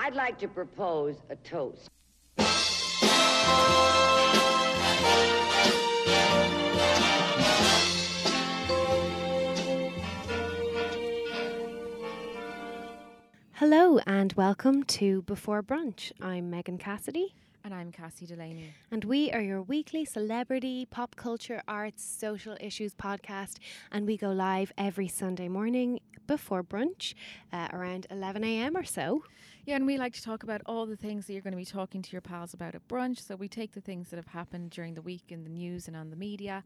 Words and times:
I'd 0.00 0.14
like 0.14 0.38
to 0.38 0.46
propose 0.46 1.16
a 1.28 1.34
toast. 1.34 1.90
Hello 13.54 13.98
and 14.06 14.32
welcome 14.34 14.84
to 14.84 15.22
Before 15.22 15.64
Brunch. 15.64 16.12
I'm 16.20 16.48
Megan 16.48 16.78
Cassidy. 16.78 17.34
And 17.64 17.74
I'm 17.74 17.90
Cassie 17.90 18.24
Delaney. 18.24 18.72
And 18.92 19.04
we 19.04 19.32
are 19.32 19.40
your 19.40 19.62
weekly 19.62 20.04
celebrity, 20.04 20.86
pop 20.86 21.16
culture, 21.16 21.60
arts, 21.66 22.04
social 22.04 22.56
issues 22.60 22.94
podcast. 22.94 23.56
And 23.90 24.06
we 24.06 24.16
go 24.16 24.30
live 24.30 24.72
every 24.78 25.08
Sunday 25.08 25.48
morning 25.48 25.98
before 26.28 26.62
brunch 26.62 27.14
uh, 27.52 27.66
around 27.72 28.06
11 28.12 28.44
a.m. 28.44 28.76
or 28.76 28.84
so. 28.84 29.24
Yeah, 29.68 29.76
and 29.76 29.84
we 29.84 29.98
like 29.98 30.14
to 30.14 30.22
talk 30.22 30.44
about 30.44 30.62
all 30.64 30.86
the 30.86 30.96
things 30.96 31.26
that 31.26 31.34
you're 31.34 31.42
going 31.42 31.52
to 31.52 31.58
be 31.58 31.66
talking 31.66 32.00
to 32.00 32.12
your 32.12 32.22
pals 32.22 32.54
about 32.54 32.74
at 32.74 32.88
brunch. 32.88 33.18
So 33.18 33.36
we 33.36 33.48
take 33.48 33.72
the 33.72 33.82
things 33.82 34.08
that 34.08 34.16
have 34.16 34.28
happened 34.28 34.70
during 34.70 34.94
the 34.94 35.02
week 35.02 35.24
in 35.28 35.44
the 35.44 35.50
news 35.50 35.88
and 35.88 35.94
on 35.94 36.08
the 36.08 36.16
media, 36.16 36.64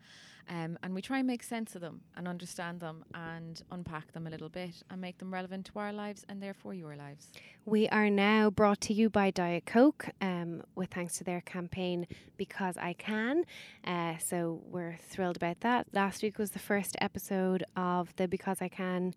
um, 0.48 0.78
and 0.84 0.94
we 0.94 1.02
try 1.02 1.18
and 1.18 1.26
make 1.26 1.42
sense 1.42 1.74
of 1.74 1.80
them 1.80 2.02
and 2.16 2.28
understand 2.28 2.78
them 2.78 3.04
and 3.12 3.60
unpack 3.72 4.12
them 4.12 4.28
a 4.28 4.30
little 4.30 4.48
bit 4.48 4.84
and 4.88 5.00
make 5.00 5.18
them 5.18 5.34
relevant 5.34 5.66
to 5.66 5.80
our 5.80 5.92
lives 5.92 6.24
and 6.28 6.40
therefore 6.40 6.74
your 6.74 6.94
lives. 6.94 7.26
We 7.64 7.88
are 7.88 8.08
now 8.08 8.50
brought 8.50 8.80
to 8.82 8.94
you 8.94 9.10
by 9.10 9.32
Diet 9.32 9.66
Coke, 9.66 10.10
um, 10.20 10.62
with 10.76 10.90
thanks 10.90 11.18
to 11.18 11.24
their 11.24 11.40
campaign 11.40 12.06
Because 12.36 12.76
I 12.76 12.92
Can. 12.92 13.42
Uh, 13.84 14.18
so 14.18 14.62
we're 14.64 14.96
thrilled 15.10 15.34
about 15.34 15.58
that. 15.62 15.88
Last 15.92 16.22
week 16.22 16.38
was 16.38 16.52
the 16.52 16.60
first 16.60 16.96
episode 17.00 17.64
of 17.76 18.14
the 18.14 18.28
Because 18.28 18.58
I 18.60 18.68
Can 18.68 19.12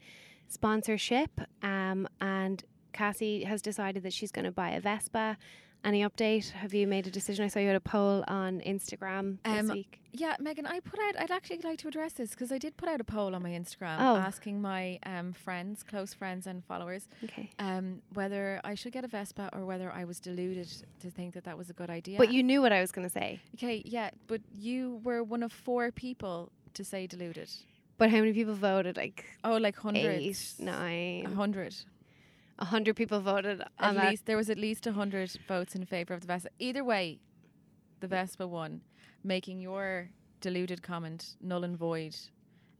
sponsorship, 0.47 1.41
um, 1.61 2.07
and 2.21 2.63
Cassie 2.95 3.43
has 3.43 3.61
decided 3.61 4.03
that 4.03 4.13
she's 4.13 4.31
going 4.31 4.45
to 4.45 4.51
buy 4.51 4.69
a 4.71 4.79
Vespa. 4.79 5.37
Any 5.83 6.01
update? 6.01 6.49
Have 6.51 6.73
you 6.73 6.87
made 6.87 7.05
a 7.05 7.11
decision? 7.11 7.45
I 7.45 7.47
saw 7.47 7.59
you 7.59 7.67
had 7.67 7.75
a 7.75 7.79
poll 7.79 8.23
on 8.27 8.59
Instagram 8.61 9.37
this 9.43 9.59
Um, 9.59 9.67
week. 9.67 9.99
Yeah, 10.13 10.35
Megan, 10.39 10.65
I 10.65 10.79
put 10.79 10.97
out, 10.99 11.19
I'd 11.19 11.29
actually 11.29 11.59
like 11.59 11.77
to 11.79 11.87
address 11.89 12.13
this 12.13 12.29
because 12.31 12.51
I 12.51 12.57
did 12.57 12.75
put 12.77 12.89
out 12.89 12.99
a 13.01 13.03
poll 13.03 13.35
on 13.35 13.43
my 13.43 13.51
Instagram 13.51 13.97
Oh. 13.99 14.15
asking 14.15 14.61
my 14.61 14.97
um, 15.05 15.33
friends, 15.33 15.83
close 15.83 16.11
friends, 16.13 16.47
and 16.47 16.63
followers 16.65 17.07
Okay. 17.25 17.51
um, 17.59 18.01
whether 18.13 18.61
I 18.63 18.73
should 18.75 18.93
get 18.93 19.03
a 19.03 19.07
Vespa 19.09 19.49
or 19.53 19.65
whether 19.65 19.91
I 19.91 20.05
was 20.05 20.19
deluded 20.19 20.69
to 21.01 21.11
think 21.11 21.33
that 21.35 21.43
that 21.43 21.57
was 21.57 21.69
a 21.69 21.73
good 21.73 21.89
idea. 21.91 22.17
But 22.17 22.31
you 22.31 22.41
knew 22.41 22.61
what 22.61 22.71
I 22.73 22.81
was 22.81 22.91
going 22.91 23.05
to 23.07 23.13
say. 23.13 23.41
Okay, 23.55 23.83
yeah, 23.85 24.09
but 24.25 24.41
you 24.57 25.01
were 25.03 25.21
one 25.21 25.43
of 25.43 25.51
four 25.51 25.91
people 25.91 26.49
to 26.73 26.83
say 26.83 27.05
deluded. 27.05 27.49
But 27.97 28.09
how 28.09 28.17
many 28.19 28.33
people 28.33 28.55
voted? 28.55 28.97
Like 28.97 29.25
Oh, 29.43 29.57
like 29.57 29.75
eight, 29.75 29.81
hundreds. 29.83 30.55
A 30.59 30.63
nine, 30.63 31.25
a 31.27 31.35
hundred 31.35 31.75
people 32.93 33.19
voted 33.19 33.61
At 33.79 33.95
that. 33.95 34.09
least 34.11 34.25
there 34.25 34.37
was 34.37 34.49
at 34.49 34.57
least 34.57 34.87
a 34.87 34.93
hundred 34.93 35.31
votes 35.47 35.75
in 35.75 35.85
favour 35.85 36.13
of 36.13 36.21
the 36.21 36.27
Vespa. 36.27 36.49
Either 36.59 36.83
way, 36.83 37.19
the 37.99 38.07
Vespa 38.07 38.47
won, 38.47 38.81
making 39.23 39.59
your 39.59 40.09
deluded 40.41 40.81
comment 40.81 41.35
null 41.41 41.63
and 41.63 41.77
void. 41.77 42.15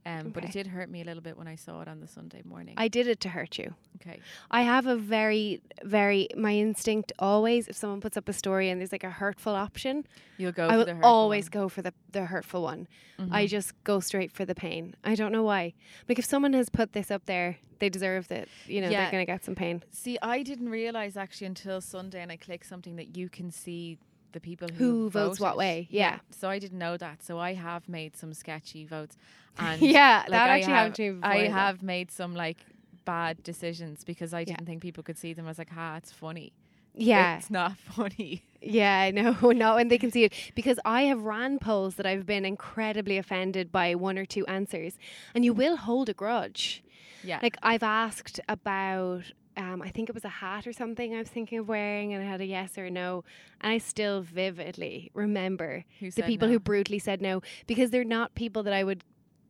Um, 0.06 0.30
But 0.30 0.44
it 0.44 0.52
did 0.52 0.68
hurt 0.68 0.88
me 0.88 1.02
a 1.02 1.04
little 1.04 1.22
bit 1.22 1.36
when 1.36 1.48
I 1.48 1.56
saw 1.56 1.80
it 1.82 1.88
on 1.88 1.98
the 2.00 2.06
Sunday 2.06 2.42
morning. 2.44 2.74
I 2.76 2.86
did 2.88 3.08
it 3.08 3.18
to 3.20 3.28
hurt 3.30 3.58
you. 3.58 3.74
okay. 4.00 4.20
I 4.50 4.62
have 4.62 4.86
a 4.86 4.96
very, 4.96 5.60
very 5.82 6.28
my 6.36 6.54
instinct 6.54 7.12
always. 7.18 7.66
If 7.66 7.74
someone 7.76 8.00
puts 8.00 8.16
up 8.16 8.28
a 8.28 8.32
story 8.32 8.70
and 8.70 8.80
there's 8.80 8.92
like 8.92 9.04
a 9.04 9.10
hurtful 9.10 9.54
option, 9.54 10.06
You'll 10.38 10.52
go 10.52 10.66
I 10.66 10.70
for 10.72 10.76
will 10.78 10.84
the 10.84 10.94
hurtful 10.94 11.10
always 11.10 11.44
one. 11.46 11.50
go 11.62 11.68
for 11.68 11.82
the 11.82 11.92
the 12.12 12.26
hurtful 12.26 12.62
one. 12.62 12.86
Mhm. 13.18 13.32
I 13.32 13.46
just 13.46 13.72
go 13.84 13.98
straight 14.00 14.30
for 14.30 14.44
the 14.44 14.54
pain. 14.54 14.94
I 15.02 15.14
don't 15.16 15.32
know 15.32 15.42
why. 15.42 15.74
Like 16.08 16.18
if 16.20 16.24
someone 16.24 16.52
has 16.52 16.68
put 16.70 16.92
this 16.92 17.10
up 17.10 17.24
there, 17.26 17.56
they 17.80 17.88
deserve 17.88 18.30
it. 18.30 18.48
You 18.66 18.80
know, 18.82 18.88
Yeah. 18.90 19.02
they're 19.02 19.10
gonna 19.10 19.26
get 19.26 19.44
some 19.44 19.54
pain. 19.56 19.82
See, 19.90 20.16
I 20.22 20.42
didn't 20.42 20.68
realize 20.68 21.16
actually 21.16 21.48
until 21.48 21.80
Sunday, 21.80 22.22
and 22.22 22.30
I 22.30 22.36
clicked 22.36 22.66
something 22.66 22.94
that 22.96 23.16
you 23.16 23.28
can 23.28 23.50
see 23.50 23.98
the 24.36 24.40
people 24.40 24.68
who, 24.68 24.84
Who 24.84 25.10
votes 25.10 25.40
what 25.40 25.56
way, 25.56 25.88
yeah. 25.90 26.18
So 26.30 26.48
I 26.48 26.58
didn't 26.58 26.78
know 26.78 26.96
that. 26.96 27.24
So 27.24 27.38
I 27.38 27.54
have 27.54 27.88
made 27.88 28.16
some 28.16 28.32
sketchy 28.34 28.84
votes, 28.84 29.16
and 29.58 29.80
yeah, 29.80 30.18
like 30.20 30.30
that 30.30 30.50
I 30.50 30.58
actually 30.58 30.72
have, 30.72 30.78
happened 30.78 30.94
to 30.96 31.02
me 31.02 31.20
before. 31.20 31.30
I 31.32 31.48
have 31.48 31.82
made 31.82 32.10
some 32.10 32.34
like 32.34 32.58
bad 33.04 33.42
decisions 33.42 34.04
because 34.04 34.34
I 34.34 34.44
didn't 34.44 34.66
think 34.66 34.82
people 34.82 35.02
could 35.02 35.18
see 35.18 35.32
them. 35.32 35.46
I 35.46 35.48
was 35.48 35.58
like, 35.58 35.70
"Ha, 35.70 35.96
it's 35.96 36.12
funny." 36.12 36.52
Yeah, 36.96 37.36
it's 37.36 37.50
not 37.50 37.76
funny. 37.96 38.42
Yeah, 38.60 39.00
I 39.00 39.10
know. 39.10 39.32
Not 39.52 39.76
when 39.76 39.88
they 39.88 39.98
can 39.98 40.10
see 40.10 40.24
it. 40.24 40.32
Because 40.54 40.78
I 40.84 41.02
have 41.02 41.22
ran 41.22 41.58
polls 41.58 41.96
that 41.96 42.06
I've 42.06 42.26
been 42.26 42.44
incredibly 42.44 43.18
offended 43.18 43.70
by 43.70 43.94
one 43.94 44.18
or 44.18 44.24
two 44.24 44.46
answers. 44.46 44.98
And 45.34 45.44
you 45.44 45.54
mm. 45.54 45.58
will 45.58 45.76
hold 45.76 46.08
a 46.08 46.14
grudge. 46.14 46.82
Yeah, 47.22 47.38
Like 47.42 47.56
I've 47.62 47.82
asked 47.82 48.40
about 48.48 49.32
um, 49.56 49.82
I 49.82 49.88
think 49.90 50.08
it 50.08 50.14
was 50.14 50.24
a 50.24 50.28
hat 50.28 50.66
or 50.66 50.72
something 50.72 51.14
I 51.14 51.18
was 51.18 51.28
thinking 51.28 51.58
of 51.58 51.68
wearing 51.68 52.12
and 52.14 52.22
I 52.22 52.26
had 52.26 52.40
a 52.40 52.44
yes 52.46 52.76
or 52.78 52.86
a 52.86 52.90
no. 52.90 53.24
And 53.60 53.72
I 53.72 53.78
still 53.78 54.20
vividly 54.22 55.10
remember 55.14 55.84
who 56.00 56.10
the 56.10 56.22
people 56.22 56.48
no? 56.48 56.52
who 56.54 56.60
brutally 56.60 56.98
said 56.98 57.20
no 57.22 57.42
because 57.66 57.90
they're 57.90 58.04
not 58.04 58.34
people 58.34 58.62
that 58.64 58.72
I 58.74 58.84
would 58.84 59.02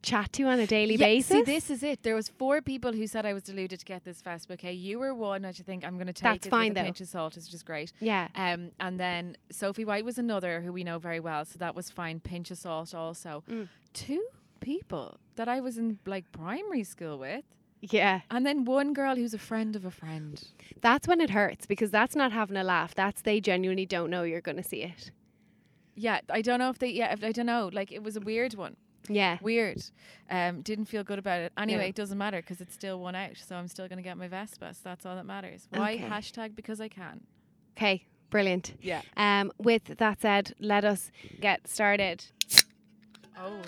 chat 0.03 0.33
to 0.35 0.45
on 0.45 0.61
a 0.61 0.67
daily 0.67 0.95
Yeah, 0.95 1.07
basis. 1.07 1.29
See, 1.39 1.43
this 1.43 1.69
is 1.71 1.83
it. 1.83 2.05
There 2.05 2.15
was 2.15 2.29
four 2.29 2.63
people 2.63 2.93
who 2.93 3.07
said 3.09 3.27
I 3.27 3.33
was 3.33 3.43
deluded 3.43 3.81
to 3.81 3.85
get 3.85 4.05
this 4.05 4.23
Vespa. 4.23 4.53
Okay, 4.53 4.73
you 4.73 5.01
were 5.01 5.13
one. 5.13 5.45
I 5.45 5.51
think 5.53 5.85
I'm 5.85 5.97
going 5.97 6.07
to 6.07 6.13
take 6.13 6.23
That's 6.23 6.47
it 6.47 6.51
fine, 6.51 6.69
with 6.69 6.79
a 6.79 6.81
though. 6.81 6.85
pinch 6.85 7.01
of 7.01 7.09
salt, 7.09 7.35
which 7.35 7.53
is 7.53 7.63
great. 7.65 7.93
yeah. 7.99 8.29
Um, 8.37 8.71
and 8.79 9.01
then 9.01 9.37
Sophie 9.51 9.85
White 9.85 10.05
was 10.05 10.19
another 10.19 10.61
who 10.61 10.73
we 10.73 10.85
know 10.85 10.99
very 11.01 11.19
well, 11.19 11.45
so 11.45 11.59
that 11.59 11.75
was 11.75 11.91
fine. 11.91 12.21
Pinch 12.21 12.53
of 12.53 12.59
salt 12.59 12.95
also. 12.95 13.43
Mm. 13.51 13.69
Two 13.95 14.25
people 14.61 15.19
that 15.35 15.49
I 15.49 15.61
was 15.61 15.77
in 15.77 15.99
like 16.07 16.31
primary 16.31 16.85
school 16.85 17.19
with, 17.19 17.45
Yeah. 17.81 18.21
and 18.31 18.45
then 18.45 18.65
one 18.65 18.93
girl 18.95 19.15
who's 19.17 19.35
a 19.35 19.39
friend 19.39 19.77
of 19.77 19.85
a 19.85 19.91
friend. 19.91 20.43
That's 20.81 21.07
when 21.07 21.21
it 21.21 21.31
hurts 21.31 21.67
because 21.67 21.91
that's 21.91 22.17
not 22.17 22.33
having 22.33 22.57
a 22.57 22.65
laugh. 22.65 22.95
That's 22.95 23.23
they 23.23 23.41
genuinely 23.41 23.87
don't 23.87 24.11
know 24.11 24.23
you're 24.25 24.41
going 24.41 24.57
to 24.57 24.63
see 24.63 24.83
it. 24.83 25.11
Yeah, 25.95 26.21
I 26.31 26.43
don't 26.43 26.59
know 26.59 26.69
if 26.71 26.79
they. 26.79 26.89
Yeah, 26.91 27.15
I 27.23 27.33
don't 27.33 27.47
know. 27.47 27.71
Like 27.73 27.91
it 27.93 28.03
was 28.03 28.17
a 28.17 28.21
weird 28.21 28.55
one. 28.55 28.77
Yeah. 29.09 29.39
Weird. 29.41 29.83
Um, 30.29 30.63
didn't 30.63 30.87
feel 30.87 31.05
good 31.05 31.19
about 31.19 31.41
it. 31.41 31.53
Anyway, 31.57 31.83
Yeah. 31.85 31.89
it 31.91 31.95
doesn't 31.95 32.19
matter 32.19 32.41
because 32.43 32.61
it's 32.61 32.75
still 32.75 32.99
one 33.01 33.15
out, 33.15 33.37
so 33.37 33.55
I'm 33.57 33.69
still 33.69 33.87
going 33.89 33.99
to 33.99 34.03
get 34.03 34.19
my 34.19 34.27
Vespa. 34.29 34.75
So 34.75 34.81
that's 34.85 35.07
all 35.07 35.15
that 35.17 35.25
matters. 35.27 35.69
Why 35.71 35.95
Okay. 35.95 36.05
hashtag 36.09 36.57
because 36.57 36.81
I 36.81 36.89
can. 36.89 37.21
Okay. 37.77 38.05
Brilliant. 38.31 38.75
Yeah. 38.83 39.03
Um, 39.17 39.53
with 39.59 39.85
that 39.99 40.21
said, 40.21 40.55
let 40.59 40.85
us 40.85 41.13
get 41.41 41.69
started. 41.69 42.25
Oh, 43.39 43.63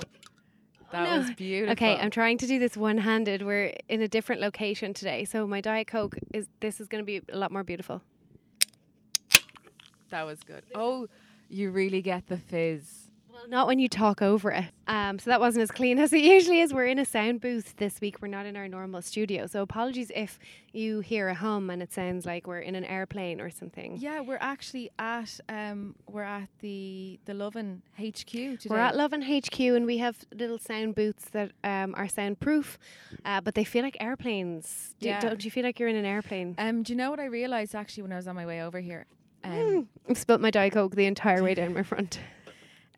that 0.90 1.10
no. 1.10 1.18
was 1.18 1.30
beautiful. 1.32 1.72
Okay, 1.72 1.96
I'm 1.96 2.10
trying 2.10 2.38
to 2.38 2.46
do 2.46 2.58
this 2.58 2.76
one-handed. 2.76 3.42
We're 3.42 3.74
in 3.88 4.00
a 4.02 4.08
different 4.08 4.40
location 4.40 4.94
today, 4.94 5.24
so 5.24 5.46
my 5.46 5.60
diet 5.60 5.86
coke 5.86 6.16
is. 6.32 6.48
This 6.60 6.80
is 6.80 6.88
going 6.88 7.02
to 7.02 7.06
be 7.06 7.22
a 7.32 7.36
lot 7.36 7.52
more 7.52 7.64
beautiful. 7.64 8.02
that 10.10 10.22
was 10.24 10.42
good. 10.42 10.62
Oh, 10.74 11.08
you 11.48 11.70
really 11.70 12.02
get 12.02 12.26
the 12.28 12.38
fizz. 12.38 13.07
Well, 13.38 13.48
not 13.48 13.66
when 13.68 13.78
you 13.78 13.88
talk 13.88 14.20
over 14.20 14.50
it. 14.50 14.64
Um, 14.88 15.18
so 15.20 15.30
that 15.30 15.38
wasn't 15.38 15.62
as 15.62 15.70
clean 15.70 15.98
as 16.00 16.12
it 16.12 16.20
usually 16.24 16.60
is. 16.60 16.74
We're 16.74 16.86
in 16.86 16.98
a 16.98 17.04
sound 17.04 17.40
booth 17.40 17.76
this 17.76 18.00
week. 18.00 18.16
We're 18.20 18.26
not 18.28 18.46
in 18.46 18.56
our 18.56 18.66
normal 18.66 19.00
studio, 19.00 19.46
so 19.46 19.62
apologies 19.62 20.10
if 20.14 20.40
you 20.72 21.00
hear 21.00 21.28
a 21.28 21.34
hum 21.34 21.70
and 21.70 21.80
it 21.80 21.92
sounds 21.92 22.26
like 22.26 22.46
we're 22.48 22.58
in 22.58 22.74
an 22.74 22.84
airplane 22.84 23.40
or 23.40 23.48
something. 23.48 23.96
Yeah, 23.98 24.20
we're 24.20 24.38
actually 24.40 24.90
at 24.98 25.38
um 25.48 25.94
we're 26.08 26.22
at 26.22 26.48
the 26.60 27.20
the 27.26 27.34
Lovin 27.34 27.82
HQ 27.98 28.26
today. 28.26 28.58
We're 28.68 28.78
at 28.78 28.96
Love 28.96 29.12
and 29.12 29.22
HQ, 29.24 29.58
and 29.60 29.86
we 29.86 29.98
have 29.98 30.16
little 30.34 30.58
sound 30.58 30.96
booths 30.96 31.26
that 31.30 31.52
um, 31.62 31.94
are 31.96 32.08
soundproof, 32.08 32.76
uh, 33.24 33.40
but 33.40 33.54
they 33.54 33.64
feel 33.64 33.82
like 33.84 33.96
airplanes. 34.00 34.94
Do, 35.00 35.08
Yeah. 35.08 35.20
Don't 35.20 35.44
you 35.44 35.50
feel 35.50 35.62
like 35.64 35.78
you're 35.78 35.88
in 35.88 35.96
an 35.96 36.04
airplane? 36.04 36.56
Um, 36.58 36.82
do 36.82 36.92
you 36.92 36.96
know 36.96 37.10
what 37.10 37.20
I 37.20 37.26
realized 37.26 37.74
actually 37.76 38.02
when 38.02 38.12
I 38.12 38.16
was 38.16 38.26
on 38.26 38.34
my 38.34 38.46
way 38.46 38.62
over 38.62 38.80
here? 38.80 39.06
Um, 39.44 39.52
Mm. 39.52 39.86
I've 40.10 40.18
spilt 40.18 40.40
my 40.40 40.50
diet 40.50 40.72
coke 40.72 40.96
the 40.96 41.06
entire 41.06 41.42
way 41.44 41.54
down 41.54 41.72
my 41.72 41.84
front. 41.84 42.18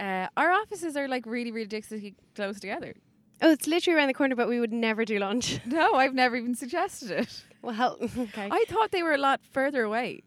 Uh, 0.01 0.29
our 0.37 0.51
offices 0.51 0.97
are 0.97 1.07
like 1.09 1.27
really 1.27 1.53
ridiculously 1.53 2.15
close 2.35 2.59
together. 2.59 2.95
Oh, 3.43 3.51
it's 3.53 3.67
literally 3.67 3.97
around 3.97 4.09
the 4.09 4.15
corner, 4.15 4.37
but 4.37 4.49
we 4.49 4.61
would 4.61 4.73
never 4.73 5.05
do 5.05 5.19
lunch. 5.19 5.61
No, 5.67 5.95
I've 5.95 6.15
never 6.15 6.37
even 6.37 6.55
suggested 6.55 7.11
it. 7.11 7.45
Well, 7.63 7.97
okay. 8.19 8.49
I 8.51 8.65
thought 8.69 8.91
they 8.91 9.03
were 9.03 9.15
a 9.15 9.19
lot 9.19 9.41
further 9.53 9.83
away. 9.85 10.23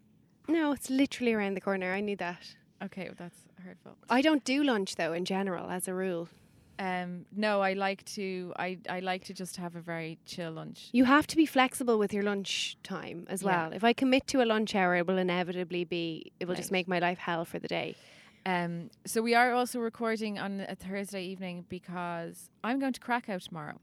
no, 0.48 0.72
it's 0.72 0.90
literally 0.90 1.32
around 1.32 1.54
the 1.54 1.60
corner. 1.60 1.92
I 1.92 2.00
knew 2.00 2.16
that. 2.16 2.42
Okay, 2.82 3.04
well, 3.04 3.14
that's 3.16 3.40
hurtful. 3.64 3.96
I 4.10 4.20
don't 4.22 4.44
do 4.44 4.62
lunch 4.62 4.94
though, 4.96 5.12
in 5.12 5.24
general, 5.24 5.70
as 5.70 5.88
a 5.88 5.94
rule. 5.94 6.28
Um, 6.78 7.24
no, 7.34 7.60
I 7.62 7.74
like 7.74 8.04
to. 8.16 8.52
I, 8.58 8.78
I 8.90 8.98
like 8.98 9.24
to 9.26 9.32
just 9.34 9.56
have 9.58 9.76
a 9.76 9.80
very 9.80 10.18
chill 10.26 10.50
lunch. 10.50 10.88
You 10.92 11.04
have 11.04 11.26
to 11.28 11.36
be 11.36 11.46
flexible 11.46 11.98
with 11.98 12.12
your 12.12 12.24
lunch 12.24 12.76
time 12.82 13.26
as 13.30 13.42
Yeah. 13.42 13.46
well. 13.68 13.72
If 13.72 13.84
I 13.84 13.92
commit 13.92 14.26
to 14.28 14.42
a 14.42 14.46
lunch 14.54 14.74
hour, 14.74 14.96
it 14.96 15.06
will 15.06 15.18
inevitably 15.18 15.84
be. 15.84 16.32
It 16.40 16.48
will 16.48 16.56
just 16.56 16.72
make 16.72 16.88
my 16.88 16.98
life 16.98 17.18
hell 17.18 17.44
for 17.44 17.60
the 17.60 17.68
day. 17.68 17.94
Um, 18.46 18.90
so 19.06 19.22
we 19.22 19.34
are 19.34 19.52
also 19.52 19.78
recording 19.78 20.38
on 20.38 20.60
a 20.68 20.74
Thursday 20.74 21.24
evening 21.24 21.64
because 21.68 22.50
I'm 22.62 22.78
going 22.78 22.92
to 22.92 23.00
Krakow 23.00 23.38
tomorrow. 23.38 23.80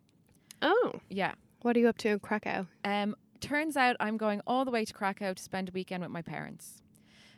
Oh, 0.62 0.94
Yeah. 1.10 1.34
what 1.64 1.76
are 1.76 1.80
you 1.80 1.88
up 1.90 1.98
to 2.00 2.10
in 2.10 2.20
Krakow? 2.20 2.68
Um, 2.86 3.16
turns 3.40 3.76
out 3.76 3.96
I'm 4.00 4.18
going 4.18 4.42
all 4.46 4.64
the 4.64 4.72
way 4.72 4.86
to 4.86 4.94
Krakow 4.94 5.34
to 5.34 5.42
spend 5.42 5.70
a 5.70 5.72
weekend 5.72 6.04
with 6.04 6.12
my 6.12 6.22
parents, 6.22 6.84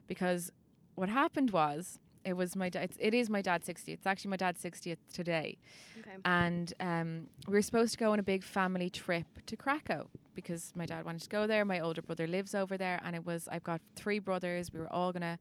because 0.08 0.52
what 0.96 1.08
happened 1.08 1.52
was 1.52 1.98
it 2.26 2.34
was 2.34 2.56
my 2.58 2.68
dad. 2.70 2.92
It 3.00 3.14
is 3.14 3.30
my 3.30 3.42
dad's 3.42 3.68
60th. 3.68 3.88
It's 3.90 4.06
actually 4.08 4.32
my 4.32 4.38
dad's 4.38 4.62
60th 4.62 4.98
today, 5.14 5.58
Okay. 6.00 6.12
and 6.26 6.74
um, 6.82 7.28
we 7.48 7.54
were 7.54 7.62
supposed 7.62 7.94
to 7.94 7.98
go 7.98 8.12
on 8.12 8.20
a 8.20 8.24
big 8.24 8.44
family 8.44 8.90
trip 8.90 9.28
to 9.46 9.56
Krakow. 9.56 10.08
because 10.36 10.74
my 10.76 10.86
dad 10.86 11.06
wanted 11.06 11.22
to 11.22 11.30
go 11.30 11.46
there. 11.48 11.64
My 11.64 11.80
older 11.80 12.02
brother 12.02 12.26
lives 12.28 12.54
over 12.56 12.76
there, 12.78 13.00
and 13.06 13.16
it 13.16 13.26
was 13.26 13.48
I've 13.50 13.64
got 13.64 13.80
three 13.96 14.20
brothers. 14.20 14.74
We 14.74 14.80
were 14.80 14.92
all 14.92 15.14
gonna 15.14 15.38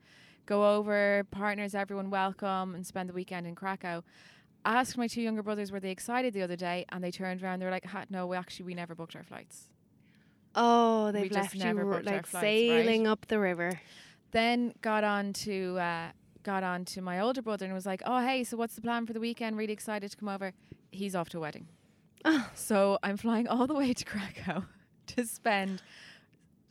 go 0.47 0.77
over, 0.77 1.25
partners, 1.31 1.75
everyone 1.75 2.11
welcome, 2.11 2.75
and 2.75 2.87
spend 2.87 3.09
the 3.09 3.13
weekend 3.15 3.47
in 3.47 3.55
Krakow. 3.55 4.03
I 4.65 4.75
Asked 4.81 4.97
my 4.97 5.09
two 5.09 5.23
younger 5.23 5.43
brothers 5.43 5.73
were 5.73 5.81
they 5.81 5.91
excited 5.91 6.35
the 6.35 6.43
other 6.43 6.57
day, 6.57 6.85
and 6.91 7.03
they 7.03 7.11
turned 7.11 7.43
around. 7.43 7.59
They 7.59 7.65
were 7.65 7.71
like, 7.73 7.87
"Ha, 7.87 8.05
"No, 8.11 8.27
we 8.29 8.37
actually 8.37 8.67
we 8.67 8.75
never 8.75 8.95
booked 8.95 9.17
our 9.17 9.25
flights." 9.25 9.69
Oh, 10.55 11.11
they've 11.13 11.29
just 11.31 11.35
left 11.41 11.55
you 11.55 11.65
never 11.65 11.85
r- 11.85 11.95
booked 11.97 12.09
our 12.09 12.15
like 12.17 12.27
flights, 12.27 12.43
sailing 12.45 13.05
right? 13.05 13.11
up 13.11 13.27
the 13.27 13.39
river. 13.39 13.81
Then 14.31 14.73
got 14.81 15.03
on 15.05 15.33
to 15.35 15.79
uh, 15.79 16.09
got 16.43 16.63
on 16.63 16.85
to 16.87 17.01
my 17.01 17.21
older 17.21 17.43
brother 17.43 17.65
and 17.65 17.75
was 17.75 17.87
like, 17.87 18.03
"Oh, 18.05 18.21
hey, 18.21 18.45
so 18.45 18.57
what's 18.57 18.75
the 18.75 18.83
plan 18.83 19.07
for 19.07 19.13
the 19.13 19.21
weekend? 19.21 19.57
Really 19.57 19.73
excited 19.73 20.11
to 20.11 20.17
come 20.17 20.29
over." 20.29 20.53
He's 20.91 21.15
off 21.17 21.29
to 21.31 21.39
a 21.39 21.41
wedding, 21.41 21.69
Oh. 22.25 22.51
so 22.55 22.99
I'm 23.03 23.17
flying 23.17 23.49
all 23.49 23.67
the 23.67 23.75
way 23.75 23.93
to 23.95 24.05
Krakow 24.05 24.65
to 25.09 25.27
spend 25.27 25.83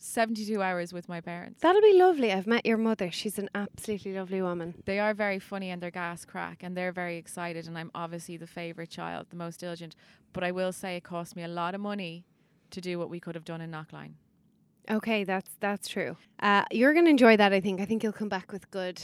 72 0.04 0.62
hours 0.62 0.94
with 0.94 1.08
my 1.08 1.22
parents. 1.22 1.62
That'll 1.62 1.82
be 1.82 1.94
lovely. 1.98 2.34
I've 2.34 2.48
met 2.48 2.66
your 2.66 2.78
mother. 2.78 3.12
She's 3.12 3.38
an 3.38 3.50
absolutely 3.54 4.14
lovely 4.14 4.42
woman. 4.42 4.76
They 4.86 5.00
are 5.00 5.14
very 5.14 5.40
funny 5.40 5.70
and 5.70 5.82
they're 5.82 5.92
gas 5.92 6.26
crack 6.26 6.64
and 6.64 6.76
they're 6.76 6.92
very 6.92 7.18
excited 7.18 7.68
and 7.68 7.78
I'm 7.78 7.92
obviously 7.94 8.38
the 8.38 8.48
favourite 8.48 8.90
child, 8.90 9.28
the 9.30 9.36
most 9.36 9.60
diligent. 9.60 9.96
But 10.34 10.44
I 10.44 10.52
will 10.52 10.72
say 10.72 10.96
it 10.96 11.04
cost 11.04 11.36
me 11.36 11.44
a 11.44 11.48
lot 11.48 11.76
of 11.76 11.82
money 11.82 12.26
to 12.72 12.82
do 12.82 12.98
what 12.98 13.10
we 13.10 13.20
could 13.20 13.36
have 13.36 13.46
done 13.46 13.62
in 13.62 13.72
Knocklyon. 13.72 14.14
Okay, 14.90 15.24
that's 15.24 15.52
that's 15.60 15.88
true. 15.88 16.18
Uh, 16.40 16.64
you're 16.72 16.94
gonna 16.94 17.10
enjoy 17.10 17.38
that. 17.38 17.54
I 17.54 17.60
think. 17.62 17.80
I 17.80 17.86
think 17.86 18.02
you'll 18.02 18.12
come 18.12 18.30
back 18.30 18.52
with 18.52 18.70
good, 18.72 19.02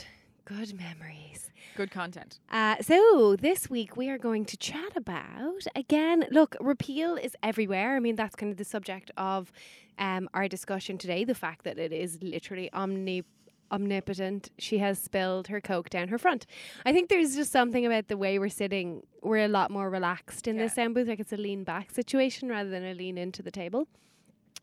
good 0.48 0.72
memories. 0.78 1.50
Good 1.76 1.90
content. 1.90 2.38
Uh, 2.50 2.76
so 2.80 3.36
this 3.36 3.68
week 3.70 3.96
we 3.96 4.08
are 4.08 4.18
going 4.18 4.44
to 4.46 4.56
chat 4.56 4.96
about 4.96 5.62
again. 5.76 6.24
Look, 6.30 6.56
repeal 6.60 7.16
is 7.16 7.36
everywhere. 7.42 7.94
I 7.96 8.00
mean, 8.00 8.16
that's 8.16 8.34
kind 8.34 8.50
of 8.50 8.56
the 8.58 8.64
subject 8.64 9.10
of 9.16 9.52
um, 9.98 10.28
our 10.34 10.48
discussion 10.48 10.96
today. 10.98 11.24
The 11.24 11.34
fact 11.34 11.64
that 11.64 11.78
it 11.78 11.92
is 11.92 12.18
literally 12.22 12.72
omni 12.72 13.24
omnipotent. 13.70 14.48
She 14.58 14.78
has 14.78 14.98
spilled 14.98 15.48
her 15.48 15.60
coke 15.60 15.90
down 15.90 16.08
her 16.08 16.16
front. 16.16 16.46
I 16.86 16.92
think 16.94 17.10
there's 17.10 17.36
just 17.36 17.52
something 17.52 17.84
about 17.84 18.08
the 18.08 18.16
way 18.16 18.38
we're 18.38 18.48
sitting. 18.48 19.02
We're 19.22 19.44
a 19.44 19.48
lot 19.48 19.70
more 19.70 19.90
relaxed 19.90 20.48
in 20.48 20.56
this 20.56 20.70
Yeah. 20.72 20.84
sound 20.84 20.94
booth. 20.94 21.06
Like 21.08 21.20
it's 21.20 21.34
a 21.34 21.36
lean 21.36 21.64
back 21.64 21.90
situation 21.90 22.48
rather 22.48 22.70
than 22.70 22.82
a 22.82 22.94
lean 22.94 23.18
into 23.18 23.42
the 23.42 23.50
table. 23.50 23.86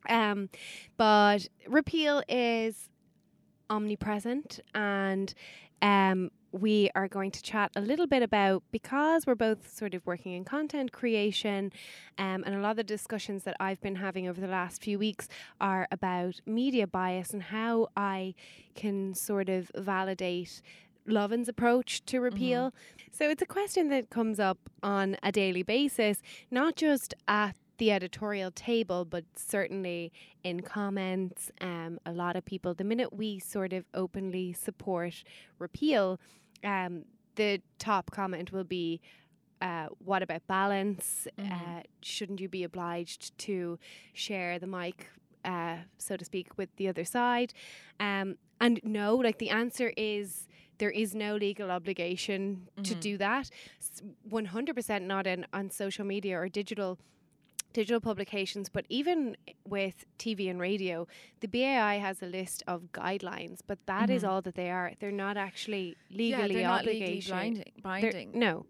Um, 0.09 0.49
but 0.97 1.47
repeal 1.67 2.23
is 2.27 2.89
omnipresent 3.69 4.59
and 4.73 5.33
um, 5.81 6.31
we 6.51 6.89
are 6.95 7.07
going 7.07 7.31
to 7.31 7.41
chat 7.41 7.71
a 7.75 7.81
little 7.81 8.07
bit 8.07 8.23
about 8.23 8.63
because 8.71 9.27
we're 9.27 9.35
both 9.35 9.75
sort 9.75 9.93
of 9.93 10.05
working 10.05 10.31
in 10.33 10.45
content 10.45 10.91
creation 10.93 11.71
um, 12.17 12.43
and 12.45 12.55
a 12.55 12.59
lot 12.59 12.71
of 12.71 12.77
the 12.77 12.83
discussions 12.83 13.43
that 13.43 13.57
I've 13.59 13.81
been 13.81 13.95
having 13.95 14.27
over 14.27 14.39
the 14.39 14.47
last 14.47 14.81
few 14.81 14.97
weeks 14.97 15.27
are 15.59 15.87
about 15.91 16.39
media 16.45 16.87
bias 16.87 17.31
and 17.31 17.43
how 17.43 17.89
I 17.97 18.35
can 18.73 19.13
sort 19.13 19.49
of 19.49 19.69
validate 19.75 20.61
Lovin's 21.05 21.49
approach 21.49 22.03
to 22.05 22.19
repeal. 22.19 22.73
So 23.11 23.29
it's 23.29 23.41
a 23.41 23.45
question 23.45 23.89
that 23.89 24.09
comes 24.09 24.39
up 24.39 24.57
on 24.81 25.17
a 25.21 25.31
daily 25.31 25.61
basis, 25.63 26.21
not 26.49 26.75
just 26.75 27.13
at 27.27 27.55
the 27.77 27.91
editorial 27.91 28.51
table, 28.51 29.05
but 29.05 29.25
certainly 29.35 30.11
in 30.43 30.61
comments. 30.61 31.51
Um, 31.61 31.99
a 32.05 32.11
lot 32.11 32.35
of 32.35 32.45
people, 32.45 32.73
the 32.73 32.83
minute 32.83 33.13
we 33.13 33.39
sort 33.39 33.73
of 33.73 33.85
openly 33.93 34.53
support 34.53 35.23
repeal, 35.59 36.19
um, 36.63 37.03
the 37.35 37.61
top 37.79 38.11
comment 38.11 38.51
will 38.51 38.63
be, 38.63 39.01
uh, 39.61 39.87
"What 39.99 40.23
about 40.23 40.47
balance? 40.47 41.27
Mhm. 41.37 41.51
Uh, 41.51 41.83
shouldn't 42.01 42.39
you 42.39 42.47
be 42.49 42.63
obliged 42.63 43.37
to 43.39 43.77
share 44.13 44.57
the 44.59 44.67
mic?" 44.67 45.09
Uh, 45.43 45.77
so 45.97 46.17
to 46.17 46.25
speak, 46.25 46.57
with 46.57 46.75
the 46.77 46.87
other 46.87 47.03
side, 47.05 47.53
um, 47.99 48.37
and 48.59 48.79
no, 48.83 49.15
like 49.15 49.37
the 49.37 49.49
answer 49.51 49.93
is 49.95 50.47
there 50.79 50.89
is 50.89 51.13
no 51.13 51.35
legal 51.35 51.69
obligation 51.71 52.67
to 52.83 52.95
Mhm. 52.95 52.99
do 52.99 53.17
that. 53.17 53.49
Hundred 54.47 54.73
percent 54.75 55.05
not 55.05 55.27
in 55.27 55.45
on 55.53 55.69
social 55.69 56.03
media 56.05 56.37
or 56.39 56.49
digital 56.49 56.97
digital 57.75 57.99
publications, 57.99 58.69
but 58.69 58.85
even 58.89 59.35
with 59.67 59.97
TV 60.17 60.49
and 60.49 60.59
radio, 60.59 61.07
the 61.41 61.47
BAI 61.47 61.95
has 62.07 62.21
a 62.21 62.25
list 62.25 62.63
of 62.67 62.77
guidelines, 62.93 63.59
but 63.69 63.79
that 63.85 64.09
is 64.09 64.23
Mhm. 64.23 64.29
all 64.29 64.41
that 64.47 64.55
they 64.55 64.69
are. 64.79 64.93
They're 64.99 65.19
not 65.27 65.35
actually 65.47 65.87
yeah, 66.09 66.17
legally 66.23 66.53
they're 66.55 66.63
not 66.75 66.85
legally 66.85 67.03
obligated. 67.03 67.29
blinding, 67.29 67.71
They're- 67.75 67.83
binding. 68.11 68.29
No. 68.47 68.65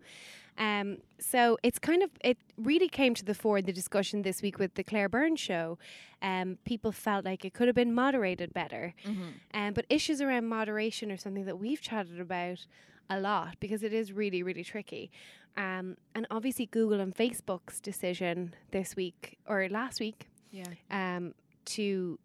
Um, 0.57 0.87
so 1.19 1.57
it's 1.67 1.79
kind 1.89 2.01
of 2.01 2.09
it 2.31 2.37
really 2.57 2.87
came 2.87 3.13
to 3.13 3.25
the 3.25 3.33
fore 3.41 3.57
in 3.61 3.65
the 3.65 3.73
discussion 3.81 4.21
this 4.21 4.41
week 4.41 4.57
with 4.57 4.73
the 4.75 4.83
Claire 4.89 5.09
Byrne 5.09 5.35
show. 5.35 5.77
Um, 6.21 6.57
people 6.71 6.91
felt 6.93 7.25
like 7.25 7.43
it 7.47 7.53
could 7.53 7.67
have 7.67 7.75
been 7.75 7.93
moderated 7.93 8.53
better. 8.53 8.93
Mhm. 9.03 9.33
Um, 9.53 9.73
but 9.73 9.85
issues 9.89 10.19
around 10.21 10.47
moderation 10.47 11.11
are 11.11 11.17
something 11.25 11.45
that 11.45 11.57
we've 11.59 11.81
chatted 11.89 12.19
about 12.21 12.65
a 13.09 13.19
lot 13.19 13.55
because 13.59 13.83
it 13.83 13.93
is 13.93 14.11
really, 14.11 14.43
really 14.43 14.63
tricky. 14.63 15.11
Um, 15.57 15.95
and 16.13 16.27
obviously, 16.31 16.65
Google 16.65 16.99
and 16.99 17.15
Facebook's 17.15 17.79
decision 17.79 18.53
this 18.71 18.95
week 18.95 19.37
or 19.47 19.67
last 19.69 19.99
week 19.99 20.27
Yeah. 20.51 20.65
um, 20.91 21.33
to 21.65 22.19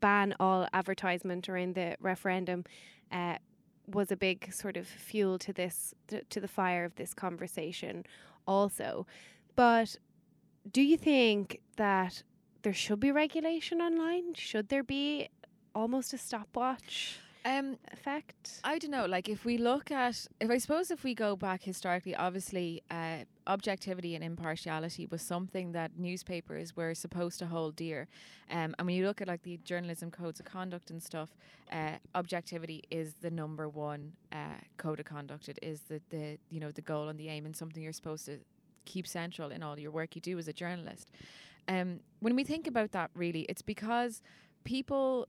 ban 0.00 0.34
all 0.40 0.66
advertisement 0.72 1.48
around 1.48 1.74
the 1.74 1.96
referendum 2.00 2.64
uh, 3.12 3.36
was 3.86 4.10
a 4.10 4.16
big 4.16 4.52
sort 4.52 4.76
of 4.76 4.86
fuel 4.86 5.38
to 5.38 5.52
this 5.52 5.94
to, 6.08 6.22
to 6.24 6.40
the 6.40 6.48
fire 6.48 6.84
of 6.84 6.94
this 6.96 7.14
conversation 7.14 8.04
also 8.46 9.06
but 9.54 9.96
do 10.70 10.82
you 10.82 10.96
think 10.98 11.60
that 11.76 12.22
there 12.62 12.72
should 12.74 12.98
be 13.00 13.10
regulation 13.12 13.80
online 13.80 14.34
should 14.34 14.68
there 14.68 14.82
be 14.82 15.28
almost 15.74 16.12
a 16.12 16.18
stopwatch 16.18 17.18
Um, 17.46 17.78
effect 17.92 18.60
I 18.64 18.76
don't 18.78 18.90
know. 18.90 19.06
Like, 19.06 19.28
if 19.28 19.44
we 19.44 19.56
look 19.56 19.92
at, 19.92 20.26
if 20.40 20.50
I 20.50 20.58
suppose 20.58 20.90
if 20.90 21.04
we 21.04 21.14
go 21.14 21.36
back 21.36 21.62
historically, 21.62 22.16
obviously, 22.16 22.82
uh, 22.90 23.18
objectivity 23.46 24.16
and 24.16 24.24
impartiality 24.24 25.06
was 25.06 25.22
something 25.22 25.70
that 25.70 25.92
newspapers 25.96 26.74
were 26.74 26.92
supposed 26.92 27.38
to 27.38 27.46
hold 27.46 27.76
dear. 27.76 28.08
Um, 28.50 28.74
and 28.76 28.86
when 28.86 28.96
you 28.96 29.06
look 29.06 29.20
at 29.20 29.28
like 29.28 29.44
the 29.44 29.58
journalism 29.58 30.10
codes 30.10 30.40
of 30.40 30.46
conduct 30.46 30.90
and 30.90 31.00
stuff, 31.00 31.36
uh, 31.70 31.98
objectivity 32.16 32.82
is 32.90 33.14
the 33.20 33.30
number 33.30 33.68
one 33.68 34.14
uh, 34.32 34.58
code 34.76 34.98
of 34.98 35.06
conduct. 35.06 35.48
It 35.48 35.60
is 35.62 35.82
the 35.82 36.00
the 36.10 36.38
you 36.50 36.58
know 36.58 36.72
the 36.72 36.82
goal 36.82 37.08
and 37.08 37.18
the 37.18 37.28
aim, 37.28 37.46
and 37.46 37.54
something 37.54 37.80
you're 37.80 37.92
supposed 37.92 38.26
to 38.26 38.38
keep 38.86 39.06
central 39.06 39.52
in 39.52 39.62
all 39.62 39.78
your 39.78 39.92
work 39.92 40.16
you 40.16 40.20
do 40.20 40.36
as 40.36 40.48
a 40.48 40.52
journalist. 40.52 41.12
Um, 41.68 42.00
when 42.18 42.34
we 42.34 42.42
think 42.42 42.66
about 42.66 42.90
that, 42.90 43.10
really, 43.14 43.42
it's 43.42 43.62
because 43.62 44.20
people 44.64 45.28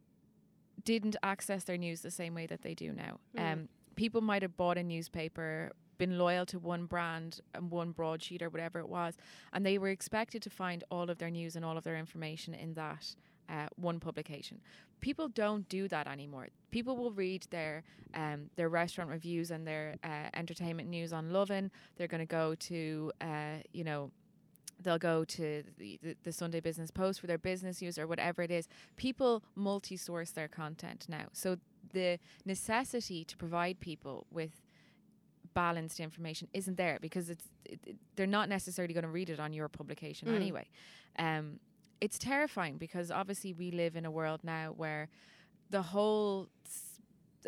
didn't 0.88 1.18
access 1.22 1.66
their 1.66 1.76
news 1.78 2.00
the 2.00 2.10
same 2.10 2.34
way 2.34 2.46
that 2.46 2.62
they 2.62 2.74
do 2.74 2.94
now. 2.94 3.20
Mm. 3.38 3.52
Um, 3.54 3.70
people 3.98 4.22
might 4.22 4.42
have 4.42 4.56
bought 4.56 4.78
a 4.78 4.84
newspaper, 4.84 5.74
been 5.98 6.18
loyal 6.18 6.46
to 6.46 6.60
one 6.60 6.86
brand 6.86 7.42
and 7.54 7.70
one 7.70 7.92
broadsheet 7.92 8.42
or 8.42 8.48
whatever 8.48 8.80
it 8.80 8.88
was, 8.88 9.18
and 9.52 9.66
they 9.66 9.78
were 9.78 9.90
expected 9.90 10.42
to 10.44 10.50
find 10.50 10.86
all 10.90 11.10
of 11.10 11.18
their 11.18 11.30
news 11.30 11.58
and 11.58 11.66
all 11.66 11.78
of 11.78 11.84
their 11.84 11.98
information 11.98 12.54
in 12.54 12.74
that 12.76 13.16
uh, 13.50 13.68
one 13.76 14.00
publication. 14.00 14.62
People 15.02 15.28
don't 15.28 15.68
do 15.68 15.90
that 15.90 16.08
anymore. 16.08 16.48
People 16.72 16.96
will 16.96 17.12
read 17.12 17.46
their 17.50 17.84
um, 18.14 18.50
their 18.56 18.70
restaurant 18.70 19.10
reviews 19.10 19.52
and 19.52 19.68
their 19.68 19.96
uh, 20.06 20.30
entertainment 20.36 20.88
news 20.88 21.12
on 21.12 21.32
Lovin. 21.34 21.70
They're 21.98 22.08
going 22.08 22.26
to 22.28 22.34
go 22.42 22.56
to 22.56 23.12
uh, 23.20 23.58
you 23.74 23.84
know 23.84 24.10
they'll 24.82 24.98
go 25.00 25.24
to 25.26 25.64
the, 25.78 26.00
the, 26.04 26.16
the 26.24 26.32
Sunday 26.32 26.60
Business 26.60 26.92
Post 26.92 27.20
for 27.20 27.28
their 27.28 27.38
business 27.38 27.82
news 27.82 27.98
or 27.98 28.06
whatever 28.08 28.42
it 28.42 28.52
is. 28.52 28.68
People 28.96 29.44
multi 29.56 29.98
source 29.98 30.32
their 30.32 30.48
content 30.48 31.06
now. 31.10 31.26
So 31.34 31.58
the 31.94 32.20
necessity 32.46 33.24
to 33.26 33.38
provide 33.38 33.80
people 33.80 34.28
with 34.32 34.62
balanced 35.54 36.00
information 36.00 36.48
isn't 36.54 36.78
there 36.78 37.00
because 37.02 37.30
it's 37.30 37.46
it, 37.66 37.80
it- 37.86 37.96
they're 38.16 38.28
not 38.28 38.50
necessarily 38.50 38.94
going 38.94 39.04
to 39.04 39.10
read 39.10 39.30
it 39.30 39.40
on 39.40 39.54
your 39.54 39.68
publication 39.68 40.28
Mm. 40.28 40.36
anyway. 40.36 40.68
Um, 41.18 41.60
it's 42.02 42.20
terrifying 42.20 42.78
because 42.78 43.10
obviously 43.12 43.54
we 43.54 43.72
live 43.72 43.96
in 43.96 44.06
a 44.06 44.12
world 44.12 44.42
now 44.44 44.74
where 44.76 45.08
the 45.70 45.82
whole 45.82 46.48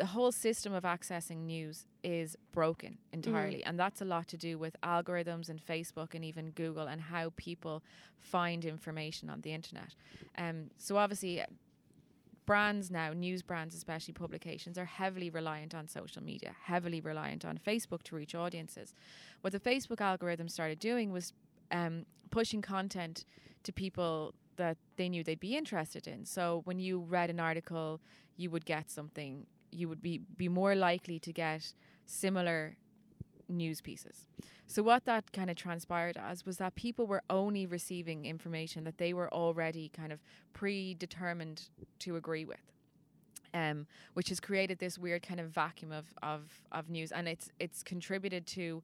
the 0.00 0.06
whole 0.06 0.32
system 0.32 0.72
of 0.72 0.84
accessing 0.84 1.44
news 1.44 1.86
is 2.02 2.34
broken 2.52 2.96
entirely 3.12 3.62
and 3.64 3.78
that's 3.78 4.00
a 4.00 4.04
lot 4.06 4.26
to 4.26 4.38
do 4.38 4.56
with 4.56 4.74
algorithms 4.82 5.50
and 5.50 5.60
Facebook 5.62 6.14
and 6.14 6.24
even 6.24 6.52
Google 6.52 6.86
and 6.86 7.02
how 7.02 7.34
people 7.36 7.82
find 8.18 8.64
information 8.64 9.28
on 9.28 9.42
the 9.42 9.52
internet. 9.52 9.94
Um, 10.38 10.70
so 10.78 10.96
obviously 10.96 11.42
uh, 11.42 11.46
brands 12.46 12.90
now, 12.90 13.12
news 13.12 13.42
brands, 13.42 13.74
especially 13.74 14.14
publications, 14.14 14.78
are 14.78 14.86
heavily 14.86 15.28
reliant 15.28 15.74
on 15.74 15.86
social 15.86 16.22
media, 16.22 16.56
heavily 16.64 17.02
reliant 17.02 17.44
on 17.44 17.58
Facebook 17.58 18.02
to 18.04 18.16
reach 18.16 18.34
audiences. 18.34 18.94
What 19.42 19.52
the 19.52 19.60
Facebook 19.60 20.00
algorithm 20.00 20.48
started 20.48 20.78
doing 20.78 21.12
was 21.12 21.34
um, 21.70 22.06
pushing 22.30 22.62
content 22.62 23.26
to 23.64 23.72
people 23.72 24.34
that 24.56 24.78
they 24.96 25.10
knew 25.10 25.22
they'd 25.22 25.38
be 25.38 25.58
interested 25.58 26.08
in. 26.08 26.24
So 26.24 26.62
when 26.64 26.78
you 26.78 27.00
read 27.00 27.28
an 27.28 27.38
article, 27.38 28.00
you 28.38 28.48
would 28.50 28.64
get 28.64 28.90
something. 28.90 29.46
You 29.70 29.88
would 29.88 30.02
be 30.02 30.18
be 30.36 30.48
more 30.48 30.74
likely 30.74 31.18
to 31.20 31.32
get 31.32 31.74
similar 32.06 32.76
news 33.48 33.80
pieces. 33.80 34.26
So 34.66 34.82
what 34.82 35.04
that 35.06 35.32
kind 35.32 35.50
of 35.50 35.56
transpired 35.56 36.16
as 36.16 36.46
was 36.46 36.58
that 36.58 36.76
people 36.76 37.06
were 37.06 37.22
only 37.28 37.66
receiving 37.66 38.24
information 38.24 38.84
that 38.84 38.98
they 38.98 39.12
were 39.12 39.32
already 39.34 39.88
kind 39.88 40.12
of 40.12 40.20
predetermined 40.52 41.68
to 42.00 42.16
agree 42.16 42.44
with. 42.44 42.60
Um, 43.52 43.88
which 44.14 44.28
has 44.28 44.38
created 44.38 44.78
this 44.78 44.96
weird 44.96 45.24
kind 45.24 45.40
of 45.40 45.48
vacuum 45.48 45.90
of, 45.90 46.14
of, 46.22 46.62
of 46.70 46.88
news 46.88 47.10
and 47.10 47.26
it's 47.26 47.50
it's 47.58 47.82
contributed 47.82 48.46
to 48.46 48.80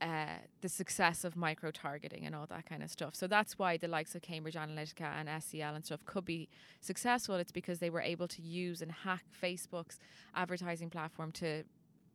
uh, 0.00 0.36
the 0.60 0.68
success 0.68 1.24
of 1.24 1.36
micro 1.36 1.70
targeting 1.70 2.24
and 2.24 2.34
all 2.34 2.46
that 2.46 2.66
kind 2.66 2.82
of 2.82 2.90
stuff. 2.90 3.14
So 3.14 3.26
that's 3.26 3.58
why 3.58 3.76
the 3.76 3.88
likes 3.88 4.14
of 4.14 4.22
Cambridge 4.22 4.54
Analytica 4.54 5.10
and 5.18 5.28
SCL 5.28 5.74
and 5.74 5.84
stuff 5.84 6.04
could 6.04 6.24
be 6.24 6.48
successful. 6.80 7.34
It's 7.36 7.50
because 7.50 7.80
they 7.80 7.90
were 7.90 8.00
able 8.00 8.28
to 8.28 8.42
use 8.42 8.80
and 8.80 8.92
hack 8.92 9.24
Facebook's 9.42 9.98
advertising 10.34 10.90
platform 10.90 11.32
to 11.32 11.64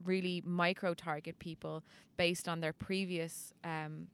really 0.05 0.41
micro 0.45 0.93
target 0.93 1.39
people 1.39 1.83
based 2.17 2.47
on 2.47 2.61
their 2.61 2.73
previous 2.73 3.53
um, 3.63 4.07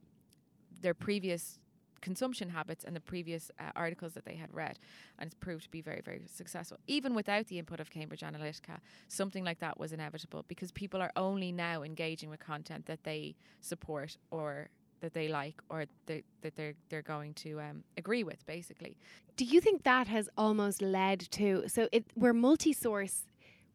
their 0.81 0.93
previous 0.93 1.59
consumption 1.99 2.49
habits 2.49 2.83
and 2.83 2.95
the 2.95 3.01
previous 3.01 3.51
uh, 3.59 3.71
articles 3.75 4.13
that 4.13 4.25
they 4.25 4.35
had 4.35 4.53
read 4.53 4.79
and 5.17 5.27
it's 5.27 5.35
proved 5.35 5.63
to 5.63 5.69
be 5.69 5.81
very 5.81 6.01
very 6.01 6.21
successful. 6.27 6.77
Even 6.87 7.13
without 7.13 7.47
the 7.47 7.59
input 7.59 7.79
of 7.79 7.89
Cambridge 7.89 8.21
Analytica 8.21 8.79
something 9.07 9.43
like 9.43 9.59
that 9.59 9.79
was 9.79 9.93
inevitable 9.93 10.45
because 10.47 10.71
people 10.71 11.01
are 11.01 11.11
only 11.15 11.51
now 11.51 11.83
engaging 11.83 12.29
with 12.29 12.39
content 12.39 12.85
that 12.85 13.03
they 13.03 13.35
support 13.61 14.17
or 14.31 14.69
that 15.01 15.13
they 15.13 15.27
like 15.27 15.61
or 15.69 15.85
that 16.07 16.23
they're 16.55 16.73
they're 16.89 17.01
going 17.01 17.33
to 17.33 17.59
um, 17.59 17.83
agree 17.97 18.23
with 18.23 18.45
basically. 18.45 18.97
Do 19.37 19.45
you 19.45 19.61
think 19.61 19.83
that 19.83 20.07
has 20.07 20.29
almost 20.37 20.81
led 20.81 21.19
to 21.31 21.63
so 21.67 21.87
it 21.91 22.05
we're 22.15 22.33
multi-source 22.33 23.25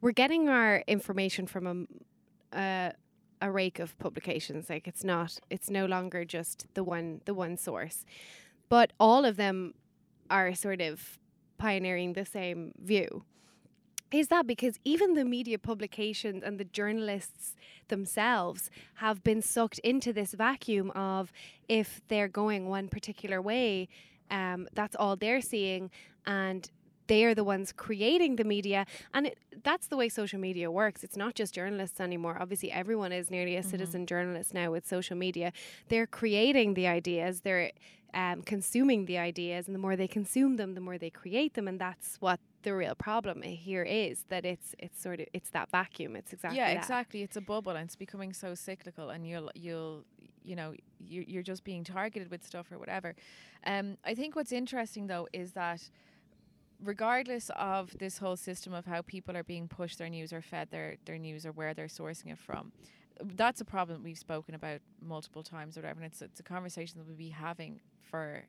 we're 0.01 0.11
getting 0.11 0.49
our 0.49 0.83
information 0.87 1.47
from 1.47 1.87
a, 2.53 2.57
a 2.57 2.93
a 3.45 3.51
rake 3.51 3.77
of 3.79 3.97
publications 3.99 4.71
like 4.71 4.87
it's 4.87 5.03
not 5.03 5.39
it's 5.51 5.69
no 5.69 5.85
longer 5.85 6.25
just 6.25 6.65
the 6.73 6.83
one 6.83 7.21
the 7.25 7.33
one 7.33 7.55
source. 7.57 8.03
But 8.69 8.91
all 8.99 9.23
of 9.23 9.37
them 9.37 9.75
are 10.31 10.55
sort 10.55 10.81
of 10.81 11.19
pioneering 11.59 12.13
the 12.13 12.25
same 12.25 12.73
view. 12.79 13.23
Is 14.11 14.29
that 14.29 14.47
because 14.47 14.79
even 14.83 15.13
the 15.13 15.25
media 15.25 15.59
publications 15.59 16.41
and 16.43 16.59
the 16.59 16.63
journalists 16.63 17.55
themselves 17.87 18.71
have 18.95 19.23
been 19.23 19.41
sucked 19.43 19.79
into 19.79 20.11
this 20.11 20.33
vacuum 20.33 20.89
of 20.91 21.31
if 21.67 22.01
they're 22.07 22.27
going 22.27 22.67
one 22.67 22.87
particular 22.87 23.39
way 23.41 23.87
um, 24.31 24.67
that's 24.73 24.95
all 24.95 25.15
they're 25.15 25.41
seeing 25.41 25.91
and 26.25 26.71
they're 27.07 27.35
the 27.35 27.43
ones 27.43 27.71
creating 27.71 28.35
the 28.37 28.43
media 28.43 28.85
and 29.13 29.27
it, 29.27 29.37
that's 29.63 29.87
the 29.87 29.97
way 29.97 30.09
social 30.09 30.39
media 30.39 30.69
works. 30.71 31.03
It's 31.03 31.17
not 31.17 31.35
just 31.35 31.53
journalists 31.53 31.99
anymore. 31.99 32.37
Obviously 32.39 32.71
everyone 32.71 33.11
is 33.11 33.29
nearly 33.31 33.55
a 33.55 33.61
Mhm. 33.63 33.69
citizen 33.71 34.05
journalist 34.05 34.53
now 34.53 34.71
with 34.71 34.85
social 34.87 35.15
media. 35.17 35.51
They're 35.89 36.07
creating 36.07 36.73
the 36.75 36.87
ideas 36.87 37.41
they're 37.41 37.71
um, 38.13 38.43
consuming 38.43 39.05
the 39.05 39.17
ideas 39.17 39.67
and 39.67 39.75
the 39.75 39.79
more 39.79 39.97
they 39.97 40.07
consume 40.07 40.55
them 40.55 40.73
the 40.73 40.79
more 40.79 40.97
they 40.97 41.09
create 41.09 41.53
them 41.55 41.67
and 41.67 41.77
that's 41.81 42.15
what 42.21 42.39
the 42.63 42.73
real 42.73 42.95
problem 42.95 43.41
here 43.41 43.83
is 43.83 44.23
that 44.29 44.45
it's 44.45 44.73
it's 44.79 44.99
sort 45.01 45.19
of 45.19 45.27
it's 45.33 45.49
that 45.51 45.69
vacuum. 45.69 46.15
It's 46.15 46.31
exactly 46.31 46.57
yeah 46.57 46.73
that. 46.73 46.77
exactly. 46.83 47.23
It's 47.23 47.35
a 47.35 47.41
bubble 47.41 47.73
and 47.73 47.85
it's 47.87 47.97
becoming 47.97 48.31
so 48.33 48.55
cyclical 48.55 49.09
and 49.09 49.27
you'll 49.27 49.51
you'll 49.53 50.05
you 50.43 50.55
know 50.55 50.73
you're, 50.99 51.25
you're 51.27 51.43
just 51.43 51.63
being 51.65 51.83
targeted 51.83 52.31
with 52.31 52.43
stuff 52.45 52.71
or 52.71 52.77
whatever. 52.79 53.15
Um 53.65 53.97
i 54.05 54.13
think 54.15 54.35
what's 54.37 54.53
interesting 54.53 55.07
though 55.07 55.27
is 55.33 55.51
that 55.51 55.81
regardless 56.83 57.49
of 57.55 57.97
this 57.97 58.17
whole 58.17 58.35
system 58.35 58.73
of 58.73 58.85
how 58.85 59.01
people 59.01 59.35
are 59.35 59.43
being 59.43 59.67
pushed 59.67 59.97
their 59.97 60.09
news 60.09 60.31
or 60.33 60.41
fed 60.41 60.69
their 60.71 60.95
their 61.05 61.17
news 61.17 61.45
or 61.45 61.51
where 61.51 61.73
they're 61.73 61.87
sourcing 61.87 62.31
it 62.31 62.37
from 62.37 62.71
that's 63.35 63.61
a 63.61 63.65
problem 63.65 64.03
we've 64.03 64.17
spoken 64.17 64.53
about 64.55 64.81
multiple 65.01 65.41
times 65.41 65.77
or 65.77 65.81
whatever 65.81 66.01
and 66.01 66.11
it's 66.11 66.21
it's 66.21 66.39
a 66.39 66.43
conversation 66.43 66.97
that 66.99 67.07
we'll 67.07 67.15
be 67.15 67.29
having 67.29 67.79
for 68.01 68.43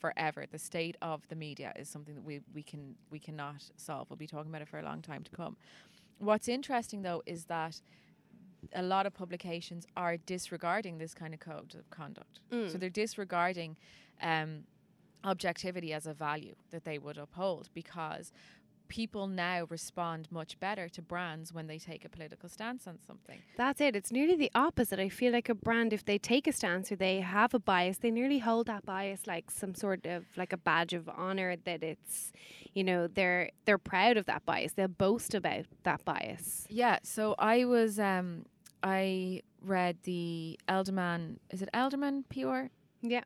forever. 0.00 0.44
The 0.50 0.58
state 0.58 0.96
of 1.00 1.26
the 1.28 1.34
media 1.34 1.72
is 1.76 1.88
something 1.88 2.14
that 2.14 2.22
we 2.24 2.40
we 2.52 2.62
can 2.62 2.94
we 3.10 3.18
cannot 3.18 3.62
solve. 3.76 4.08
We'll 4.10 4.18
be 4.18 4.26
talking 4.26 4.50
about 4.50 4.60
it 4.62 4.68
for 4.68 4.78
a 4.78 4.82
long 4.84 5.00
time 5.02 5.24
to 5.24 5.30
come. 5.30 5.56
What's 6.18 6.46
interesting 6.46 7.02
though 7.02 7.22
is 7.26 7.46
that 7.46 7.80
a 8.74 8.82
lot 8.82 9.06
of 9.06 9.14
publications 9.14 9.86
are 9.96 10.16
disregarding 10.16 10.98
this 10.98 11.14
kind 11.14 11.32
of 11.34 11.40
code 11.40 11.74
of 11.74 11.88
conduct. 11.90 12.40
So 12.50 12.56
Mm. 12.56 12.80
they're 12.80 12.90
disregarding 12.90 13.76
um, 14.22 14.64
objectivity 15.24 15.92
as 15.92 16.06
a 16.06 16.14
value 16.14 16.54
that 16.70 16.84
they 16.84 16.98
would 16.98 17.18
uphold 17.18 17.68
because 17.74 18.32
people 18.86 19.26
now 19.26 19.66
respond 19.70 20.28
much 20.30 20.60
better 20.60 20.88
to 20.90 21.00
brands 21.00 21.52
when 21.52 21.66
they 21.66 21.78
take 21.78 22.04
a 22.04 22.08
political 22.08 22.48
stance 22.50 22.86
on 22.86 22.98
something. 23.06 23.40
That's 23.56 23.80
it. 23.80 23.96
It's 23.96 24.12
nearly 24.12 24.36
the 24.36 24.50
opposite. 24.54 24.98
I 25.00 25.08
feel 25.08 25.32
like 25.32 25.48
a 25.48 25.54
brand, 25.54 25.92
if 25.94 26.04
they 26.04 26.18
take 26.18 26.46
a 26.46 26.52
stance 26.52 26.92
or 26.92 26.96
they 26.96 27.20
have 27.20 27.54
a 27.54 27.58
bias, 27.58 27.98
they 27.98 28.10
nearly 28.10 28.40
hold 28.40 28.66
that 28.66 28.84
bias 28.84 29.26
like 29.26 29.50
some 29.50 29.74
sort 29.74 30.04
of 30.06 30.24
like 30.36 30.52
a 30.52 30.58
badge 30.58 30.92
of 30.92 31.08
honor. 31.08 31.56
That 31.56 31.82
it's, 31.82 32.30
you 32.74 32.84
know, 32.84 33.06
they're 33.08 33.50
they're 33.64 33.78
proud 33.78 34.18
of 34.18 34.26
that 34.26 34.44
bias. 34.44 34.72
They'll 34.72 34.88
boast 34.88 35.34
about 35.34 35.64
that 35.84 36.04
bias. 36.04 36.66
Yeah, 36.68 36.98
so 37.02 37.34
I 37.38 37.64
was 37.64 37.98
um 37.98 38.44
I 38.82 39.40
read 39.62 39.96
the 40.02 40.60
Elderman 40.68 41.38
is 41.50 41.62
it 41.62 41.70
Elderman 41.72 42.24
PR? 42.28 42.68
Yeah, 43.00 43.24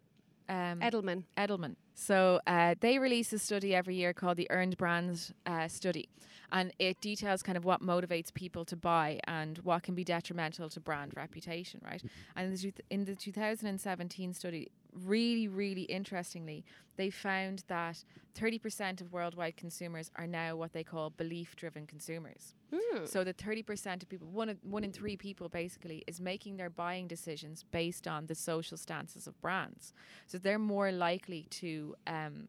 Um 0.49 0.81
Edelman. 0.81 1.25
Edelman. 1.37 1.75
So 2.01 2.41
uh, 2.47 2.77
they 2.79 3.01
release 3.01 3.33
a 3.33 3.41
study 3.41 3.75
every 3.75 3.97
year 3.97 4.13
called 4.13 4.37
the 4.37 4.49
Earned 4.53 4.77
Brands 4.77 5.35
uh, 5.47 5.67
Study, 5.67 6.09
and 6.53 6.73
it 6.79 7.01
details 7.01 7.43
kind 7.43 7.59
of 7.59 7.65
what 7.65 7.83
motivates 7.83 8.33
people 8.33 8.65
to 8.67 8.77
buy 8.77 9.19
and 9.25 9.59
what 9.59 9.83
can 9.83 9.97
be 9.97 10.05
detrimental 10.05 10.69
to 10.69 10.79
brand 10.79 11.13
reputation, 11.17 11.81
right? 11.85 12.01
And 12.37 12.53
in 12.53 12.55
the, 12.55 12.73
in 12.91 13.05
the 13.05 13.17
2017 13.17 14.33
study, 14.33 14.71
really, 15.05 15.49
really 15.49 15.83
interestingly, 15.83 16.65
they 16.97 17.11
found 17.11 17.65
that 17.69 18.05
30% 18.39 19.01
of 19.01 19.13
worldwide 19.13 19.57
consumers 19.57 20.11
are 20.17 20.27
now 20.27 20.57
what 20.57 20.73
they 20.73 20.85
call 20.85 21.11
belief-driven 21.11 21.87
consumers. 21.87 22.55
Hmm. 22.75 23.05
So 23.05 23.25
the 23.25 23.35
30% 23.35 24.03
of 24.03 24.09
people, 24.09 24.29
one, 24.29 24.49
of, 24.49 24.59
one 24.63 24.85
in 24.85 24.93
three 24.93 25.17
people 25.17 25.49
basically, 25.49 26.05
is 26.07 26.21
making 26.21 26.57
their 26.57 26.71
buying 26.71 27.07
decisions 27.07 27.65
based 27.71 28.07
on 28.07 28.27
the 28.27 28.35
social 28.35 28.77
stances 28.77 29.27
of 29.27 29.41
brands. 29.41 29.93
So 30.27 30.39
they're 30.39 30.59
more 30.59 30.93
likely 30.93 31.47
to 31.51 31.88
um, 32.07 32.49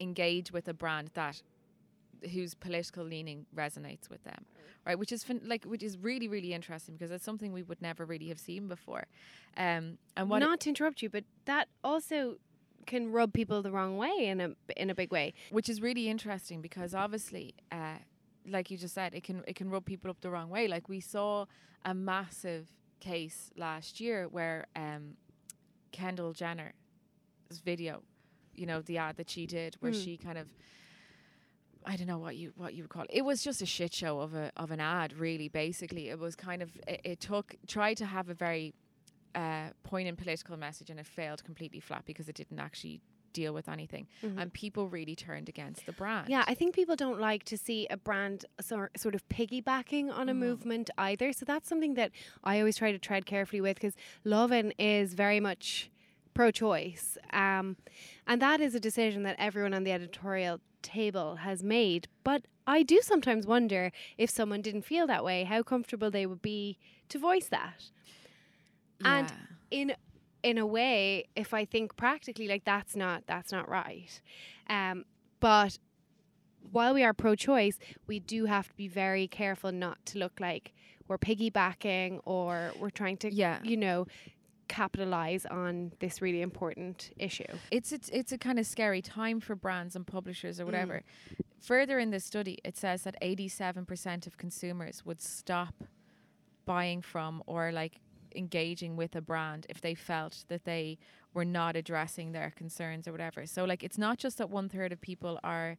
engage 0.00 0.52
with 0.52 0.68
a 0.68 0.74
brand 0.74 1.10
that 1.14 1.42
whose 2.32 2.54
political 2.54 3.04
leaning 3.04 3.44
resonates 3.54 4.08
with 4.08 4.24
them, 4.24 4.46
right? 4.86 4.98
Which 4.98 5.12
is 5.12 5.22
fin- 5.24 5.42
like 5.44 5.64
which 5.64 5.82
is 5.82 5.98
really 5.98 6.28
really 6.28 6.52
interesting 6.54 6.94
because 6.94 7.10
it's 7.10 7.24
something 7.24 7.52
we 7.52 7.62
would 7.62 7.82
never 7.82 8.04
really 8.04 8.28
have 8.28 8.38
seen 8.38 8.66
before. 8.68 9.04
Um, 9.56 9.98
and 10.16 10.30
what 10.30 10.38
Not 10.38 10.60
to 10.60 10.68
interrupt 10.70 11.02
you, 11.02 11.10
but 11.10 11.24
that 11.44 11.68
also 11.82 12.36
can 12.86 13.12
rub 13.12 13.32
people 13.32 13.62
the 13.62 13.70
wrong 13.70 13.96
way 13.96 14.26
in 14.26 14.40
a 14.40 14.50
in 14.76 14.90
a 14.90 14.94
big 14.94 15.10
way. 15.10 15.34
which 15.50 15.68
is 15.68 15.80
really 15.80 16.08
interesting 16.08 16.60
because 16.60 16.94
obviously 16.94 17.54
uh, 17.72 17.96
like 18.46 18.70
you 18.70 18.76
just 18.76 18.94
said 18.94 19.14
it 19.14 19.22
can 19.24 19.42
it 19.46 19.56
can 19.56 19.70
rub 19.70 19.84
people 19.84 20.10
up 20.10 20.20
the 20.20 20.30
wrong 20.30 20.50
way 20.50 20.68
like 20.68 20.88
we 20.88 21.00
saw 21.00 21.46
a 21.84 21.94
massive 21.94 22.68
case 23.00 23.50
last 23.56 24.00
year 24.00 24.28
where 24.28 24.66
um, 24.76 25.16
Kendall 25.92 26.32
Jenner's 26.32 26.72
video 27.64 28.02
you 28.56 28.66
know 28.66 28.80
the 28.82 28.98
ad 28.98 29.16
that 29.16 29.28
she 29.30 29.46
did 29.46 29.76
where 29.80 29.92
Hmm. 29.92 29.98
she 29.98 30.16
kind 30.16 30.38
of 30.38 30.48
I 31.86 31.96
don't 31.96 32.06
know 32.06 32.18
what 32.18 32.36
you 32.36 32.52
what 32.56 32.72
you 32.74 32.82
would 32.84 32.90
call 32.90 33.02
it. 33.02 33.10
It 33.12 33.24
was 33.26 33.42
just 33.42 33.60
a 33.60 33.66
shit 33.66 33.92
show 33.92 34.20
of 34.20 34.34
a 34.34 34.50
of 34.56 34.70
an 34.70 34.80
ad, 34.80 35.12
really. 35.18 35.48
Basically, 35.48 36.08
it 36.08 36.18
was 36.18 36.34
kind 36.34 36.62
of 36.62 36.70
it, 36.88 37.00
it 37.04 37.20
took 37.20 37.56
tried 37.66 37.98
to 37.98 38.06
have 38.06 38.30
a 38.30 38.34
very 38.34 38.72
uh, 39.34 39.68
poignant 39.82 40.16
political 40.16 40.56
message, 40.56 40.88
and 40.90 40.98
it 40.98 41.06
failed 41.06 41.44
completely 41.44 41.80
flat 41.80 42.04
because 42.06 42.28
it 42.28 42.36
didn't 42.36 42.58
actually 42.58 43.00
deal 43.34 43.52
with 43.52 43.68
anything, 43.68 44.06
Mhm. 44.22 44.40
and 44.40 44.52
people 44.52 44.88
really 44.88 45.16
turned 45.16 45.48
against 45.48 45.84
the 45.86 45.92
brand. 45.92 46.28
Yeah, 46.30 46.44
I 46.46 46.54
think 46.54 46.72
people 46.74 46.94
don't 46.94 47.18
like 47.18 47.42
to 47.46 47.58
see 47.58 47.86
a 47.90 47.96
brand 47.96 48.44
sor- 48.60 48.92
sort 48.96 49.16
of 49.16 49.28
piggybacking 49.28 50.08
on 50.10 50.28
a 50.28 50.32
Mhm. 50.32 50.38
movement 50.38 50.88
either. 50.96 51.32
So 51.32 51.44
that's 51.44 51.68
something 51.68 51.94
that 51.94 52.12
I 52.44 52.60
always 52.60 52.76
try 52.76 52.92
to 52.92 52.98
tread 52.98 53.26
carefully 53.26 53.60
with 53.60 53.74
because 53.76 53.96
Lovin 54.22 54.72
is 54.78 55.14
very 55.14 55.40
much 55.40 55.90
pro-choice, 56.34 57.16
um, 57.32 57.76
and 58.26 58.42
that 58.42 58.60
is 58.60 58.74
a 58.74 58.80
decision 58.80 59.22
that 59.22 59.36
everyone 59.38 59.72
on 59.74 59.84
the 59.84 59.92
editorial 59.92 60.60
table 60.82 61.36
has 61.36 61.62
made. 61.62 62.08
But 62.24 62.42
I 62.66 62.82
do 62.82 63.00
sometimes 63.02 63.46
wonder 63.46 63.90
if 64.18 64.30
someone 64.30 64.62
didn't 64.62 64.82
feel 64.82 65.06
that 65.06 65.24
way, 65.24 65.44
how 65.44 65.62
comfortable 65.62 66.10
they 66.10 66.26
would 66.26 66.42
be 66.42 66.78
to 67.08 67.18
voice 67.18 67.48
that. 67.48 67.90
and- 69.04 69.32
in 69.70 69.94
in 70.42 70.58
a 70.58 70.66
way 70.66 71.26
if 71.34 71.54
i 71.54 71.64
think 71.64 71.96
practically 71.96 72.46
like 72.46 72.64
that's 72.64 72.94
not 72.94 73.24
that's 73.26 73.50
not 73.50 73.66
right 73.68 74.20
um 74.68 75.04
but 75.40 75.78
while 76.70 76.92
we 76.94 77.02
are 77.02 77.12
pro-choice 77.14 77.78
we 78.06 78.20
do 78.20 78.44
have 78.44 78.68
to 78.68 78.74
be 78.76 78.86
very 78.86 79.26
careful 79.26 79.72
not 79.72 80.04
to 80.04 80.18
look 80.18 80.38
like 80.40 80.72
we're 81.08 81.18
piggybacking 81.18 82.20
or 82.24 82.72
we're 82.78 82.90
trying 82.90 83.16
to 83.16 83.32
yeah, 83.32 83.58
you 83.62 83.76
know 83.76 84.06
capitalize 84.68 85.44
on 85.46 85.92
this 86.00 86.22
really 86.22 86.40
important 86.42 87.10
issue 87.18 87.44
it's 87.70 87.92
it's 87.92 88.08
it's 88.10 88.32
a 88.32 88.38
kind 88.38 88.58
of 88.58 88.66
scary 88.66 89.02
time 89.02 89.40
for 89.40 89.54
brands 89.54 89.94
and 89.96 90.06
publishers 90.06 90.58
or 90.60 90.64
Mm. 90.64 90.66
whatever. 90.66 91.02
Further 91.60 91.98
in 91.98 92.10
this 92.10 92.24
study, 92.24 92.58
it 92.64 92.76
says 92.76 93.02
that 93.02 93.16
eighty-seven 93.22 93.86
percent 93.86 94.26
of 94.26 94.36
consumers 94.36 95.04
would 95.06 95.20
stop 95.20 95.74
buying 96.66 97.02
from 97.02 97.42
or 97.46 97.72
like 97.72 98.00
engaging 98.36 98.96
with 98.96 99.14
a 99.16 99.20
brand 99.20 99.66
if 99.68 99.80
they 99.80 99.94
felt 99.94 100.44
that 100.48 100.64
they 100.64 100.98
were 101.34 101.44
not 101.44 101.76
addressing 101.76 102.32
their 102.32 102.50
concerns 102.56 103.06
or 103.08 103.12
whatever. 103.12 103.46
So 103.46 103.64
like 103.64 103.82
it's 103.82 103.98
not 103.98 104.18
just 104.18 104.38
that 104.38 104.50
one 104.50 104.68
third 104.68 104.92
of 104.92 105.00
people 105.00 105.38
are 105.44 105.76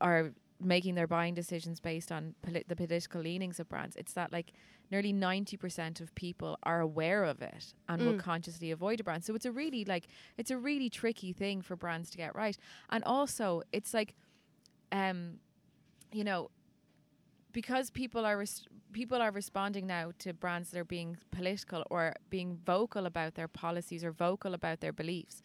are 0.00 0.32
making 0.60 0.94
their 0.96 1.06
buying 1.06 1.34
decisions 1.34 1.78
based 1.80 2.10
on 2.10 2.34
poli- 2.42 2.64
the 2.66 2.74
political 2.74 3.20
leanings 3.20 3.60
of 3.60 3.68
brands. 3.68 3.94
It's 3.96 4.12
that 4.14 4.32
like 4.32 4.52
nearly 4.90 5.12
90% 5.12 6.00
of 6.00 6.12
people 6.14 6.58
are 6.64 6.80
aware 6.80 7.22
of 7.24 7.40
it 7.42 7.74
and 7.88 8.02
will 8.02 8.14
Mm. 8.14 8.18
consciously 8.20 8.70
avoid 8.72 8.98
a 9.00 9.04
brand. 9.04 9.24
So 9.24 9.34
it's 9.36 9.44
a 9.46 9.52
really 9.52 9.84
like 9.84 10.08
it's 10.36 10.50
a 10.50 10.58
really 10.58 10.90
tricky 10.90 11.32
thing 11.32 11.62
for 11.62 11.76
brands 11.76 12.10
to 12.10 12.16
get 12.16 12.34
right. 12.34 12.56
And 12.90 13.04
also 13.04 13.62
it's 13.72 13.94
like 13.94 14.14
um 14.90 15.38
you 16.12 16.24
know 16.24 16.50
because 17.52 17.90
people 17.90 18.24
are 18.26 18.38
res- 18.38 18.66
people 18.92 19.20
are 19.20 19.30
responding 19.30 19.86
now 19.86 20.12
to 20.18 20.32
brands 20.32 20.70
that 20.70 20.78
are 20.80 20.84
being 20.84 21.16
political 21.30 21.84
or 21.90 22.14
being 22.30 22.56
vocal 22.64 23.06
about 23.06 23.34
their 23.34 23.48
policies 23.48 24.02
or 24.04 24.10
vocal 24.12 24.54
about 24.54 24.80
their 24.80 24.92
beliefs 24.92 25.42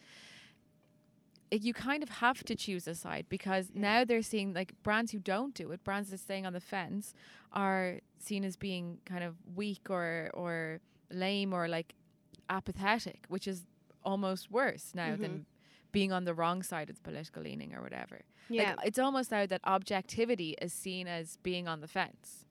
you 1.50 1.72
kind 1.72 2.02
of 2.02 2.08
have 2.08 2.42
to 2.44 2.54
choose 2.54 2.86
a 2.88 2.94
side 2.94 3.26
because 3.28 3.70
now 3.74 4.04
they're 4.04 4.22
seeing 4.22 4.52
like 4.52 4.72
brands 4.82 5.12
who 5.12 5.18
don't 5.18 5.54
do 5.54 5.70
it, 5.72 5.84
brands 5.84 6.10
that 6.10 6.16
are 6.16 6.18
staying 6.18 6.46
on 6.46 6.52
the 6.52 6.60
fence, 6.60 7.14
are 7.52 8.00
seen 8.18 8.44
as 8.44 8.56
being 8.56 8.98
kind 9.04 9.22
of 9.22 9.36
weak 9.54 9.88
or 9.90 10.30
or 10.34 10.80
lame 11.10 11.52
or 11.52 11.68
like 11.68 11.94
apathetic, 12.50 13.24
which 13.28 13.46
is 13.46 13.64
almost 14.04 14.50
worse 14.50 14.92
now 14.94 15.16
than 15.16 15.30
mm-hmm. 15.30 15.42
being 15.92 16.12
on 16.12 16.24
the 16.24 16.34
wrong 16.34 16.62
side 16.62 16.90
of 16.90 16.96
the 16.96 17.02
political 17.02 17.42
leaning 17.42 17.74
or 17.74 17.82
whatever. 17.82 18.20
Yeah, 18.48 18.74
Like, 18.76 18.88
it's 18.88 18.98
almost 18.98 19.30
now 19.30 19.46
that 19.46 19.60
objectivity 19.64 20.54
is 20.60 20.72
seen 20.72 21.06
as 21.06 21.38
being 21.42 21.66
on 21.66 21.80
the 21.80 21.88
fence. 21.88 22.44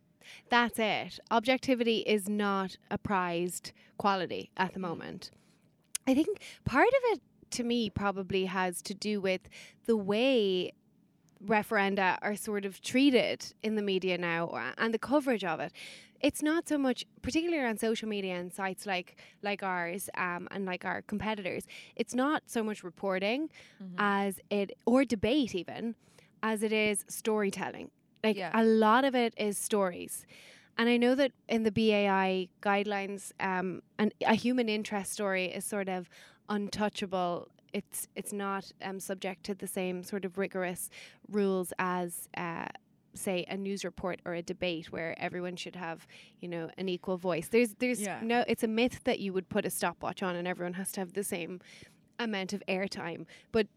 that's 0.49 0.79
it. 0.79 1.19
Objectivity 1.29 1.99
is 1.99 2.29
not 2.29 2.77
a 2.89 2.97
prized 2.97 3.71
quality 3.97 4.51
at 4.57 4.73
the 4.73 4.79
mm-hmm. 4.79 4.89
moment. 4.89 5.31
I 6.07 6.13
think 6.13 6.39
part 6.65 6.87
of 6.87 7.13
it 7.13 7.21
to 7.53 7.63
me 7.63 7.89
probably 7.89 8.45
has 8.45 8.81
to 8.83 8.93
do 8.93 9.19
with 9.21 9.41
the 9.85 9.97
way 9.97 10.71
referenda 11.45 12.17
are 12.21 12.35
sort 12.35 12.65
of 12.65 12.81
treated 12.81 13.53
in 13.63 13.75
the 13.75 13.81
media 13.81 14.17
now 14.17 14.49
and 14.77 14.93
the 14.93 14.99
coverage 14.99 15.43
of 15.43 15.59
it. 15.59 15.71
It's 16.21 16.41
not 16.41 16.69
so 16.69 16.77
much, 16.77 17.05
particularly 17.21 17.65
on 17.65 17.77
social 17.77 18.07
media 18.07 18.35
and 18.35 18.51
sites 18.53 18.85
like 18.85 19.17
like 19.41 19.61
ours 19.61 20.09
um, 20.15 20.47
and 20.51 20.65
like 20.65 20.85
our 20.85 21.01
competitors. 21.01 21.63
It's 21.97 22.15
not 22.15 22.43
so 22.45 22.63
much 22.63 22.81
reporting 22.83 23.49
as 23.97 24.39
it 24.49 24.71
or 24.85 25.03
debate 25.03 25.53
even 25.53 25.95
as 26.41 26.63
it 26.63 26.71
is 26.71 27.03
storytelling. 27.09 27.91
Like 28.23 28.37
Yeah. 28.37 28.51
a 28.53 28.63
lot 28.63 29.03
of 29.03 29.15
it 29.15 29.33
is 29.37 29.57
stories. 29.57 30.25
And 30.77 30.87
I 30.89 30.97
know 30.97 31.13
that 31.15 31.31
in 31.49 31.63
the 31.63 31.71
BAI 31.71 32.47
guidelines, 32.61 33.31
um, 33.39 33.83
an, 33.99 34.11
a 34.25 34.33
human 34.33 34.69
interest 34.69 35.11
story 35.11 35.45
is 35.45 35.65
sort 35.65 35.89
of 35.89 36.09
untouchable. 36.49 37.47
It's 37.73 38.07
it's 38.15 38.31
not 38.33 38.71
um, 38.81 38.99
subject 38.99 39.43
to 39.45 39.55
the 39.55 39.67
same 39.67 40.03
sort 40.03 40.25
of 40.25 40.37
rigorous 40.37 40.89
rules 41.29 41.73
as, 41.79 42.29
uh, 42.37 42.67
say, 43.15 43.45
a 43.49 43.57
news 43.57 43.83
report 43.83 44.19
or 44.25 44.33
a 44.35 44.41
debate 44.41 44.91
where 44.91 45.15
everyone 45.19 45.55
should 45.55 45.75
have, 45.75 46.05
you 46.39 46.47
know, 46.47 46.69
an 46.77 46.87
equal 46.89 47.17
voice. 47.17 47.47
There's 47.47 47.73
there's 47.79 48.01
Yeah. 48.01 48.19
no. 48.23 48.43
It's 48.47 48.63
a 48.63 48.67
myth 48.67 49.01
that 49.05 49.19
you 49.19 49.33
would 49.33 49.49
put 49.49 49.65
a 49.65 49.69
stopwatch 49.69 50.21
on 50.21 50.35
and 50.35 50.47
everyone 50.47 50.73
has 50.73 50.91
to 50.93 50.99
have 51.01 51.13
the 51.13 51.23
same 51.23 51.59
amount 52.19 52.53
of 52.53 52.61
airtime, 52.67 53.25
but 53.51 53.67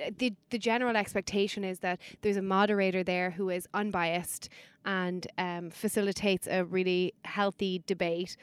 uh, 0.00 0.10
the 0.16 0.32
the 0.50 0.58
general 0.58 0.96
expectation 0.96 1.64
is 1.64 1.80
that 1.80 2.00
there's 2.22 2.36
a 2.36 2.42
moderator 2.42 3.02
there 3.02 3.30
who 3.32 3.50
is 3.50 3.66
unbiased 3.74 4.48
and 4.84 5.26
um, 5.36 5.70
facilitates 5.70 6.46
a 6.46 6.64
really 6.64 7.12
healthy 7.24 7.82
debate. 7.86 8.36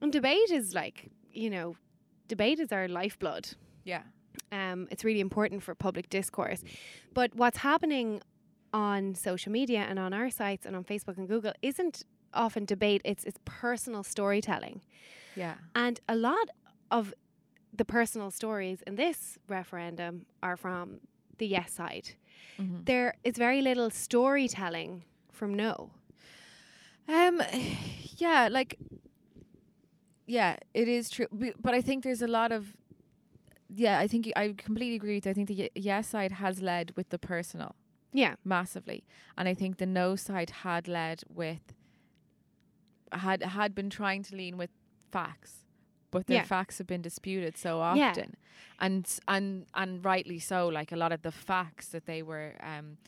And 0.00 0.12
debate 0.12 0.50
is 0.50 0.72
like 0.74 1.10
you 1.32 1.50
know, 1.50 1.76
debate 2.28 2.58
is 2.60 2.72
our 2.72 2.88
lifeblood. 2.88 3.48
Yeah. 3.84 4.02
Um, 4.52 4.88
it's 4.90 5.04
really 5.04 5.20
important 5.20 5.62
for 5.62 5.74
public 5.74 6.08
discourse. 6.08 6.62
But 7.14 7.34
what's 7.34 7.58
happening 7.58 8.20
on 8.72 9.14
social 9.14 9.52
media 9.52 9.86
and 9.88 9.98
on 9.98 10.12
our 10.12 10.30
sites 10.30 10.66
and 10.66 10.76
on 10.76 10.84
Facebook 10.84 11.16
and 11.16 11.28
Google 11.28 11.52
isn't 11.62 12.04
often 12.34 12.64
debate. 12.64 13.00
It's 13.04 13.24
it's 13.24 13.38
personal 13.44 14.02
storytelling. 14.02 14.82
Yeah. 15.34 15.54
And 15.74 16.00
a 16.08 16.16
lot 16.16 16.48
of 16.90 17.14
the 17.72 17.84
personal 17.84 18.30
stories 18.30 18.82
in 18.86 18.96
this 18.96 19.38
referendum 19.48 20.26
are 20.42 20.56
from 20.56 21.00
the 21.38 21.46
yes 21.46 21.72
side. 21.72 22.10
Mhm. 22.58 22.84
There 22.84 23.14
is 23.24 23.36
very 23.36 23.62
little 23.62 23.90
storytelling 23.90 25.04
from 25.32 25.54
no. 25.54 25.90
Um, 27.08 27.42
yeah, 28.18 28.48
like, 28.50 28.78
yeah, 30.26 30.56
it 30.74 30.88
is 30.88 31.08
true. 31.10 31.26
But 31.60 31.74
I 31.74 31.80
think 31.80 32.04
there's 32.04 32.22
a 32.22 32.26
lot 32.26 32.52
of, 32.52 32.76
yeah, 33.68 33.98
I 33.98 34.06
think 34.08 34.30
I 34.36 34.54
completely 34.56 34.96
agree 34.96 35.14
with 35.16 35.26
you. 35.26 35.30
I 35.30 35.34
think 35.34 35.48
the 35.48 35.70
yes 35.74 36.08
side 36.08 36.32
has 36.32 36.60
led 36.62 36.92
with 36.96 37.08
the 37.10 37.18
personal 37.18 37.74
Yeah. 38.12 38.34
massively, 38.44 39.04
and 39.36 39.48
I 39.48 39.54
think 39.54 39.76
the 39.78 39.86
no 39.86 40.16
side 40.16 40.50
had 40.62 40.88
led 40.88 41.22
with, 41.28 41.72
had 43.12 43.42
had 43.42 43.74
been 43.74 43.90
trying 43.90 44.22
to 44.24 44.36
lean 44.36 44.56
with 44.56 44.70
facts, 45.12 45.64
but 46.10 46.26
their 46.26 46.36
Yeah. 46.38 46.42
facts 46.44 46.78
have 46.78 46.86
been 46.86 47.02
disputed 47.02 47.56
so 47.56 47.78
Yeah. 47.78 48.08
often, 48.10 48.36
and 48.78 49.06
and 49.28 49.66
and 49.74 50.04
rightly 50.04 50.38
so. 50.38 50.68
Like 50.68 50.92
a 50.92 50.96
lot 50.96 51.12
of 51.12 51.22
the 51.22 51.32
facts 51.32 51.88
that 51.88 52.06
they 52.06 52.22
were 52.22 52.56
um, 52.60 52.98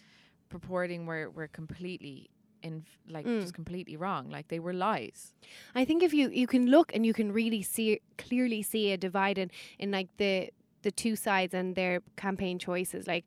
purporting 0.49 1.07
were 1.07 1.31
were 1.31 1.49
completely 1.49 2.31
in 2.63 2.85
like 3.09 3.27
Mm. 3.27 3.41
just 3.41 3.55
completely 3.55 3.97
wrong. 3.97 4.31
Like 4.31 4.49
they 4.49 4.59
were 4.61 4.73
lies. 4.73 5.35
I 5.75 5.85
think 5.85 6.03
if 6.03 6.13
you 6.13 6.29
you 6.31 6.47
can 6.47 6.67
look 6.67 6.95
and 6.95 7.05
you 7.07 7.15
can 7.15 7.33
really 7.33 7.63
see 7.63 8.01
clearly 8.17 8.63
see 8.63 8.93
a 8.93 8.97
divide 8.97 9.39
in, 9.39 9.51
in 9.79 9.91
like 9.91 10.09
the 10.17 10.51
the 10.83 10.91
two 10.91 11.17
sides 11.17 11.55
and 11.55 11.75
their 11.75 12.01
campaign 12.17 12.59
choices. 12.59 13.07
Like 13.07 13.25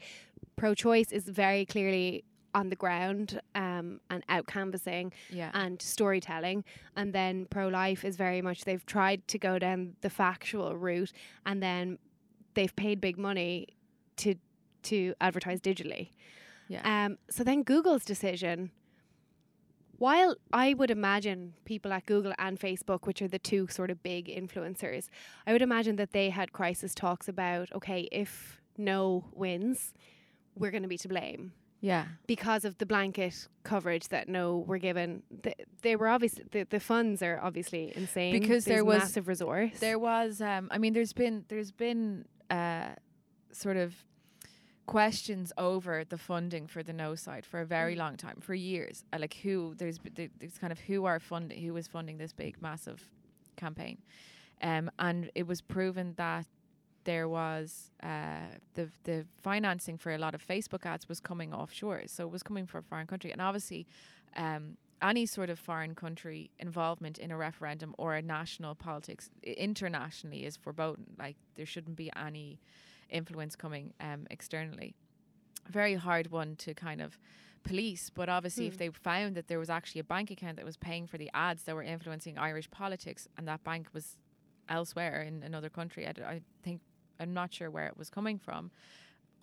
pro-choice 0.55 1.11
is 1.11 1.27
very 1.27 1.65
clearly 1.65 2.23
on 2.53 2.69
the 2.69 2.75
ground 2.75 3.39
um, 3.55 3.99
and 4.09 4.23
out 4.27 4.45
canvassing 4.47 5.13
Yeah. 5.29 5.51
and 5.53 5.81
storytelling, 5.81 6.63
and 6.95 7.13
then 7.13 7.45
pro-life 7.49 8.03
is 8.05 8.17
very 8.17 8.41
much 8.41 8.65
they've 8.65 8.85
tried 8.85 9.27
to 9.29 9.37
go 9.37 9.57
down 9.59 9.95
the 10.01 10.09
factual 10.09 10.75
route, 10.75 11.13
and 11.45 11.61
then 11.63 11.97
they've 12.53 12.75
paid 12.75 12.99
big 13.01 13.17
money 13.17 13.67
to 14.17 14.35
to 14.83 15.13
advertise 15.21 15.61
digitally. 15.61 16.09
yeah. 16.67 16.81
Um, 17.05 17.17
so 17.29 17.43
then 17.43 17.63
Google's 17.63 18.03
decision, 18.03 18.71
while 20.01 20.35
I 20.51 20.73
would 20.73 20.89
imagine 20.89 21.53
people 21.63 21.93
at 21.93 22.07
Google 22.07 22.33
and 22.39 22.59
Facebook, 22.59 23.05
which 23.05 23.21
are 23.21 23.27
the 23.27 23.37
two 23.37 23.67
sort 23.67 23.91
of 23.91 24.01
big 24.01 24.25
influencers, 24.25 25.09
I 25.45 25.53
would 25.53 25.61
imagine 25.61 25.95
that 25.97 26.11
they 26.11 26.31
had 26.31 26.51
crisis 26.53 26.95
talks 26.95 27.27
about, 27.27 27.71
okay, 27.71 28.09
if 28.11 28.59
no 28.79 29.25
wins, 29.31 29.93
we're 30.55 30.71
going 30.71 30.81
to 30.81 30.89
be 30.89 30.97
to 30.97 31.07
blame 31.07 31.51
yeah. 31.81 32.05
because 32.25 32.65
of 32.65 32.79
the 32.79 32.85
blanket 32.87 33.47
coverage 33.61 34.07
that 34.07 34.27
no 34.27 34.57
were 34.57 34.79
given. 34.79 35.21
They, 35.43 35.53
they 35.83 35.95
were 35.95 36.07
obviously 36.07 36.45
the, 36.49 36.63
the 36.63 36.79
funds 36.79 37.21
are 37.21 37.39
obviously 37.39 37.93
insane 37.95 38.33
Because 38.39 38.65
there 38.65 38.83
was- 38.83 38.99
massive 38.99 39.27
resource. 39.27 39.79
There 39.79 39.99
was 39.99 40.41
um 40.41 40.67
I 40.71 40.79
mean 40.79 40.93
there's 40.93 41.13
been 41.13 41.45
there's 41.47 41.71
been 41.71 42.25
uh 42.49 42.95
sort 43.51 43.77
of 43.77 43.93
questions 44.97 45.47
over 45.57 45.93
the 46.13 46.17
funding 46.17 46.65
for 46.73 46.81
the 46.83 46.91
no 47.05 47.11
side 47.25 47.43
for 47.51 47.59
a 47.61 47.65
very 47.77 47.95
Mm. 47.95 47.99
long 48.03 48.15
time 48.25 48.39
for 48.47 48.53
years 48.53 48.95
uh, 49.13 49.17
like 49.23 49.35
who 49.45 49.55
there's 49.79 49.97
there's 50.39 50.57
kind 50.63 50.73
of 50.75 50.79
who 50.89 50.99
are 51.09 51.19
funding 51.31 51.57
who 51.65 51.73
is 51.81 51.87
funding 51.87 52.17
this 52.23 52.33
big 52.43 52.53
massive 52.61 52.99
campaign 53.63 53.97
um 54.69 54.85
and 55.07 55.19
it 55.41 55.45
was 55.51 55.59
proven 55.61 56.07
that 56.25 56.45
there 57.09 57.27
was 57.39 57.67
uh 58.03 58.49
the 58.77 58.85
the 59.09 59.17
financing 59.49 59.97
for 60.03 60.11
a 60.13 60.17
lot 60.25 60.33
of 60.37 60.41
Facebook 60.53 60.83
ads 60.85 61.07
was 61.07 61.19
coming 61.21 61.49
offshore 61.61 62.01
so 62.15 62.19
it 62.27 62.31
was 62.37 62.43
coming 62.49 62.65
from 62.69 62.79
a 62.85 62.87
foreign 62.91 63.07
country 63.13 63.31
and 63.35 63.41
obviously 63.49 63.81
um 64.35 64.63
any 65.11 65.25
sort 65.25 65.49
of 65.49 65.57
foreign 65.57 65.95
country 65.95 66.51
involvement 66.59 67.17
in 67.17 67.29
a 67.31 67.37
referendum 67.47 67.91
or 67.97 68.09
a 68.15 68.21
national 68.21 68.73
politics 68.75 69.31
internationally 69.41 70.45
is 70.45 70.55
foreboding. 70.57 71.07
Like 71.17 71.37
there 71.55 71.65
shouldn't 71.65 71.95
be 72.03 72.09
any 72.15 72.59
influence 73.11 73.55
coming 73.55 73.93
um, 73.99 74.25
externally. 74.29 74.95
Very 75.69 75.95
hard 75.95 76.31
one 76.31 76.55
to 76.57 76.73
kind 76.73 77.01
of 77.01 77.17
police, 77.63 78.09
but 78.09 78.27
obviously 78.29 78.65
if 78.67 78.73
Hmm. 78.73 78.79
they 78.79 78.89
found 78.89 79.35
that 79.35 79.47
there 79.47 79.59
was 79.59 79.69
actually 79.69 79.99
a 80.01 80.03
bank 80.03 80.31
account 80.31 80.55
that 80.57 80.65
was 80.65 80.77
paying 80.77 81.05
for 81.07 81.17
the 81.19 81.29
ads 81.33 81.63
that 81.63 81.75
were 81.75 81.83
influencing 81.83 82.37
Irish 82.37 82.69
politics 82.71 83.27
and 83.37 83.47
that 83.47 83.63
bank 83.63 83.87
was 83.93 84.17
elsewhere 84.67 85.21
in 85.21 85.43
another 85.43 85.69
country, 85.69 86.07
I, 86.07 86.11
d- 86.13 86.23
I 86.23 86.41
think 86.63 86.81
I'm 87.19 87.33
not 87.33 87.53
sure 87.53 87.69
where 87.69 87.85
it 87.87 87.97
was 87.97 88.09
coming 88.09 88.39
from. 88.39 88.71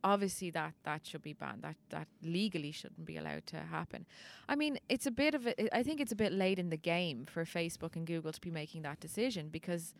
Obviously, 0.04 0.50
that 0.50 0.74
that 0.84 1.04
should 1.06 1.22
be 1.22 1.32
banned. 1.32 1.62
That 1.62 1.74
that 1.90 2.06
legally 2.22 2.70
shouldn't 2.70 3.04
be 3.04 3.16
allowed 3.16 3.46
to 3.46 3.56
happen. 3.56 4.06
I 4.48 4.54
mean, 4.54 4.78
it's 4.88 5.06
a 5.06 5.10
bit 5.10 5.34
of 5.34 5.46
a. 5.48 5.76
I 5.76 5.82
think 5.82 6.00
it's 6.00 6.12
a 6.12 6.16
bit 6.16 6.32
late 6.32 6.58
in 6.60 6.70
the 6.70 6.76
game 6.76 7.26
for 7.26 7.44
Facebook 7.44 7.96
and 7.96 8.06
Google 8.06 8.30
to 8.32 8.40
be 8.40 8.50
making 8.52 8.82
that 8.82 9.00
decision 9.00 9.48
because 9.48 9.94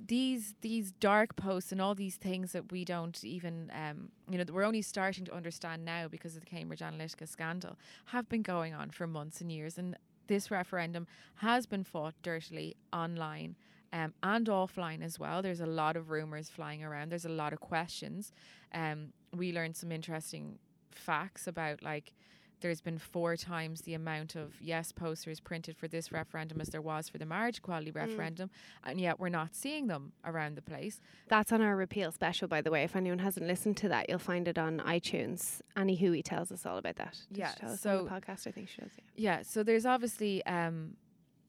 these 0.00 0.54
these 0.60 0.92
dark 0.92 1.36
posts 1.36 1.72
and 1.72 1.80
all 1.80 1.94
these 1.94 2.16
things 2.16 2.52
that 2.52 2.70
we 2.70 2.84
don't 2.84 3.24
even 3.24 3.70
um 3.74 4.10
you 4.30 4.36
know 4.36 4.44
that 4.44 4.52
we're 4.52 4.64
only 4.64 4.82
starting 4.82 5.24
to 5.24 5.34
understand 5.34 5.84
now 5.84 6.06
because 6.06 6.34
of 6.34 6.40
the 6.40 6.46
Cambridge 6.46 6.80
Analytica 6.80 7.26
scandal 7.26 7.76
have 8.06 8.28
been 8.28 8.42
going 8.42 8.74
on 8.74 8.90
for 8.90 9.06
months 9.06 9.40
and 9.40 9.50
years 9.50 9.78
and 9.78 9.96
this 10.26 10.50
referendum 10.50 11.06
has 11.36 11.66
been 11.66 11.84
fought 11.84 12.14
dirtily 12.22 12.76
online 12.92 13.56
um, 13.92 14.12
and 14.22 14.46
offline 14.48 15.02
as 15.02 15.18
well. 15.18 15.42
There's 15.42 15.60
a 15.60 15.66
lot 15.66 15.96
of 15.96 16.10
rumors 16.10 16.48
flying 16.48 16.82
around. 16.82 17.10
There's 17.10 17.24
a 17.24 17.30
lot 17.30 17.52
of 17.52 17.60
questions. 17.60 18.32
Um, 18.74 19.12
we 19.34 19.52
learned 19.52 19.76
some 19.76 19.92
interesting 19.92 20.58
facts 20.90 21.46
about 21.46 21.82
like 21.82 22.12
there's 22.60 22.80
been 22.80 22.98
four 22.98 23.36
times 23.36 23.82
the 23.82 23.94
amount 23.94 24.34
of 24.34 24.54
yes 24.60 24.90
posters 24.92 25.40
printed 25.40 25.76
for 25.76 25.88
this 25.88 26.10
referendum 26.10 26.60
as 26.60 26.68
there 26.70 26.80
was 26.80 27.08
for 27.08 27.18
the 27.18 27.26
marriage 27.26 27.58
equality 27.58 27.92
Mm. 27.92 27.96
referendum, 27.96 28.50
and 28.84 29.00
yet 29.00 29.20
we're 29.20 29.28
not 29.28 29.54
seeing 29.54 29.86
them 29.88 30.12
around 30.24 30.56
the 30.56 30.62
place. 30.62 31.00
That's 31.28 31.52
on 31.52 31.60
our 31.60 31.76
repeal 31.76 32.10
special, 32.12 32.48
by 32.48 32.62
the 32.62 32.70
way. 32.70 32.82
If 32.82 32.96
anyone 32.96 33.18
hasn't 33.20 33.46
listened 33.46 33.76
to 33.78 33.88
that, 33.90 34.08
you'll 34.08 34.18
find 34.18 34.48
it 34.48 34.58
on 34.58 34.78
iTunes. 34.80 35.60
Annie 35.76 35.96
Hoey 35.96 36.22
tells 36.22 36.50
us 36.50 36.64
all 36.64 36.78
about 36.78 36.96
that. 36.96 37.18
Did 37.28 37.38
Yeah, 37.38 37.50
she 37.54 37.60
tell 37.60 37.70
us 37.72 37.80
so- 37.80 38.06
podcast, 38.06 38.46
I 38.46 38.50
think 38.52 38.68
she 38.68 38.80
does. 38.80 38.92
Yeah. 38.96 39.36
Yeah, 39.36 39.42
so 39.42 39.62
there's 39.62 39.84
obviously 39.86 40.44
um, 40.46 40.96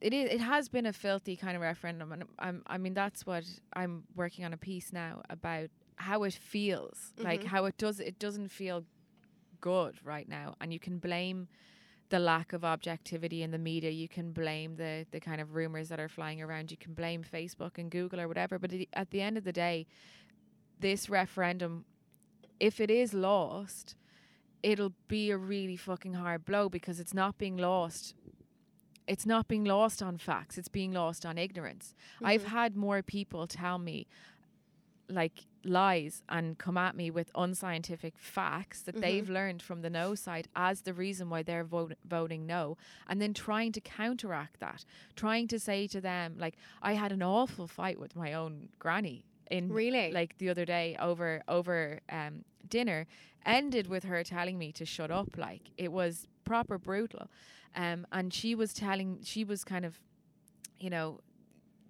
it 0.02 0.14
is 0.14 0.30
it 0.32 0.42
has 0.42 0.68
been 0.70 0.86
a 0.86 0.94
filthy 0.94 1.36
kind 1.36 1.56
of 1.56 1.62
referendum, 1.62 2.12
and 2.12 2.26
I'm 2.38 2.64
I 2.68 2.78
mean 2.78 2.94
that's 2.94 3.26
what 3.26 3.46
I'm 3.74 4.04
working 4.16 4.46
on 4.46 4.54
a 4.54 4.58
piece 4.58 4.92
now 4.94 5.22
about 5.30 5.70
how 5.96 6.22
it 6.24 6.34
feels, 6.34 7.14
like 7.18 7.42
Mhm. 7.42 7.48
how 7.48 7.66
it 7.66 7.78
does 7.78 8.00
it 8.00 8.20
doesn't 8.20 8.50
feel 8.50 8.84
good 9.62 9.96
right 10.04 10.28
now, 10.28 10.56
and 10.62 10.72
you 10.74 10.80
can 10.80 10.98
blame 11.00 11.48
the 12.10 12.20
lack 12.20 12.54
of 12.54 12.64
objectivity 12.64 13.44
in 13.44 13.52
the 13.52 13.58
media. 13.58 13.90
You 13.92 14.08
can 14.08 14.32
blame 14.32 14.76
the 14.78 15.06
the 15.12 15.20
kind 15.20 15.42
of 15.42 15.56
rumors 15.56 15.90
that 15.90 16.00
are 16.00 16.08
flying 16.10 16.42
around. 16.42 16.72
You 16.72 16.78
can 16.78 16.94
blame 16.94 17.24
Facebook 17.24 17.78
and 17.78 17.92
Google 17.92 18.22
or 18.22 18.28
whatever. 18.28 18.58
But 18.60 18.72
at- 18.94 19.12
the 19.12 19.22
end 19.22 19.38
of 19.38 19.44
the 19.44 19.52
day, 19.54 19.88
this 20.80 21.10
referendum, 21.10 21.86
if 22.60 22.80
it 22.80 22.90
is 22.90 23.14
lost, 23.14 23.96
it'll 24.64 24.94
be 25.08 25.32
a 25.32 25.38
really 25.38 25.76
fucking 25.76 26.14
hard 26.14 26.46
blow 26.46 26.70
because 26.70 27.00
it's 27.00 27.14
not 27.14 27.38
being 27.38 27.58
lost. 27.58 28.16
It's 29.08 29.26
not 29.26 29.48
being 29.48 29.64
lost 29.64 30.02
on 30.04 30.18
facts. 30.18 30.58
It's 30.58 30.68
being 30.68 30.92
lost 30.92 31.26
on 31.26 31.38
ignorance. 31.38 31.94
I've 32.22 32.44
Mhm. 32.44 32.48
had 32.60 32.76
more 32.76 33.02
people 33.02 33.48
tell 33.48 33.78
me 33.80 34.06
like 35.10 35.46
lies 35.64 36.22
and 36.30 36.58
come 36.58 36.78
at 36.78 36.96
me 36.96 37.10
with 37.12 37.30
unscientific 37.36 38.18
facts 38.18 38.82
that 38.84 38.96
Mhm. 38.96 39.02
they've 39.02 39.30
learned 39.30 39.62
from 39.62 39.82
the 39.82 39.90
no 39.90 40.16
side 40.16 40.48
as 40.56 40.82
the 40.82 40.94
reason 40.94 41.30
why 41.30 41.44
they're 41.44 41.64
vote- 41.64 41.98
voting 42.06 42.46
no 42.46 42.78
and 43.08 43.22
then 43.22 43.34
trying 43.34 43.72
to 43.74 43.82
counteract 43.82 44.60
that 44.60 44.86
trying 45.16 45.48
to 45.48 45.60
say 45.60 45.88
to 45.88 46.00
them 46.02 46.36
like 46.38 46.56
i 46.82 46.94
had 46.94 47.12
an 47.12 47.22
awful 47.22 47.68
fight 47.68 48.00
with 48.00 48.16
my 48.16 48.34
own 48.34 48.70
granny 48.80 49.26
in 49.52 49.70
Really? 49.72 50.12
like 50.12 50.38
the 50.38 50.50
other 50.50 50.66
day 50.66 50.96
over 51.00 51.42
over 51.48 52.00
um 52.10 52.46
dinner 52.68 53.08
ended 53.46 53.88
with 53.88 54.04
her 54.06 54.24
telling 54.24 54.58
me 54.58 54.72
to 54.74 54.86
shut 54.86 55.12
up 55.12 55.38
like 55.38 55.72
it 55.78 55.92
was 55.92 56.28
proper 56.46 56.78
brutal 56.78 57.30
um 57.76 58.06
and 58.12 58.34
she 58.34 58.56
was 58.56 58.74
telling 58.74 59.20
she 59.24 59.44
was 59.44 59.64
kind 59.64 59.86
of 59.86 60.00
you 60.80 60.90
know 60.90 61.20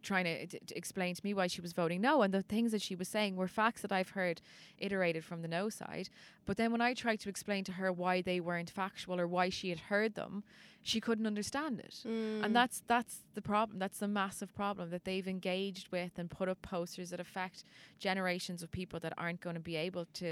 trying 0.07 0.25
to, 0.25 0.47
t- 0.47 0.59
to 0.69 0.77
explain 0.81 1.11
to 1.15 1.21
me 1.27 1.33
why 1.33 1.47
she 1.47 1.61
was 1.65 1.73
voting 1.81 1.99
no 2.01 2.13
and 2.23 2.33
the 2.33 2.41
things 2.53 2.71
that 2.71 2.81
she 2.87 2.95
was 3.01 3.07
saying 3.15 3.35
were 3.35 3.47
facts 3.61 3.81
that 3.83 3.91
I've 3.97 4.11
heard 4.19 4.37
iterated 4.85 5.23
from 5.29 5.41
the 5.43 5.47
no 5.59 5.69
side 5.69 6.07
but 6.47 6.55
then 6.57 6.71
when 6.71 6.81
I 6.89 6.93
tried 6.93 7.19
to 7.23 7.29
explain 7.29 7.63
to 7.65 7.73
her 7.79 7.91
why 7.91 8.21
they 8.21 8.39
weren't 8.39 8.69
factual 8.69 9.19
or 9.19 9.27
why 9.27 9.49
she 9.49 9.69
had 9.73 9.81
heard 9.91 10.15
them 10.15 10.43
she 10.91 10.99
couldn't 11.01 11.27
understand 11.33 11.79
it 11.87 11.95
Mm. 12.05 12.43
and 12.45 12.55
that's 12.55 12.77
that's 12.87 13.15
the 13.37 13.41
problem. 13.41 13.77
That's 13.83 13.99
the 13.99 14.07
massive 14.21 14.51
problem 14.55 14.89
that 14.91 15.03
they've 15.07 15.27
engaged 15.37 15.87
with 15.91 16.13
and 16.19 16.29
put 16.39 16.47
up 16.47 16.59
posters 16.61 17.09
that 17.11 17.19
affect 17.19 17.57
generations 17.99 18.59
of 18.63 18.71
people 18.71 18.99
that 19.01 19.13
aren't 19.17 19.41
going 19.41 19.55
to 19.61 19.65
be 19.73 19.75
able 19.87 20.05
to 20.21 20.31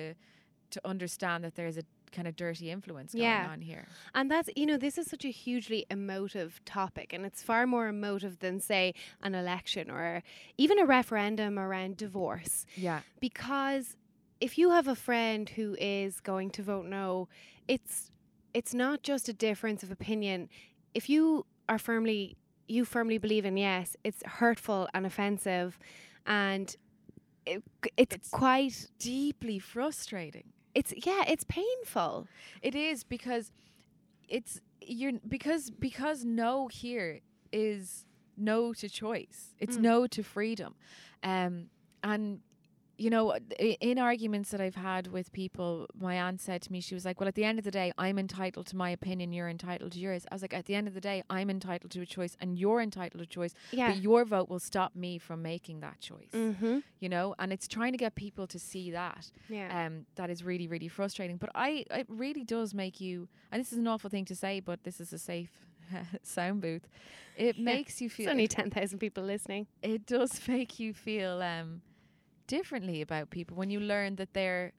to 0.76 0.80
understand 0.94 1.44
that 1.44 1.56
there's 1.56 1.78
a 1.78 1.84
kind 2.12 2.28
of 2.28 2.36
dirty 2.36 2.70
influence 2.72 3.14
going 3.14 3.24
Yeah. 3.24 3.48
on 3.50 3.62
here. 3.62 3.88
And 4.14 4.30
that's, 4.30 4.50
you 4.56 4.66
know, 4.66 4.78
this 4.78 4.98
is 4.98 5.08
such 5.08 5.26
a 5.26 5.30
hugely 5.32 5.86
emotive 5.90 6.60
topic, 6.66 7.14
and 7.14 7.26
it's 7.26 7.42
far 7.44 7.66
more 7.68 7.88
emotive 7.88 8.40
than, 8.40 8.60
say, 8.60 8.94
an 9.22 9.36
election 9.36 9.90
or 9.90 10.24
even 10.58 10.80
a 10.80 10.86
referendum 10.86 11.58
around 11.60 11.98
divorce. 11.98 12.66
Yeah. 12.76 13.02
Because 13.20 13.96
if 14.42 14.58
you 14.58 14.72
have 14.72 14.88
a 14.88 14.96
friend 14.96 15.50
who 15.50 15.76
is 15.80 16.20
going 16.20 16.50
to 16.52 16.62
vote 16.64 16.86
no, 16.86 17.28
it's 17.68 18.12
it's 18.54 18.74
not 18.74 19.04
just 19.04 19.28
a 19.28 19.34
difference 19.34 19.84
of 19.84 19.92
opinion. 19.92 20.50
If 20.94 21.10
you 21.10 21.46
are 21.68 21.78
firmly 21.78 22.38
you 22.68 22.84
firmly 22.86 23.18
believe 23.18 23.46
in 23.46 23.58
yes, 23.58 23.96
it's 24.04 24.24
hurtful 24.26 24.88
and 24.94 25.06
offensive, 25.06 25.78
and 26.26 26.76
it, 27.46 27.64
it's, 27.96 28.16
It's- 28.16 28.30
quite 28.32 28.88
Deeply 28.98 29.60
frustrating. 29.60 30.52
It's 30.76 30.94
yeah, 31.06 31.24
it's 31.28 31.46
painful. 31.46 32.28
It 32.62 32.76
is 32.76 33.04
because 33.04 33.52
it's 34.28 34.62
you're 34.82 35.14
because 35.28 35.72
because 35.72 36.24
no 36.26 36.68
here 36.68 37.22
is 37.52 38.06
no 38.38 38.74
to 38.74 38.90
choice. 38.90 39.56
It's 39.60 39.78
Mm. 39.78 39.82
no 39.82 40.08
to 40.08 40.24
freedom. 40.24 40.76
Um 41.24 41.70
and 42.04 42.42
you 42.98 43.10
know 43.10 43.36
in 43.60 43.98
arguments 44.00 44.52
that 44.52 44.62
I've 44.62 44.76
had 44.76 45.08
with 45.08 45.32
people 45.34 45.88
my 46.00 46.16
aunt 46.22 46.40
said 46.40 46.62
to 46.64 46.72
me 46.72 46.80
she 46.82 46.94
was 46.94 47.04
like 47.06 47.20
well 47.20 47.28
at 47.28 47.36
the 47.36 47.44
end 47.44 47.60
of 47.60 47.66
the 47.66 47.72
day 47.72 47.92
I'm 47.98 48.18
entitled 48.18 48.68
to 48.68 48.76
my 48.76 48.90
opinion 48.90 49.34
you're 49.34 49.50
entitled 49.50 49.92
to 49.94 50.00
yours. 50.00 50.26
I 50.32 50.36
was 50.36 50.42
like 50.42 50.54
at 50.54 50.66
the 50.66 50.76
end 50.76 50.88
of 50.88 50.94
the 50.94 51.02
day 51.02 51.22
I'm 51.30 51.50
entitled 51.50 51.92
to 51.92 52.02
a 52.02 52.06
choice 52.06 52.38
and 52.40 52.58
you're 52.58 52.82
entitled 52.82 53.20
to 53.20 53.24
a 53.24 53.28
choice 53.28 53.54
Yeah. 53.72 53.90
but 53.92 53.98
your 54.02 54.24
vote 54.26 54.50
will 54.50 54.60
stop 54.60 54.96
me 54.96 55.18
from 55.18 55.42
making 55.42 55.82
that 55.82 56.00
choice. 56.00 56.32
mm-hmm. 56.34 56.80
You 57.00 57.10
know 57.10 57.36
and 57.38 57.52
it's 57.52 57.68
trying 57.68 57.92
to 57.92 57.98
get 57.98 58.16
people 58.16 58.48
to 58.48 58.58
see 58.60 58.92
that 58.92 59.32
Yeah. 59.50 59.86
um, 59.86 60.06
that 60.16 60.30
is 60.30 60.44
really 60.44 60.68
really 60.68 60.88
frustrating. 60.88 61.38
But 61.38 61.50
I 61.54 61.86
it 61.92 62.08
really 62.10 62.44
does 62.44 62.74
make 62.74 63.02
you, 63.02 63.28
and 63.52 63.60
this 63.60 63.72
is 63.74 63.78
an 63.78 63.88
awful 63.88 64.10
thing 64.10 64.26
to 64.26 64.36
say, 64.36 64.60
but 64.60 64.84
this 64.84 65.02
is 65.02 65.12
a 65.14 65.20
safe 65.20 65.52
sound 66.24 66.62
booth. 66.62 66.88
It 67.38 67.58
Yeah, 67.58 67.64
makes 67.64 68.02
you 68.02 68.10
feel. 68.10 68.30
only 68.30 68.48
ten 68.48 68.70
thousand 68.70 69.00
people 69.00 69.24
listening. 69.24 69.68
it 69.82 70.06
does 70.06 70.40
make 70.48 70.80
you 70.80 70.94
feel 70.94 71.42
um, 71.42 71.82
differently 72.48 73.02
about 73.02 73.30
people 73.30 73.56
when 73.58 73.70
you 73.70 73.80
learn 73.80 74.16
that 74.18 74.34
they're 74.34 74.74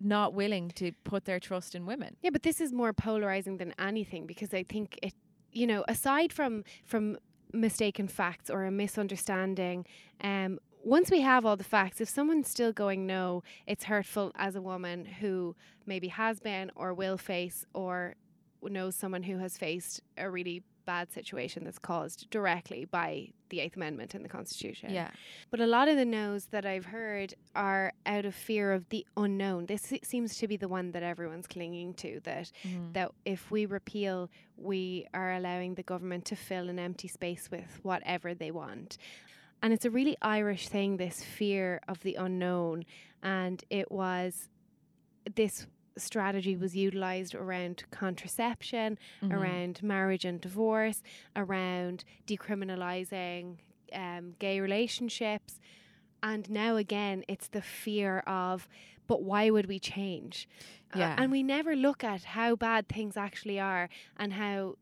not 0.00 0.32
willing 0.32 0.70
to 0.70 0.92
put 1.04 1.24
their 1.24 1.40
trust 1.40 1.74
in 1.74 1.86
women. 1.86 2.16
Yeah, 2.22 2.30
but 2.30 2.42
this 2.42 2.60
is 2.60 2.72
more 2.72 2.92
polarizing 2.92 3.56
than 3.56 3.74
anything 3.78 4.26
because 4.26 4.54
I 4.54 4.62
think 4.62 4.98
it, 5.02 5.14
you 5.52 5.66
know, 5.66 5.84
aside 5.88 6.32
from 6.32 6.64
from 6.84 7.18
mistaken 7.52 8.08
facts 8.08 8.50
or 8.50 8.64
a 8.64 8.70
misunderstanding, 8.70 9.86
um, 10.22 10.58
once 10.84 11.10
we 11.10 11.20
have 11.20 11.44
all 11.44 11.56
the 11.56 11.64
facts, 11.64 12.00
if 12.00 12.08
someone's 12.08 12.48
still 12.48 12.72
going 12.72 13.06
no, 13.06 13.42
it's 13.66 13.84
hurtful 13.84 14.32
as 14.36 14.54
a 14.54 14.62
woman 14.62 15.04
who 15.04 15.56
maybe 15.86 16.08
has 16.08 16.40
been 16.40 16.70
or 16.76 16.94
will 16.94 17.18
face 17.18 17.64
or 17.74 18.14
knows 18.62 18.94
someone 18.94 19.22
who 19.24 19.38
has 19.38 19.58
faced 19.58 20.00
a 20.16 20.30
really 20.30 20.62
bad 20.94 21.12
situation 21.12 21.64
that's 21.64 21.78
caused 21.78 22.30
directly 22.30 22.86
by 22.86 23.28
the 23.50 23.60
Eighth 23.60 23.76
Amendment 23.76 24.14
in 24.14 24.22
the 24.22 24.28
Constitution. 24.38 24.88
Yeah, 24.90 25.10
But 25.50 25.60
a 25.60 25.66
lot 25.66 25.86
of 25.88 25.96
the 25.96 26.04
no's 26.06 26.46
that 26.46 26.64
I've 26.64 26.86
heard 26.86 27.34
are 27.54 27.92
out 28.06 28.24
of 28.24 28.34
fear 28.34 28.72
of 28.72 28.88
the 28.88 29.04
unknown. 29.14 29.66
This 29.66 29.92
seems 30.02 30.38
to 30.38 30.48
be 30.48 30.56
the 30.56 30.66
one 30.78 30.92
that 30.92 31.02
everyone's 31.02 31.46
clinging 31.46 31.92
to 32.04 32.20
that 32.28 32.50
Mhm. 32.64 32.92
that 32.94 33.12
if 33.26 33.50
we 33.50 33.66
repeal, 33.66 34.30
we 34.56 35.06
are 35.12 35.32
allowing 35.34 35.74
the 35.74 35.82
government 35.82 36.24
to 36.26 36.36
fill 36.36 36.70
an 36.70 36.78
empty 36.78 37.08
space 37.08 37.50
with 37.50 37.70
whatever 37.82 38.32
they 38.34 38.50
want. 38.50 38.96
And 39.62 39.72
it's 39.74 39.84
a 39.84 39.90
really 39.90 40.16
Irish 40.22 40.68
thing, 40.68 40.96
this 40.96 41.22
fear 41.22 41.80
of 41.86 42.02
the 42.02 42.14
unknown. 42.14 42.84
And 43.22 43.62
it 43.68 43.90
was 43.92 44.48
this 45.34 45.66
strategy 45.98 46.56
was 46.56 46.74
utilized 46.76 47.34
around 47.34 47.84
contraception, 47.90 48.98
Mhm. 49.22 49.32
around 49.32 49.82
marriage 49.82 50.24
and 50.24 50.40
divorce, 50.40 51.02
around 51.36 52.04
decriminalizing 52.26 53.56
um, 53.92 54.34
gay 54.38 54.60
relationships. 54.60 55.58
And 56.22 56.50
now 56.50 56.76
again, 56.76 57.24
it's 57.28 57.48
the 57.48 57.62
fear 57.62 58.18
of, 58.26 58.68
but 59.06 59.22
why 59.22 59.48
would 59.50 59.66
we 59.66 59.78
change? 59.78 60.46
Uh, 60.92 60.98
and 61.16 61.30
we 61.32 61.42
never 61.42 61.74
look 61.76 62.04
at 62.04 62.24
how 62.24 62.54
bad 62.56 62.88
things 62.88 63.16
actually 63.16 63.58
are 63.58 63.88
and 64.16 64.34
how 64.34 64.76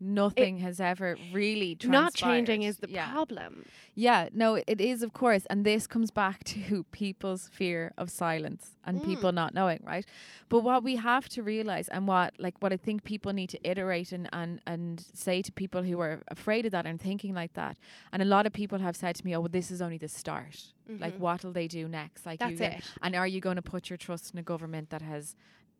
nothing 0.00 0.58
has 0.58 0.80
ever 0.80 1.16
really 1.32 1.76
not 1.84 2.14
changing 2.14 2.62
is 2.62 2.78
the 2.78 2.88
yeah. 2.90 3.10
problem. 3.12 3.64
Yeah, 3.94 4.28
no, 4.32 4.54
it 4.66 4.80
is, 4.80 5.02
of 5.02 5.12
course. 5.12 5.44
And 5.50 5.64
this 5.64 5.86
comes 5.86 6.10
back 6.10 6.44
to 6.54 6.84
people's 6.92 7.48
fear 7.48 7.92
of 7.98 8.10
silence 8.10 8.76
and 8.84 9.00
Mm. 9.00 9.04
people 9.04 9.32
not 9.32 9.54
knowing, 9.54 9.80
right? 9.84 10.06
But 10.48 10.60
what 10.60 10.82
we 10.84 10.96
have 10.96 11.28
to 11.30 11.42
realize 11.42 11.88
and 11.88 12.06
what 12.08 12.34
like 12.38 12.54
what 12.60 12.72
I 12.72 12.76
think 12.76 13.04
people 13.04 13.32
need 13.32 13.50
to 13.50 13.58
iterate 13.68 14.12
and, 14.12 14.28
and, 14.32 14.60
and 14.66 15.04
say 15.14 15.42
to 15.42 15.52
people 15.52 15.82
who 15.82 16.00
are 16.00 16.22
afraid 16.28 16.64
of 16.66 16.72
that 16.72 16.86
and 16.86 17.00
thinking 17.00 17.34
like 17.34 17.52
that. 17.54 17.76
And 18.12 18.22
a 18.22 18.24
lot 18.24 18.46
of 18.46 18.52
people 18.52 18.78
have 18.78 18.96
said 18.96 19.14
to 19.16 19.26
me, 19.26 19.34
Oh, 19.36 19.40
well, 19.40 19.48
this 19.50 19.70
is 19.70 19.82
only 19.82 19.98
the 19.98 20.08
start. 20.08 20.72
Like 20.88 21.16
Mhm. 21.16 21.18
what'll 21.18 21.52
they 21.52 21.68
do 21.68 21.86
next? 21.86 22.24
Like 22.24 22.38
That's 22.40 22.58
get- 22.58 22.78
it. 22.78 22.84
and 23.02 23.14
are 23.14 23.26
you 23.26 23.40
going 23.40 23.56
to 23.56 23.62
put 23.62 23.90
your 23.90 23.96
trust 23.98 24.32
in 24.32 24.38
a 24.38 24.42
government 24.42 24.88
that 24.90 25.02
has 25.02 25.34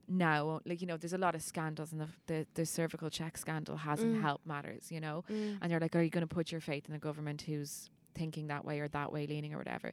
now 0.08 0.60
like 0.64 0.80
you 0.80 0.86
know 0.86 0.96
there's 0.96 1.12
a 1.12 1.18
lot 1.18 1.34
of 1.34 1.42
scandals 1.42 1.92
and 1.92 2.00
the 2.00 2.08
the, 2.26 2.46
the 2.54 2.64
cervical 2.66 3.10
check 3.10 3.36
scandal 3.36 3.76
hasn't 3.76 4.14
Mm. 4.16 4.22
helped 4.22 4.46
matters 4.46 4.90
you 4.90 5.00
know 5.00 5.24
Mm. 5.30 5.58
and 5.60 5.70
you're 5.70 5.80
like, 5.80 5.94
are 5.96 6.02
you 6.02 6.10
going 6.10 6.26
to 6.26 6.34
put 6.34 6.50
your 6.50 6.60
faith 6.60 6.88
in 6.88 6.94
a 6.94 6.98
government 6.98 7.42
who's 7.42 7.90
thinking 8.14 8.46
that 8.48 8.64
way 8.64 8.80
or 8.80 8.88
that 8.88 9.12
way, 9.12 9.26
leaning 9.26 9.52
or 9.54 9.58
whatever? 9.58 9.92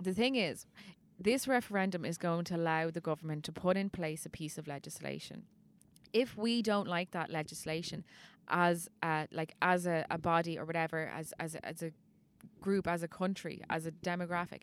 The 0.00 0.12
thing 0.12 0.36
is, 0.36 0.66
this 1.18 1.48
referendum 1.48 2.04
is 2.04 2.18
going 2.18 2.44
to 2.44 2.56
allow 2.56 2.90
the 2.90 3.00
government 3.00 3.44
to 3.44 3.52
put 3.52 3.76
in 3.76 3.88
place 3.90 4.26
a 4.26 4.28
piece 4.28 4.58
of 4.58 4.66
legislation. 4.68 5.44
If 6.12 6.36
we 6.36 6.60
don't 6.62 6.86
like 6.86 7.10
that 7.12 7.30
legislation, 7.30 8.04
as 8.48 8.88
a, 9.02 9.26
like 9.32 9.54
as 9.62 9.86
a, 9.86 10.04
a 10.10 10.18
body 10.18 10.58
or 10.58 10.64
whatever, 10.66 11.10
as 11.14 11.32
as 11.40 11.54
a, 11.54 11.66
as 11.66 11.82
a 11.82 11.90
group, 12.60 12.86
as 12.86 13.02
a 13.02 13.08
country, 13.08 13.62
as 13.70 13.86
a 13.86 13.90
demographic, 13.92 14.62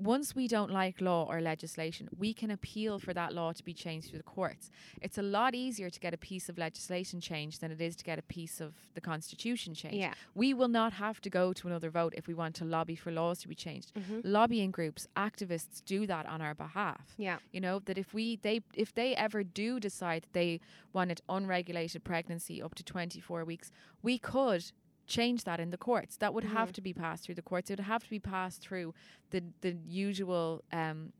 once 0.00 0.34
we 0.34 0.48
don't 0.48 0.70
like 0.70 1.00
law 1.00 1.26
or 1.28 1.40
legislation, 1.40 2.08
we 2.18 2.32
can 2.32 2.50
appeal 2.50 2.98
for 2.98 3.12
that 3.12 3.34
law 3.34 3.52
to 3.52 3.62
be 3.62 3.74
changed 3.74 4.08
through 4.08 4.18
the 4.18 4.24
courts. 4.24 4.70
It's 5.02 5.18
a 5.18 5.22
lot 5.22 5.54
easier 5.54 5.90
to 5.90 6.00
get 6.00 6.14
a 6.14 6.16
piece 6.16 6.48
of 6.48 6.56
legislation 6.58 7.20
changed 7.20 7.60
than 7.60 7.70
it 7.70 7.80
is 7.80 7.96
to 7.96 8.04
get 8.04 8.18
a 8.18 8.22
piece 8.22 8.60
of 8.60 8.74
the 8.94 9.00
constitution 9.00 9.74
changed. 9.74 9.98
Yeah. 9.98 10.14
We 10.34 10.54
will 10.54 10.68
not 10.68 10.94
have 10.94 11.20
to 11.22 11.30
go 11.30 11.52
to 11.52 11.68
another 11.68 11.90
vote 11.90 12.14
if 12.16 12.26
we 12.26 12.34
want 12.34 12.54
to 12.56 12.64
lobby 12.64 12.96
for 12.96 13.10
laws 13.10 13.40
to 13.40 13.48
be 13.48 13.54
changed. 13.54 13.92
Mm-hmm. 13.94 14.20
Lobbying 14.24 14.70
groups, 14.70 15.06
activists 15.16 15.84
do 15.84 16.06
that 16.06 16.26
on 16.26 16.40
our 16.40 16.54
behalf. 16.54 17.14
Yeah. 17.18 17.38
You 17.52 17.60
know, 17.60 17.80
that 17.80 17.98
if 17.98 18.14
we 18.14 18.36
they 18.36 18.62
if 18.74 18.94
they 18.94 19.14
ever 19.14 19.42
do 19.42 19.78
decide 19.78 20.22
that 20.22 20.32
they 20.32 20.60
wanted 20.92 21.20
unregulated 21.28 22.04
pregnancy 22.04 22.62
up 22.62 22.74
to 22.74 22.82
24 22.82 23.44
weeks, 23.44 23.70
we 24.02 24.18
could 24.18 24.72
change 25.10 25.44
that 25.44 25.58
in 25.60 25.70
the 25.70 25.76
courts. 25.76 26.16
That 26.16 26.32
would 26.32 26.44
have 26.44 26.72
to 26.72 26.80
be 26.80 26.94
passed 26.94 27.24
through 27.24 27.34
the 27.34 27.42
courts. 27.50 27.68
It 27.68 27.78
would 27.78 27.86
have 27.86 28.04
to 28.04 28.10
be 28.10 28.20
passed 28.20 28.62
through 28.62 28.94
the 29.30 29.42
the 29.60 29.76
usual 29.86 30.62
um, 30.72 31.12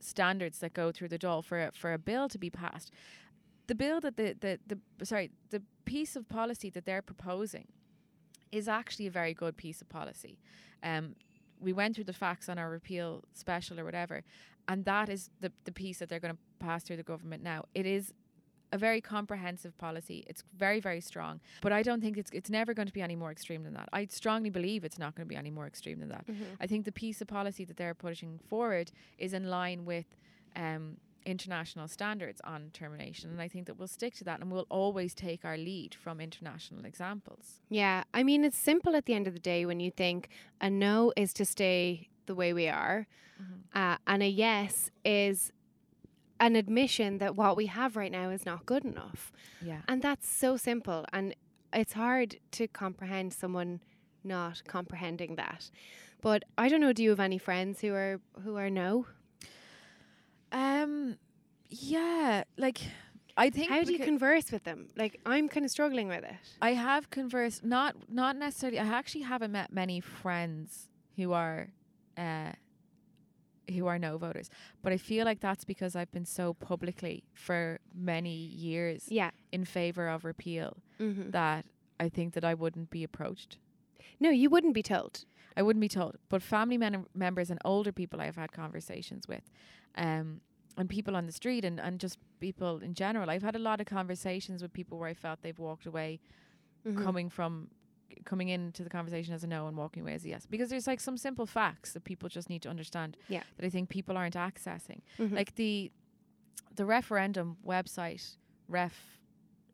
standards 0.00 0.58
that 0.58 0.74
go 0.74 0.92
through 0.92 1.08
the 1.08 1.18
Dáil 1.18 1.44
for 1.44 1.58
a, 1.66 1.72
for 1.72 1.92
a 1.92 1.98
bill 1.98 2.28
to 2.28 2.38
be 2.38 2.50
passed. 2.50 2.90
The 3.68 3.74
bill 3.74 4.00
that 4.00 4.16
the, 4.16 4.36
the 4.40 4.78
the 4.98 5.06
sorry 5.06 5.30
the 5.50 5.62
piece 5.84 6.16
of 6.16 6.28
policy 6.28 6.70
that 6.70 6.84
they're 6.84 7.06
proposing 7.12 7.68
is 8.50 8.68
actually 8.68 9.06
a 9.06 9.10
very 9.10 9.34
good 9.34 9.56
piece 9.56 9.80
of 9.80 9.88
policy. 9.88 10.38
Um, 10.82 11.14
we 11.60 11.72
went 11.72 11.94
through 11.94 12.04
the 12.12 12.12
facts 12.12 12.48
on 12.48 12.58
our 12.58 12.70
repeal 12.70 13.24
special 13.32 13.80
or 13.80 13.84
whatever, 13.84 14.22
and 14.68 14.84
that 14.84 15.08
is 15.08 15.30
the 15.40 15.52
the 15.64 15.72
piece 15.72 15.98
that 16.00 16.08
they're 16.08 16.24
going 16.26 16.34
to 16.34 16.66
pass 16.66 16.82
through 16.84 16.98
the 17.02 17.10
government 17.12 17.42
now. 17.42 17.64
It 17.74 17.86
is 17.86 18.12
a 18.72 18.78
very 18.78 19.00
comprehensive 19.00 19.76
policy. 19.78 20.24
It's 20.26 20.42
very 20.56 20.80
very 20.80 21.00
strong, 21.00 21.40
but 21.60 21.72
I 21.72 21.82
don't 21.82 22.00
think 22.00 22.16
it's 22.16 22.30
it's 22.32 22.50
never 22.50 22.74
going 22.74 22.88
to 22.88 22.92
be 22.92 23.02
any 23.02 23.16
more 23.16 23.30
extreme 23.30 23.62
than 23.64 23.74
that. 23.74 23.88
I 23.92 24.06
strongly 24.06 24.50
believe 24.50 24.84
it's 24.84 24.98
not 24.98 25.14
going 25.14 25.26
to 25.26 25.28
be 25.28 25.36
any 25.36 25.50
more 25.50 25.66
extreme 25.66 26.00
than 26.00 26.08
that. 26.10 26.26
I 26.60 26.66
think 26.66 26.84
the 26.84 26.92
piece 26.92 27.20
of 27.20 27.28
policy 27.28 27.64
that 27.64 27.76
they're 27.76 27.94
pushing 27.94 28.38
forward 28.48 28.92
is 29.18 29.32
in 29.32 29.48
line 29.50 29.84
with. 29.84 30.06
Um, 30.54 30.96
international 31.26 31.88
standards 31.88 32.40
on 32.44 32.70
termination 32.72 33.30
and 33.30 33.42
I 33.42 33.48
think 33.48 33.66
that 33.66 33.76
we'll 33.76 33.88
stick 33.88 34.14
to 34.14 34.24
that 34.24 34.38
and 34.40 34.48
we'll 34.48 34.68
always 34.70 35.12
take 35.12 35.44
our 35.44 35.56
lead 35.56 35.92
from 35.92 36.20
international 36.20 36.84
examples. 36.84 37.60
Yeah, 37.68 38.04
I 38.14 38.22
mean, 38.22 38.44
it's 38.44 38.56
simple 38.56 38.94
at 38.94 39.06
the 39.06 39.14
end 39.14 39.26
of 39.26 39.34
the 39.34 39.40
day 39.40 39.66
when 39.66 39.80
you 39.80 39.90
think 39.90 40.28
a 40.60 40.70
no 40.70 41.12
is 41.16 41.32
to 41.34 41.44
stay 41.44 42.08
the 42.26 42.36
way 42.36 42.52
we 42.52 42.68
are, 42.68 43.08
uh, 43.74 43.96
and 44.06 44.22
a 44.22 44.28
yes 44.28 44.90
is 45.04 45.52
an 46.40 46.56
admission 46.56 47.18
that 47.18 47.36
what 47.36 47.56
we 47.56 47.66
have 47.66 47.96
right 47.96 48.12
now 48.12 48.30
is 48.30 48.44
not 48.44 48.66
good 48.66 48.84
enough. 48.84 49.32
Yeah. 49.62 49.80
And 49.88 50.02
that's 50.02 50.28
so 50.28 50.56
simple. 50.56 51.04
And 51.12 51.34
it's 51.72 51.94
hard 51.94 52.36
to 52.52 52.68
comprehend 52.68 53.32
someone 53.32 53.80
not 54.24 54.62
comprehending 54.66 55.36
that. 55.36 55.70
But 56.20 56.44
I 56.58 56.68
don't 56.68 56.80
know, 56.80 56.92
do 56.92 57.02
you 57.02 57.10
have 57.10 57.20
any 57.20 57.38
friends 57.38 57.80
who 57.80 57.94
are 57.94 58.20
who 58.42 58.56
are 58.56 58.70
no? 58.70 59.06
Um 60.52 61.16
yeah, 61.68 62.44
like 62.56 62.80
I 63.36 63.50
think 63.50 63.70
How 63.70 63.82
do 63.82 63.92
you 63.92 63.98
converse 63.98 64.50
with 64.50 64.64
them? 64.64 64.88
Like 64.96 65.20
I'm 65.26 65.48
kind 65.48 65.64
of 65.64 65.70
struggling 65.70 66.08
with 66.08 66.24
it. 66.24 66.36
I 66.62 66.72
have 66.72 67.10
conversed 67.10 67.64
not 67.64 67.96
not 68.08 68.36
necessarily 68.36 68.78
I 68.78 68.86
actually 68.86 69.22
haven't 69.22 69.52
met 69.52 69.72
many 69.72 70.00
friends 70.00 70.88
who 71.16 71.32
are 71.32 71.68
uh 72.16 72.52
who 73.74 73.86
are 73.86 73.98
no 73.98 74.16
voters. 74.18 74.48
But 74.82 74.92
I 74.92 74.96
feel 74.96 75.24
like 75.24 75.40
that's 75.40 75.64
because 75.64 75.96
I've 75.96 76.12
been 76.12 76.24
so 76.24 76.54
publicly 76.54 77.24
for 77.34 77.80
many 77.94 78.34
years 78.34 79.06
Yeah. 79.08 79.30
in 79.52 79.64
favor 79.64 80.08
of 80.08 80.24
repeal 80.24 80.76
hmm 80.98 81.30
that 81.30 81.66
I 81.98 82.08
think 82.08 82.34
that 82.34 82.44
I 82.44 82.54
wouldn't 82.54 82.90
be 82.90 83.02
approached. 83.02 83.58
No, 84.20 84.30
you 84.30 84.48
wouldn't 84.50 84.74
be 84.74 84.82
told. 84.82 85.24
I 85.56 85.62
wouldn't 85.62 85.80
be 85.80 85.88
told. 85.88 86.16
But 86.28 86.42
family 86.42 86.78
men- 86.78 87.06
members 87.14 87.50
and 87.50 87.58
older 87.64 87.92
people 87.92 88.20
I've 88.20 88.36
had 88.36 88.52
conversations 88.52 89.26
with, 89.26 89.50
um, 89.96 90.40
and 90.76 90.88
people 90.90 91.16
on 91.16 91.24
the 91.26 91.32
street 91.32 91.64
and, 91.64 91.80
and 91.80 91.98
just 91.98 92.18
people 92.38 92.78
in 92.80 92.92
general. 92.94 93.30
I've 93.30 93.42
had 93.42 93.56
a 93.56 93.58
lot 93.58 93.80
of 93.80 93.86
conversations 93.86 94.60
with 94.62 94.72
people 94.74 94.98
where 94.98 95.08
I 95.08 95.14
felt 95.14 95.40
they've 95.42 95.58
walked 95.58 95.86
away 95.86 96.20
Mhm. 96.86 97.02
coming 97.02 97.30
from 97.30 97.68
coming 98.24 98.48
into 98.48 98.82
the 98.82 98.90
conversation 98.90 99.34
as 99.34 99.44
a 99.44 99.46
no 99.46 99.66
and 99.68 99.76
walking 99.76 100.02
away 100.02 100.14
as 100.14 100.24
a 100.24 100.28
yes. 100.28 100.46
Because 100.46 100.68
there's 100.70 100.86
like 100.86 101.00
some 101.00 101.16
simple 101.16 101.46
facts 101.46 101.92
that 101.92 102.04
people 102.04 102.28
just 102.28 102.48
need 102.50 102.62
to 102.62 102.68
understand 102.68 103.16
Yeah. 103.28 103.42
that 103.56 103.66
I 103.66 103.70
think 103.70 103.88
people 103.88 104.16
aren't 104.16 104.34
accessing. 104.34 105.00
Mhm. 105.18 105.32
Like 105.32 105.54
the 105.56 105.90
the 106.74 106.84
referendum 106.84 107.56
website, 107.66 108.36
ref 108.68 109.18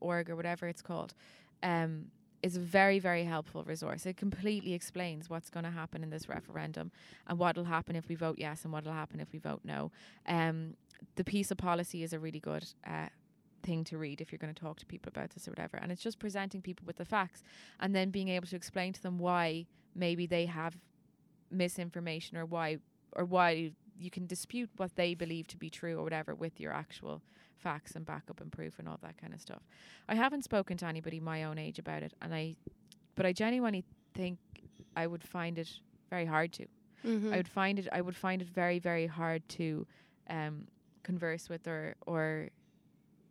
org 0.00 0.30
or 0.30 0.36
whatever 0.36 0.68
it's 0.68 0.82
called, 0.82 1.14
um, 1.62 2.10
is 2.42 2.56
a 2.56 2.60
very, 2.60 2.98
very 3.00 3.24
helpful 3.24 3.64
resource. 3.64 4.06
It 4.06 4.16
completely 4.16 4.72
explains 4.72 5.28
what's 5.30 5.50
going 5.50 5.64
to 5.64 5.70
happen 5.70 6.02
in 6.04 6.10
this 6.10 6.28
referendum 6.28 6.90
and 7.26 7.38
what 7.38 7.56
will 7.56 7.64
happen 7.64 7.96
if 7.96 8.08
we 8.08 8.14
vote 8.14 8.38
yes 8.38 8.62
and 8.64 8.72
what 8.72 8.84
will 8.84 8.92
happen 8.92 9.18
if 9.20 9.32
we 9.32 9.38
vote 9.40 9.60
no. 9.64 9.90
Um, 10.26 10.76
the 11.16 11.24
piece 11.24 11.50
of 11.50 11.58
policy 11.58 12.02
is 12.04 12.12
a 12.12 12.18
really 12.20 12.40
good 12.40 12.64
uh, 12.86 13.08
thing 13.62 13.84
to 13.84 13.98
read 13.98 14.20
if 14.20 14.30
you're 14.32 14.38
going 14.38 14.52
to 14.54 14.60
talk 14.60 14.78
to 14.80 14.86
people 14.86 15.08
about 15.08 15.30
this 15.30 15.46
or 15.48 15.52
whatever. 15.52 15.76
And 15.76 15.90
it's 15.92 16.02
just 16.02 16.18
presenting 16.18 16.62
people 16.62 16.84
with 16.86 16.96
the 16.96 17.04
facts 17.04 17.42
and 17.80 17.94
then 17.94 18.10
being 18.10 18.28
able 18.28 18.46
to 18.48 18.56
explain 18.56 18.92
to 18.94 19.02
them 19.02 19.18
why 19.18 19.66
maybe 19.94 20.26
they 20.26 20.46
have 20.46 20.76
misinformation 21.50 22.36
or 22.36 22.44
why 22.46 22.78
or 23.14 23.24
why 23.24 23.72
you 23.98 24.10
can 24.10 24.26
dispute 24.26 24.70
what 24.76 24.96
they 24.96 25.14
believe 25.14 25.46
to 25.48 25.56
be 25.56 25.68
true 25.70 25.98
or 25.98 26.02
whatever 26.02 26.34
with 26.34 26.58
your 26.58 26.72
actual 26.72 27.22
facts 27.56 27.92
and 27.94 28.06
backup 28.06 28.40
and 28.40 28.50
proof 28.50 28.78
and 28.78 28.88
all 28.88 28.98
that 29.02 29.16
kind 29.18 29.34
of 29.34 29.40
stuff. 29.40 29.62
I 30.08 30.14
haven't 30.14 30.42
spoken 30.44 30.76
to 30.78 30.86
anybody 30.86 31.20
my 31.20 31.44
own 31.44 31.58
age 31.58 31.78
about 31.78 32.02
it 32.02 32.14
and 32.22 32.34
I 32.34 32.56
but 33.14 33.26
I 33.26 33.32
genuinely 33.32 33.84
think 34.14 34.38
I 34.96 35.06
would 35.06 35.22
find 35.22 35.58
it 35.58 35.68
very 36.08 36.24
hard 36.24 36.52
to. 36.54 36.66
Mhm. 37.04 37.32
I 37.32 37.36
would 37.36 37.48
find 37.48 37.78
it 37.78 37.88
I 37.92 38.00
would 38.00 38.16
find 38.16 38.40
it 38.42 38.48
very 38.48 38.78
very 38.78 39.06
hard 39.06 39.46
to 39.50 39.86
um 40.30 40.66
converse 41.02 41.48
with 41.48 41.66
or 41.68 41.94
or 42.06 42.48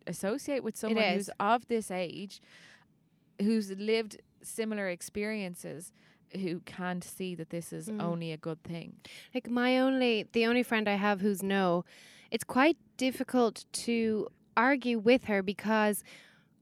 associate 0.07 0.63
with 0.63 0.75
someone 0.77 1.03
who's 1.13 1.29
of 1.39 1.67
this 1.67 1.91
age 1.91 2.41
who's 3.41 3.71
lived 3.71 4.17
similar 4.41 4.87
experiences 4.89 5.91
who 6.33 6.59
can't 6.61 7.03
see 7.03 7.35
that 7.35 7.49
this 7.49 7.73
is 7.73 7.89
Mhm. 7.89 8.01
only 8.01 8.31
a 8.31 8.37
good 8.37 8.63
thing. 8.63 8.95
Like 9.33 9.49
my 9.49 9.77
only 9.79 10.23
the 10.31 10.45
only 10.45 10.63
friend 10.63 10.87
I 10.87 10.95
have 10.95 11.21
who's 11.21 11.43
no, 11.43 11.83
it's 12.31 12.43
quite 12.43 12.77
difficult 12.97 13.65
to 13.73 14.27
argue 14.55 14.99
with 14.99 15.25
her 15.25 15.41
because 15.43 16.03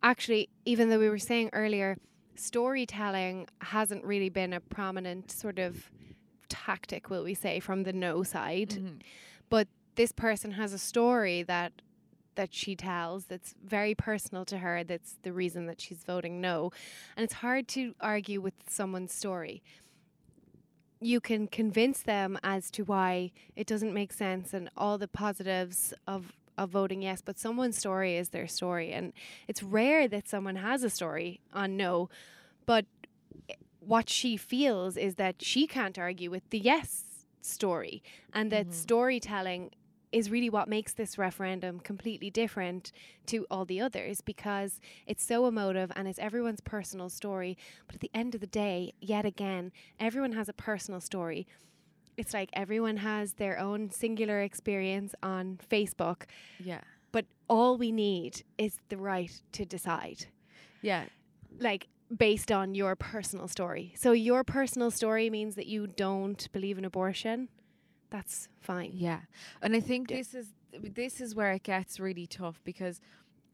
actually 0.01 0.49
even 0.65 0.89
though 0.89 0.99
we 0.99 1.09
were 1.09 1.19
saying 1.19 1.49
earlier 1.53 1.97
storytelling 2.35 3.47
hasn't 3.61 4.03
really 4.05 4.29
been 4.29 4.53
a 4.53 4.59
prominent 4.59 5.29
sort 5.31 5.59
of 5.59 5.89
tactic 6.47 7.09
will 7.09 7.23
we 7.23 7.33
say 7.33 7.59
from 7.59 7.83
the 7.83 7.93
no 7.93 8.23
side 8.23 8.69
Mhm. 8.69 9.01
but 9.49 9.67
this 9.95 10.11
person 10.11 10.51
has 10.51 10.71
a 10.73 10.77
story 10.79 11.43
that 11.43 11.71
that 12.35 12.53
she 12.53 12.75
tells 12.75 13.25
that's 13.25 13.53
very 13.65 13.93
personal 13.95 14.45
to 14.45 14.59
her 14.59 14.83
that's 14.83 15.17
the 15.23 15.33
reason 15.33 15.65
that 15.67 15.81
she's 15.81 16.03
voting 16.03 16.39
no. 16.41 16.71
And 17.17 17.23
it's 17.23 17.33
hard 17.35 17.67
to 17.69 17.95
argue 17.99 18.39
with 18.41 18.53
someone's 18.69 19.13
story. 19.13 19.61
You 21.01 21.21
can 21.21 21.47
convince 21.47 22.01
them 22.01 22.37
as 22.43 22.69
to 22.71 22.83
why 22.83 23.31
it 23.55 23.65
doesn't 23.67 23.93
make 23.93 24.11
sense 24.11 24.53
and 24.53 24.69
all 24.75 24.97
the 24.97 25.07
positives 25.07 25.93
of 26.07 26.33
of 26.57 26.69
voting 26.71 27.01
yes 27.01 27.21
but 27.21 27.39
someone's 27.39 27.77
story 27.77 28.17
is 28.17 28.29
their 28.29 28.47
story. 28.47 28.91
And 28.91 29.13
it's 29.47 29.63
rare 29.63 30.07
that 30.09 30.27
someone 30.27 30.57
has 30.57 30.83
a 30.83 30.89
story 30.89 31.39
on 31.53 31.77
no 31.77 32.09
but 32.65 32.85
what 33.79 34.09
she 34.09 34.35
feels 34.37 34.97
is 34.97 35.15
that 35.15 35.41
she 35.41 35.65
can't 35.67 35.97
argue 35.97 36.29
with 36.29 36.49
the 36.49 36.59
yes 36.59 37.05
story 37.41 38.03
and 38.33 38.51
that 38.51 38.67
Mhm. 38.67 38.73
storytelling 38.73 39.71
is 40.11 40.31
really 40.31 40.49
what 40.49 40.67
makes 40.67 40.93
this 40.93 41.17
referendum 41.17 41.79
completely 41.79 42.29
different 42.31 42.91
to 43.27 43.45
all 43.51 43.63
the 43.65 43.79
others 43.79 44.21
because 44.21 44.79
it's 45.05 45.23
so 45.23 45.45
emotive 45.45 45.91
and 45.95 46.07
it's 46.07 46.17
everyone's 46.19 46.61
personal 46.61 47.09
story. 47.09 47.57
But 47.85 47.95
at 47.95 48.01
the 48.01 48.11
end 48.13 48.33
of 48.33 48.41
the 48.41 48.47
day, 48.47 48.93
yet 49.01 49.25
again, 49.25 49.71
everyone 49.99 50.31
has 50.31 50.49
a 50.49 50.53
personal 50.53 50.99
story. 50.99 51.47
It's 52.17 52.33
like 52.33 52.49
everyone 52.53 52.97
has 52.97 53.33
their 53.33 53.59
own 53.59 53.91
singular 53.91 54.41
experience 54.41 55.13
on 55.21 55.59
Facebook, 55.69 56.23
Yeah. 56.59 56.81
but 57.11 57.25
all 57.47 57.77
we 57.77 57.91
need 57.91 58.43
is 58.57 58.79
the 58.89 58.97
right 58.97 59.31
to 59.53 59.63
decide 59.65 60.25
Yeah. 60.81 61.05
like 61.59 61.87
based 62.15 62.51
on 62.51 62.73
your 62.73 62.95
personal 62.95 63.47
story. 63.47 63.93
So 63.95 64.11
your 64.13 64.43
personal 64.43 64.89
story 64.89 65.29
means 65.29 65.53
that 65.55 65.67
you 65.67 65.85
don't 65.85 66.51
believe 66.51 66.79
in 66.79 66.83
abortion. 66.83 67.49
That's 68.09 68.47
fine. 68.59 68.91
Yeah. 68.93 69.21
And 69.61 69.75
I 69.75 69.79
think 69.79 70.09
Yeah. 70.09 70.17
this 70.17 70.33
is 70.33 70.47
this 70.71 71.19
is 71.19 71.33
where 71.33 71.51
it 71.51 71.63
gets 71.63 71.99
really 71.99 72.27
tough 72.27 72.61
because 72.63 73.01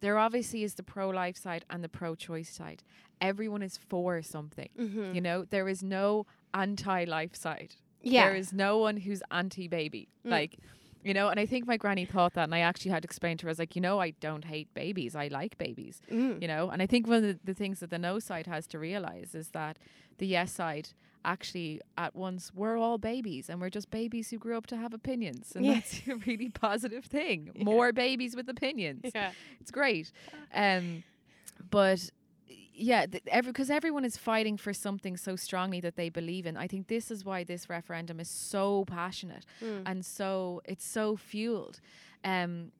there 0.01 0.17
obviously 0.17 0.63
is 0.63 0.75
the 0.75 0.83
pro 0.83 1.09
life 1.09 1.37
side 1.37 1.63
and 1.69 1.83
the 1.83 1.89
pro 1.89 2.13
choice 2.15 2.49
side. 2.49 2.83
Everyone 3.21 3.61
is 3.61 3.77
for 3.77 4.21
something. 4.21 4.69
Mm-hmm. 4.77 5.15
You 5.15 5.21
know, 5.21 5.45
there 5.45 5.69
is 5.69 5.81
no 5.81 6.25
anti 6.53 7.05
life 7.05 7.35
side. 7.35 7.75
Yeah. 8.01 8.25
There 8.27 8.35
is 8.35 8.51
no 8.53 8.77
one 8.77 8.97
who's 8.97 9.23
anti 9.31 9.67
baby. 9.67 10.09
Mm. 10.25 10.31
Like, 10.31 10.57
you 11.03 11.13
know, 11.13 11.29
and 11.29 11.39
I 11.39 11.45
think 11.45 11.65
my 11.67 11.77
granny 11.77 12.05
thought 12.05 12.33
that, 12.33 12.43
and 12.45 12.53
I 12.55 12.59
actually 12.59 12.91
had 12.91 13.03
to 13.03 13.07
explain 13.07 13.37
to 13.37 13.43
her, 13.45 13.49
I 13.49 13.51
was 13.51 13.59
like, 13.59 13.75
you 13.75 13.81
know, 13.81 13.99
I 13.99 14.11
don't 14.11 14.43
hate 14.45 14.73
babies. 14.73 15.15
I 15.15 15.27
like 15.29 15.57
babies, 15.57 16.01
Mm. 16.11 16.41
you 16.41 16.47
know? 16.47 16.69
And 16.69 16.81
I 16.81 16.87
think 16.87 17.07
one 17.07 17.17
of 17.17 17.23
the, 17.23 17.39
the 17.43 17.53
things 17.53 17.79
that 17.79 17.89
the 17.91 17.97
no 17.99 18.19
side 18.19 18.47
has 18.47 18.67
to 18.67 18.79
realize 18.79 19.33
is 19.35 19.49
that 19.49 19.77
the 20.17 20.27
yes 20.27 20.51
side 20.51 20.89
actually 21.25 21.81
at 21.97 22.15
once 22.15 22.51
we're 22.53 22.77
all 22.77 22.97
babies 22.97 23.49
and 23.49 23.59
we're 23.61 23.69
just 23.69 23.89
babies 23.91 24.29
who 24.29 24.37
grew 24.37 24.55
up 24.57 24.67
to 24.67 24.77
have 24.77 24.93
opinions 24.93 25.53
and 25.55 25.65
Yeah. 25.65 25.73
that's 25.75 26.01
a 26.07 26.15
really 26.27 26.49
positive 26.49 27.05
thing 27.05 27.51
Yeah. 27.55 27.63
more 27.63 27.91
babies 27.91 28.35
with 28.35 28.47
opinions 28.49 29.03
Yeah. 29.15 29.31
it's 29.61 29.71
great 29.71 30.11
um 30.53 31.03
but 31.71 32.09
yeah 32.73 33.05
th- 33.05 33.23
every 33.27 33.51
because 33.51 33.69
everyone 33.69 34.05
is 34.05 34.17
fighting 34.17 34.57
for 34.57 34.73
something 34.73 35.15
so 35.17 35.35
strongly 35.35 35.79
that 35.81 35.95
they 35.95 36.09
believe 36.09 36.45
in 36.45 36.57
i 36.57 36.67
think 36.67 36.87
this 36.87 37.09
is 37.09 37.23
why 37.25 37.43
this 37.43 37.69
referendum 37.69 38.19
is 38.19 38.29
so 38.29 38.85
passionate 38.85 39.45
Mm. 39.61 39.83
and 39.85 40.05
so 40.05 40.61
it's 40.65 40.85
so 40.85 41.15
fueled 41.15 41.79
um 42.23 42.71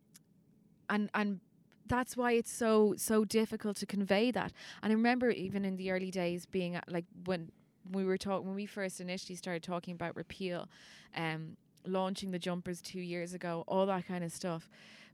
and 0.89 1.09
and 1.13 1.39
that's 1.87 2.17
why 2.17 2.31
it's 2.33 2.51
so 2.51 2.95
so 2.97 3.23
difficult 3.25 3.77
to 3.77 3.85
convey 3.85 4.31
that 4.31 4.51
and 4.81 4.91
i 4.91 4.95
remember 4.95 5.29
even 5.29 5.63
in 5.65 5.75
the 5.77 5.91
early 5.91 6.11
days 6.11 6.45
being 6.45 6.75
at, 6.75 6.91
like 6.91 7.05
when 7.25 7.51
we 7.91 8.03
were 8.05 8.17
talking 8.17 8.47
when 8.47 8.55
we 8.55 8.65
first 8.65 8.99
initially 8.99 9.35
started 9.35 9.63
talking 9.63 9.93
about 9.93 10.15
repeal 10.15 10.67
um 11.15 11.55
launching 11.85 12.31
the 12.31 12.39
jumpers 12.39 12.81
2 12.81 12.99
years 12.99 13.33
ago 13.33 13.63
all 13.67 13.85
that 13.85 14.07
kind 14.07 14.23
of 14.23 14.31
stuff 14.31 14.69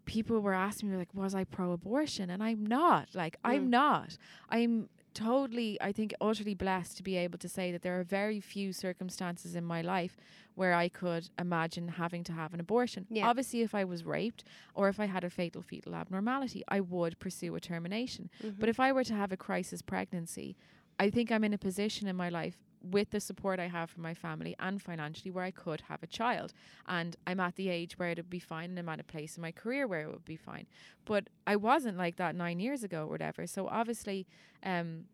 people 0.05 0.39
were 0.39 0.53
asking 0.53 0.89
me 0.91 0.97
like 0.97 1.13
was 1.13 1.35
i 1.35 1.43
pro 1.43 1.71
abortion 1.73 2.29
and 2.29 2.41
i'm 2.41 2.65
not 2.65 3.09
like 3.13 3.35
i'm 3.43 3.65
Mm. 3.67 3.69
not 3.69 4.17
i'm 4.49 4.89
totally 5.13 5.77
i 5.81 5.91
think 5.91 6.13
utterly 6.21 6.53
blessed 6.53 6.95
to 6.97 7.03
be 7.03 7.17
able 7.17 7.37
to 7.37 7.49
say 7.49 7.71
that 7.71 7.81
there 7.81 7.99
are 7.99 8.03
very 8.03 8.39
few 8.39 8.71
circumstances 8.71 9.55
in 9.55 9.65
my 9.65 9.81
life 9.81 10.15
where 10.55 10.73
I 10.73 10.89
could 10.89 11.29
imagine 11.39 11.87
having 11.87 12.25
to 12.25 12.33
have 12.33 12.53
an 12.53 12.59
abortion. 12.59 13.07
Yeah. 13.09 13.25
Obviously, 13.29 13.61
if 13.61 13.73
I 13.73 13.85
was 13.85 14.03
raped 14.03 14.43
or 14.75 14.89
if 14.89 14.99
I 14.99 15.05
had 15.05 15.23
a 15.23 15.29
fatal 15.29 15.61
fetal 15.61 15.95
abnormality, 15.95 16.61
I 16.67 16.81
would 16.81 17.17
pursue 17.19 17.55
a 17.55 17.61
termination. 17.61 18.29
But 18.59 18.67
if 18.67 18.77
I 18.77 18.91
were 18.91 19.05
to 19.05 19.13
have 19.13 19.31
a 19.31 19.37
crisis 19.37 19.81
pregnancy, 19.81 20.57
I 20.99 21.09
think 21.09 21.31
I'm 21.31 21.43
in 21.43 21.53
a 21.53 21.57
position 21.57 22.07
in 22.07 22.15
my 22.15 22.29
life 22.29 22.57
with 22.83 23.11
the 23.11 23.19
support 23.19 23.59
I 23.59 23.67
have 23.67 23.89
from 23.89 24.03
my 24.03 24.13
family 24.13 24.55
and 24.59 24.81
financially 24.81 25.31
where 25.31 25.43
I 25.43 25.51
could 25.51 25.81
have 25.81 26.01
a 26.01 26.07
child. 26.07 26.53
And 26.87 27.15
I'm 27.27 27.39
at 27.39 27.55
the 27.55 27.69
age 27.69 27.97
where 27.97 28.09
it 28.09 28.17
would 28.17 28.29
be 28.29 28.39
fine 28.39 28.71
and 28.71 28.79
I'm 28.79 28.89
at 28.89 28.99
a 28.99 29.03
place 29.03 29.37
in 29.37 29.41
my 29.41 29.51
career 29.51 29.87
where 29.87 30.01
it 30.01 30.09
would 30.09 30.25
be 30.25 30.35
fine. 30.35 30.65
But 31.05 31.29
I 31.45 31.55
wasn't 31.55 31.97
like 31.97 32.15
that 32.17 32.35
nine 32.35 32.59
years 32.59 32.83
ago 32.83 33.03
or 33.03 33.07
whatever. 33.07 33.45
So 33.45 33.67
obviously, 33.67 34.25
um, 34.63 35.05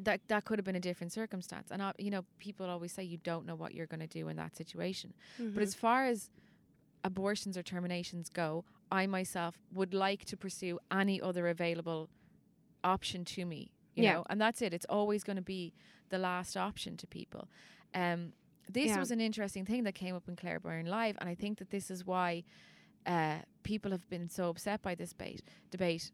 that 0.00 0.20
that 0.28 0.44
could 0.44 0.58
have 0.58 0.64
been 0.64 0.76
a 0.76 0.80
different 0.80 1.12
circumstance. 1.12 1.70
And 1.70 1.82
uh, 1.82 1.92
you 1.98 2.10
know, 2.10 2.24
people 2.38 2.66
always 2.66 2.92
say 2.92 3.02
you 3.02 3.18
don't 3.18 3.46
know 3.46 3.54
what 3.54 3.74
you're 3.74 3.86
going 3.86 4.00
to 4.00 4.06
do 4.06 4.28
in 4.28 4.36
that 4.36 4.56
situation. 4.56 5.12
Mm-hmm. 5.40 5.54
But 5.54 5.62
as 5.62 5.74
far 5.74 6.06
as 6.06 6.30
abortions 7.04 7.58
or 7.58 7.62
terminations 7.62 8.28
go, 8.28 8.64
I 8.90 9.06
myself 9.06 9.58
would 9.72 9.92
like 9.92 10.24
to 10.26 10.36
pursue 10.36 10.78
any 10.90 11.20
other 11.20 11.48
available 11.48 12.08
option 12.84 13.24
to 13.24 13.44
me. 13.44 13.70
You 13.94 14.04
Yeah. 14.04 14.14
know, 14.14 14.24
and 14.30 14.40
that's 14.40 14.62
it. 14.62 14.72
It's 14.72 14.86
always 14.88 15.22
going 15.22 15.36
to 15.36 15.42
be 15.42 15.72
the 16.08 16.18
last 16.18 16.56
option 16.56 16.96
to 16.98 17.06
people. 17.06 17.48
Um, 17.94 18.32
this 18.68 18.88
Yeah. 18.88 19.00
was 19.00 19.10
an 19.10 19.20
interesting 19.20 19.64
thing 19.66 19.84
that 19.84 19.94
came 19.94 20.14
up 20.14 20.28
in 20.28 20.36
Claire 20.36 20.60
Byrne 20.60 20.86
Live, 20.86 21.16
and 21.20 21.28
I 21.28 21.34
think 21.34 21.58
that 21.58 21.70
this 21.70 21.90
is 21.90 22.06
why 22.06 22.44
uh, 23.04 23.40
people 23.64 23.90
have 23.90 24.08
been 24.08 24.28
so 24.28 24.48
upset 24.48 24.80
by 24.82 24.94
this 24.94 25.10
debate. 25.10 25.42
Debate 25.70 26.12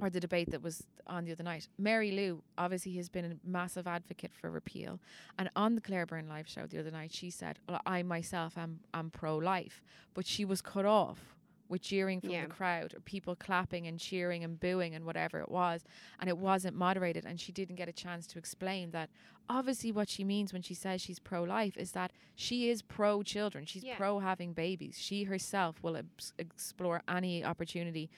or 0.00 0.10
the 0.10 0.20
debate 0.20 0.50
that 0.50 0.62
was 0.62 0.82
on 1.06 1.24
the 1.24 1.32
other 1.32 1.44
night. 1.44 1.68
Mary 1.78 2.10
Lou 2.10 2.42
obviously 2.58 2.92
has 2.96 3.08
been 3.08 3.24
a 3.24 3.36
massive 3.48 3.86
advocate 3.86 4.32
for 4.34 4.50
repeal, 4.50 5.00
and 5.38 5.48
on 5.54 5.74
the 5.74 5.80
Claire 5.80 6.06
Byrne 6.06 6.28
live 6.28 6.48
show 6.48 6.66
the 6.66 6.78
other 6.78 6.90
night, 6.90 7.12
she 7.12 7.30
said, 7.30 7.58
well, 7.68 7.80
"I 7.86 8.02
myself 8.02 8.58
am 8.58 8.80
am 8.92 9.10
pro 9.10 9.36
life," 9.36 9.82
but 10.14 10.26
she 10.26 10.44
was 10.44 10.60
cut 10.60 10.84
off 10.84 11.35
with 11.68 11.82
cheering 11.82 12.20
from 12.20 12.30
Yeah. 12.30 12.42
the 12.46 12.48
crowd 12.52 12.94
or 12.94 13.00
people 13.00 13.34
clapping 13.34 13.86
and 13.86 13.98
cheering 13.98 14.44
and 14.44 14.58
booing 14.60 14.94
and 14.94 15.04
whatever 15.04 15.40
it 15.40 15.50
was, 15.50 15.84
and 16.20 16.28
it 16.28 16.38
wasn't 16.38 16.76
moderated, 16.76 17.24
and 17.26 17.40
she 17.40 17.52
didn't 17.52 17.76
get 17.76 17.88
a 17.88 17.92
chance 17.92 18.26
to 18.28 18.38
explain 18.38 18.90
that. 18.92 19.10
Obviously, 19.48 19.92
what 19.92 20.08
she 20.08 20.24
means 20.24 20.52
when 20.52 20.62
she 20.62 20.74
says 20.74 21.00
she's 21.00 21.18
pro 21.18 21.42
life 21.42 21.76
is 21.76 21.92
that 21.92 22.12
she 22.34 22.68
is 22.68 22.82
pro 22.82 23.22
children. 23.22 23.64
She's 23.64 23.84
Yeah. 23.84 23.96
pro 23.96 24.18
having 24.20 24.52
babies. 24.52 24.98
She 25.00 25.24
herself 25.24 25.82
will 25.82 25.96
ex- 25.96 26.32
explore 26.38 27.02
any 27.08 27.44
opportunity 27.44 28.10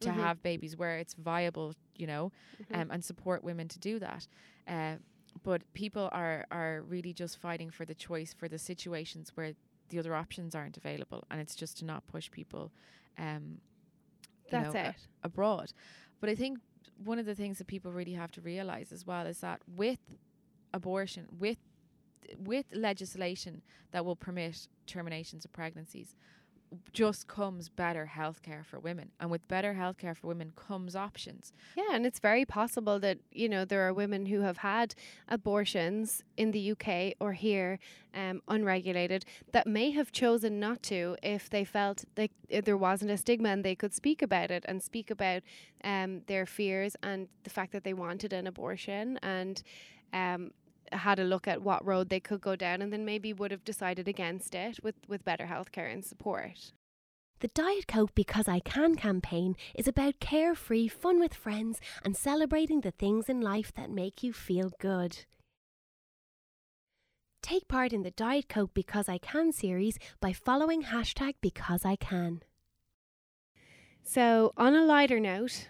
to 0.00 0.10
Mhm. 0.10 0.14
have 0.14 0.42
babies 0.42 0.76
where 0.76 0.98
it's 0.98 1.14
viable, 1.14 1.74
you 1.96 2.06
know, 2.06 2.32
Mhm. 2.70 2.76
um, 2.82 2.90
and 2.90 3.04
support 3.04 3.42
women 3.44 3.68
to 3.68 3.78
do 3.78 3.98
that. 3.98 4.26
Uh, 4.66 4.96
but 5.42 5.62
people 5.74 6.08
are 6.12 6.46
are 6.50 6.82
really 6.82 7.12
just 7.12 7.38
fighting 7.38 7.70
for 7.70 7.84
the 7.84 7.94
choice 7.94 8.32
for 8.32 8.48
the 8.48 8.58
situations 8.58 9.30
where 9.36 9.54
the 9.88 9.98
other 9.98 10.14
options 10.14 10.54
aren't 10.54 10.76
available, 10.76 11.24
and 11.30 11.40
it's 11.40 11.54
just 11.54 11.78
to 11.78 11.84
not 11.84 12.06
push 12.06 12.30
people. 12.30 12.72
Um, 13.18 13.58
That's 14.50 14.74
know, 14.74 14.80
a- 14.80 14.88
it. 14.90 14.96
abroad. 15.22 15.72
But 16.20 16.30
I 16.30 16.34
think 16.34 16.58
one 17.02 17.18
of 17.18 17.26
the 17.26 17.34
things 17.34 17.58
that 17.58 17.66
people 17.66 17.92
really 17.92 18.12
have 18.12 18.30
to 18.32 18.40
realize 18.40 18.92
as 18.92 19.06
well 19.06 19.26
is 19.26 19.40
that 19.40 19.60
with 19.76 19.98
abortion, 20.72 21.26
with 21.38 21.58
with 22.38 22.64
legislation 22.72 23.60
that 23.92 24.04
will 24.04 24.16
permit 24.16 24.66
terminations 24.86 25.44
of 25.44 25.52
pregnancies, 25.52 26.16
just 26.92 27.26
comes 27.28 27.68
better 27.68 28.10
healthcare 28.14 28.64
for 28.64 28.78
women, 28.78 29.10
and 29.20 29.30
with 29.30 29.46
better 29.48 29.74
healthcare 29.74 30.16
for 30.16 30.26
women 30.26 30.52
comes 30.56 30.94
options. 30.96 31.52
Yeah, 31.76 31.92
and 31.92 32.06
it's 32.06 32.18
very 32.18 32.44
possible 32.44 32.98
that, 33.00 33.18
you 33.32 33.48
know, 33.48 33.64
there 33.64 33.86
are 33.86 33.92
women 33.92 34.26
who 34.26 34.40
have 34.40 34.58
had 34.58 34.94
abortions 35.28 36.22
in 36.36 36.50
the 36.50 36.72
UK 36.72 37.14
or 37.20 37.32
here 37.32 37.78
um, 38.14 38.42
unregulated 38.48 39.24
that 39.52 39.66
may 39.66 39.90
have 39.90 40.12
chosen 40.12 40.60
not 40.60 40.82
to 40.84 41.16
if 41.22 41.50
they 41.50 41.64
felt 41.64 42.04
like 42.16 42.32
uh, 42.52 42.60
there 42.64 42.76
wasn't 42.76 43.10
a 43.10 43.16
stigma 43.16 43.48
and 43.48 43.64
they 43.64 43.74
could 43.74 43.94
speak 43.94 44.22
about 44.22 44.50
it 44.50 44.64
and 44.68 44.82
speak 44.82 45.10
about 45.10 45.42
um, 45.82 46.22
their 46.26 46.46
fears 46.46 46.96
and 47.02 47.28
the 47.42 47.50
fact 47.50 47.72
that 47.72 47.84
they 47.84 47.94
wanted 47.94 48.32
an 48.32 48.46
abortion 48.46 49.18
and 49.22 49.62
um, 50.12 50.52
had 50.94 51.18
a 51.18 51.24
look 51.24 51.46
at 51.46 51.62
what 51.62 51.84
road 51.84 52.08
they 52.08 52.20
could 52.20 52.40
go 52.40 52.56
down 52.56 52.82
and 52.82 52.92
then 52.92 53.04
maybe 53.04 53.32
would 53.32 53.50
have 53.50 53.64
decided 53.64 54.08
against 54.08 54.54
it 54.54 54.78
with, 54.82 54.94
with 55.08 55.24
better 55.24 55.46
healthcare 55.46 55.92
and 55.92 56.04
support. 56.04 56.72
The 57.40 57.48
Diet 57.48 57.86
Coke 57.86 58.14
Because 58.14 58.48
I 58.48 58.60
Can 58.60 58.94
campaign 58.94 59.56
is 59.74 59.86
about 59.86 60.20
carefree 60.20 60.88
fun 60.88 61.20
with 61.20 61.34
friends 61.34 61.80
and 62.04 62.16
celebrating 62.16 62.80
the 62.80 62.92
things 62.92 63.28
in 63.28 63.40
life 63.40 63.72
that 63.74 63.90
make 63.90 64.22
you 64.22 64.32
feel 64.32 64.72
good. 64.80 65.26
Take 67.42 67.68
part 67.68 67.92
in 67.92 68.02
the 68.02 68.10
Diet 68.10 68.48
Coke 68.48 68.72
Because 68.72 69.08
I 69.08 69.18
Can 69.18 69.52
series 69.52 69.98
by 70.20 70.32
following 70.32 70.84
hashtag 70.84 71.34
Because 71.42 71.84
I 71.84 71.96
Can. 71.96 72.42
So, 74.02 74.52
on 74.56 74.74
a 74.74 74.84
lighter 74.84 75.20
note, 75.20 75.68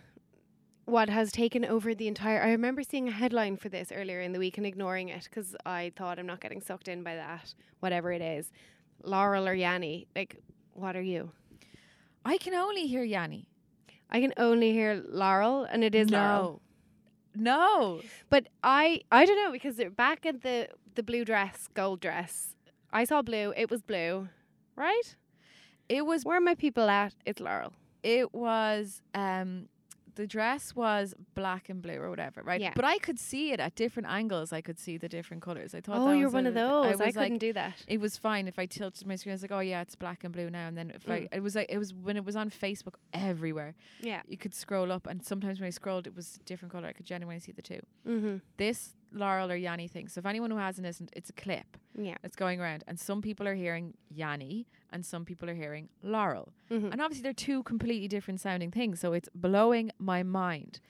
what 0.86 1.08
has 1.08 1.32
taken 1.32 1.64
over 1.64 1.94
the 1.94 2.08
entire. 2.08 2.42
I 2.42 2.48
remember 2.50 2.82
seeing 2.82 3.08
a 3.08 3.12
headline 3.12 3.56
for 3.56 3.68
this 3.68 3.90
earlier 3.92 4.20
in 4.20 4.32
the 4.32 4.38
week 4.38 4.58
and 4.58 4.66
ignoring 4.66 5.08
it 5.08 5.24
because 5.24 5.56
I 5.64 5.92
thought 5.96 6.18
I'm 6.18 6.26
not 6.26 6.40
getting 6.40 6.60
sucked 6.60 6.88
in 6.88 7.02
by 7.02 7.14
that, 7.16 7.54
whatever 7.80 8.12
it 8.12 8.22
is. 8.22 8.50
Laurel 9.02 9.46
or 9.48 9.54
Yanni. 9.54 10.06
Like, 10.14 10.36
what 10.72 10.96
are 10.96 11.02
you? 11.02 11.30
I 12.24 12.38
can 12.38 12.54
only 12.54 12.86
hear 12.86 13.02
Yanni. 13.02 13.48
I 14.10 14.20
can 14.20 14.32
only 14.36 14.72
hear 14.72 15.02
Laurel, 15.08 15.64
and 15.64 15.82
it 15.82 15.94
is 15.94 16.10
Laurel. 16.10 16.60
No. 17.34 18.00
But 18.30 18.48
I, 18.62 19.00
I 19.10 19.24
don't 19.24 19.36
know 19.42 19.50
because 19.52 19.76
they're 19.76 19.90
back 19.90 20.24
at 20.26 20.42
the 20.42 20.68
the 20.94 21.02
blue 21.02 21.24
dress, 21.24 21.68
gold 21.74 22.00
dress. 22.00 22.54
I 22.92 23.04
saw 23.04 23.20
blue. 23.22 23.52
It 23.56 23.68
was 23.70 23.82
blue, 23.82 24.28
right? 24.76 25.16
It 25.88 26.06
was 26.06 26.24
Where 26.24 26.36
are 26.36 26.40
my 26.40 26.54
people 26.54 26.88
at? 26.88 27.14
It's 27.26 27.40
Laurel. 27.40 27.72
it 28.02 28.32
was 28.34 29.02
um 29.14 29.68
the 30.14 30.26
dress 30.26 30.74
was 30.74 31.14
black 31.34 31.68
and 31.68 31.82
blue 31.82 31.94
or 32.00 32.10
whatever, 32.10 32.42
right? 32.42 32.60
Yeah. 32.60 32.72
But 32.74 32.84
I 32.84 32.98
could 32.98 33.18
see 33.18 33.52
it 33.52 33.60
at 33.60 33.74
different 33.74 34.08
angles. 34.08 34.52
I 34.52 34.60
could 34.60 34.78
see 34.78 34.96
the 34.96 35.08
different 35.08 35.42
colors. 35.42 35.74
I 35.74 35.80
thought. 35.80 35.98
Oh, 35.98 36.08
that 36.08 36.16
you're 36.16 36.26
was 36.28 36.34
one 36.34 36.46
a- 36.46 36.50
of 36.50 36.54
those. 36.54 36.86
I, 36.86 36.88
was 37.06 37.14
couldn't 37.14 37.16
like, 37.32 37.38
do 37.38 37.52
that. 37.54 37.74
It 37.88 38.00
was 38.00 38.16
fine 38.16 38.48
if 38.48 38.58
I 38.58 38.66
tilted 38.66 39.06
my 39.06 39.16
screen. 39.16 39.32
I 39.32 39.34
was 39.34 39.42
like, 39.42 39.52
oh 39.52 39.60
yeah, 39.60 39.80
it's 39.82 39.94
black 39.94 40.24
and 40.24 40.32
blue 40.32 40.50
now. 40.50 40.68
And 40.68 40.76
then 40.78 40.90
if 40.94 41.08
I, 41.08 41.20
Mm. 41.20 41.28
it 41.32 41.42
was 41.42 41.54
like 41.56 41.66
it 41.70 41.78
was 41.78 41.92
when 41.94 42.16
it 42.16 42.24
was 42.24 42.36
on 42.36 42.50
Facebook 42.50 42.94
everywhere. 43.12 43.74
Yeah. 44.00 44.22
You 44.26 44.36
could 44.36 44.54
scroll 44.54 44.90
up, 44.92 45.06
and 45.06 45.24
sometimes 45.24 45.60
when 45.60 45.66
I 45.66 45.70
scrolled, 45.70 46.06
it 46.06 46.14
was 46.14 46.38
a 46.40 46.44
different 46.44 46.72
color. 46.72 46.88
I 46.88 46.92
could 46.92 47.06
genuinely 47.06 47.40
see 47.40 47.52
the 47.52 47.62
two. 47.62 47.80
Mm-hmm. 48.08 48.36
This 48.56 48.94
Laurel 49.12 49.50
or 49.52 49.56
Yanni 49.56 49.86
thing. 49.86 50.08
So 50.08 50.18
if 50.18 50.26
anyone 50.26 50.50
who 50.50 50.56
hasn't 50.56 50.84
listened, 50.84 51.10
it's 51.14 51.30
a 51.30 51.32
clip 51.34 51.76
Yeah. 51.96 52.16
it's 52.24 52.34
going 52.34 52.60
around, 52.60 52.82
and 52.88 52.98
some 52.98 53.22
people 53.22 53.46
are 53.46 53.54
hearing 53.54 53.94
Yanni, 54.10 54.66
and 54.94 55.04
some 55.04 55.24
people 55.26 55.50
are 55.50 55.54
hearing 55.54 55.88
Laurel. 56.02 56.52
Mm-hmm. 56.70 56.92
And 56.92 57.02
obviously, 57.02 57.22
they're 57.22 57.34
two 57.34 57.62
completely 57.64 58.08
different 58.08 58.40
sounding 58.40 58.70
things. 58.70 59.00
So 59.00 59.12
it's 59.12 59.28
blowing 59.34 59.90
my 59.98 60.22
mind. 60.22 60.80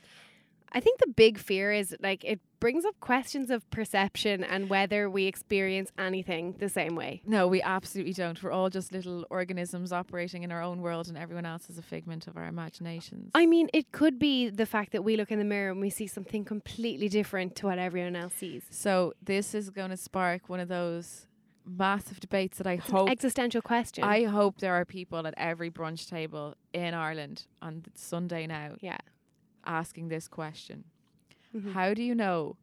I 0.77 0.81
think 0.81 0.99
the 0.99 1.07
big 1.07 1.39
fear 1.39 1.73
is 1.73 1.97
like 2.01 2.25
it 2.25 2.41
brings 2.59 2.85
up 2.85 2.99
questions 2.99 3.49
of 3.49 3.69
perception 3.71 4.43
and 4.43 4.69
whether 4.69 5.09
we 5.09 5.27
experience 5.27 5.93
anything 5.97 6.57
the 6.59 6.69
same 6.69 6.97
way. 6.97 7.23
No, 7.25 7.47
we 7.47 7.63
absolutely 7.63 8.13
don't. 8.13 8.43
We're 8.43 8.51
all 8.51 8.71
just 8.71 8.91
little 8.91 9.25
organisms 9.31 9.93
operating 9.93 10.43
in 10.43 10.51
our 10.51 10.61
own 10.61 10.83
world, 10.83 11.07
and 11.07 11.17
everyone 11.17 11.47
else 11.47 11.71
is 11.71 11.79
a 11.79 11.83
figment 11.83 12.27
of 12.27 12.37
our 12.37 12.47
imaginations. 12.47 13.31
I 13.35 13.47
mean, 13.47 13.69
it 13.73 13.93
could 13.93 14.19
be 14.19 14.51
the 14.51 14.67
fact 14.67 14.91
that 14.93 15.05
we 15.05 15.17
look 15.17 15.31
in 15.31 15.39
the 15.39 15.45
mirror 15.45 15.71
and 15.71 15.81
we 15.81 15.91
see 15.91 16.09
something 16.09 16.45
completely 16.45 17.09
different 17.09 17.55
to 17.57 17.67
what 17.67 17.79
everyone 17.79 18.17
else 18.17 18.35
sees. 18.35 18.65
so 18.71 19.15
this 19.23 19.55
is 19.55 19.71
going 19.71 19.91
to 19.91 19.97
spark 19.97 20.49
one 20.49 20.59
of 20.59 20.69
those 20.69 21.27
massive 21.67 22.21
debates 22.21 22.59
that 22.59 22.67
I 22.67 22.75
It's 22.75 22.91
hope. 22.91 23.09
existential 23.11 23.63
question. 23.63 24.05
I 24.05 24.25
hope 24.25 24.59
there 24.59 24.75
are 24.75 24.85
people 24.85 25.27
at 25.27 25.35
every 25.37 25.71
brunch 25.71 26.09
table 26.09 26.55
in 26.73 26.95
Ireland 26.95 27.47
on 27.63 27.85
Sunday 27.95 28.47
now 28.47 28.77
yeah. 28.81 28.99
asking 29.65 30.09
this 30.09 30.29
question: 30.29 30.85
Mhm. 31.55 31.73
How 31.73 31.95
do 31.95 32.03
you 32.03 32.15
know 32.15 32.57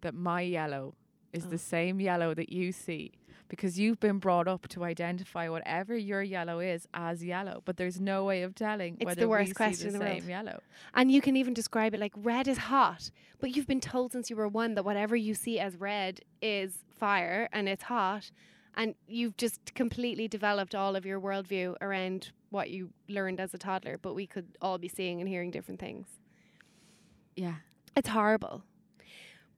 that 0.00 0.14
my 0.14 0.40
yellow 0.42 0.94
is 1.32 1.46
Oh. 1.46 1.50
the 1.50 1.58
same 1.58 2.00
yellow 2.00 2.34
that 2.34 2.50
you 2.50 2.72
see 2.72 3.12
because 3.50 3.78
you've 3.78 4.00
been 4.00 4.18
brought 4.18 4.48
up 4.48 4.66
to 4.68 4.84
identify 4.84 5.48
whatever 5.48 5.94
your 5.94 6.22
yellow 6.22 6.60
is 6.60 6.88
as 6.94 7.22
yellow, 7.22 7.60
but 7.66 7.76
there's 7.76 8.00
no 8.00 8.24
way 8.24 8.42
of 8.42 8.54
telling 8.54 8.96
It's 8.98 9.04
whether 9.04 9.20
the 9.20 9.28
worst 9.28 9.48
we 9.50 9.54
question 9.54 9.90
see 9.90 9.92
the, 9.92 9.98
the 9.98 10.04
world. 10.04 10.20
same 10.20 10.30
yellow. 10.30 10.60
And 10.94 11.10
you 11.12 11.20
can 11.20 11.36
even 11.36 11.52
describe 11.52 11.92
it 11.92 12.00
like 12.00 12.12
red 12.16 12.48
is 12.48 12.56
hot, 12.58 13.10
but 13.40 13.54
you've 13.54 13.66
been 13.66 13.80
told 13.80 14.12
since 14.12 14.30
you 14.30 14.36
were 14.36 14.48
one 14.48 14.74
that 14.76 14.84
whatever 14.84 15.14
you 15.16 15.34
see 15.34 15.58
as 15.58 15.76
red 15.76 16.20
is 16.40 16.84
fire 16.98 17.48
and 17.52 17.68
it's 17.68 17.82
hot. 17.84 18.30
And 18.76 18.94
you've 19.08 19.36
just 19.36 19.74
completely 19.74 20.28
developed 20.28 20.74
all 20.76 20.94
of 20.94 21.04
your 21.04 21.20
worldview 21.20 21.74
around 21.80 22.30
what 22.50 22.70
you 22.70 22.90
learned 23.08 23.40
as 23.40 23.52
a 23.52 23.58
toddler, 23.58 23.98
but 24.00 24.14
we 24.14 24.26
could 24.26 24.46
all 24.62 24.78
be 24.78 24.88
seeing 24.88 25.20
and 25.20 25.28
hearing 25.28 25.50
different 25.50 25.80
things. 25.80 26.06
Yeah. 27.34 27.56
It's 27.96 28.08
horrible. 28.08 28.62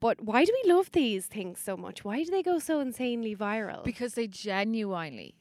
But 0.03 0.21
why 0.21 0.45
do 0.45 0.53
we 0.65 0.73
love 0.73 0.91
these 0.91 1.27
things 1.27 1.61
so 1.61 1.77
much? 1.77 2.05
Why 2.05 2.25
do 2.25 2.31
they 2.33 2.43
go 2.43 2.59
so 2.59 2.81
insanely 2.81 3.37
viral? 3.37 3.85
Because 3.85 4.15
they 4.15 4.27
genuinely, 4.27 5.37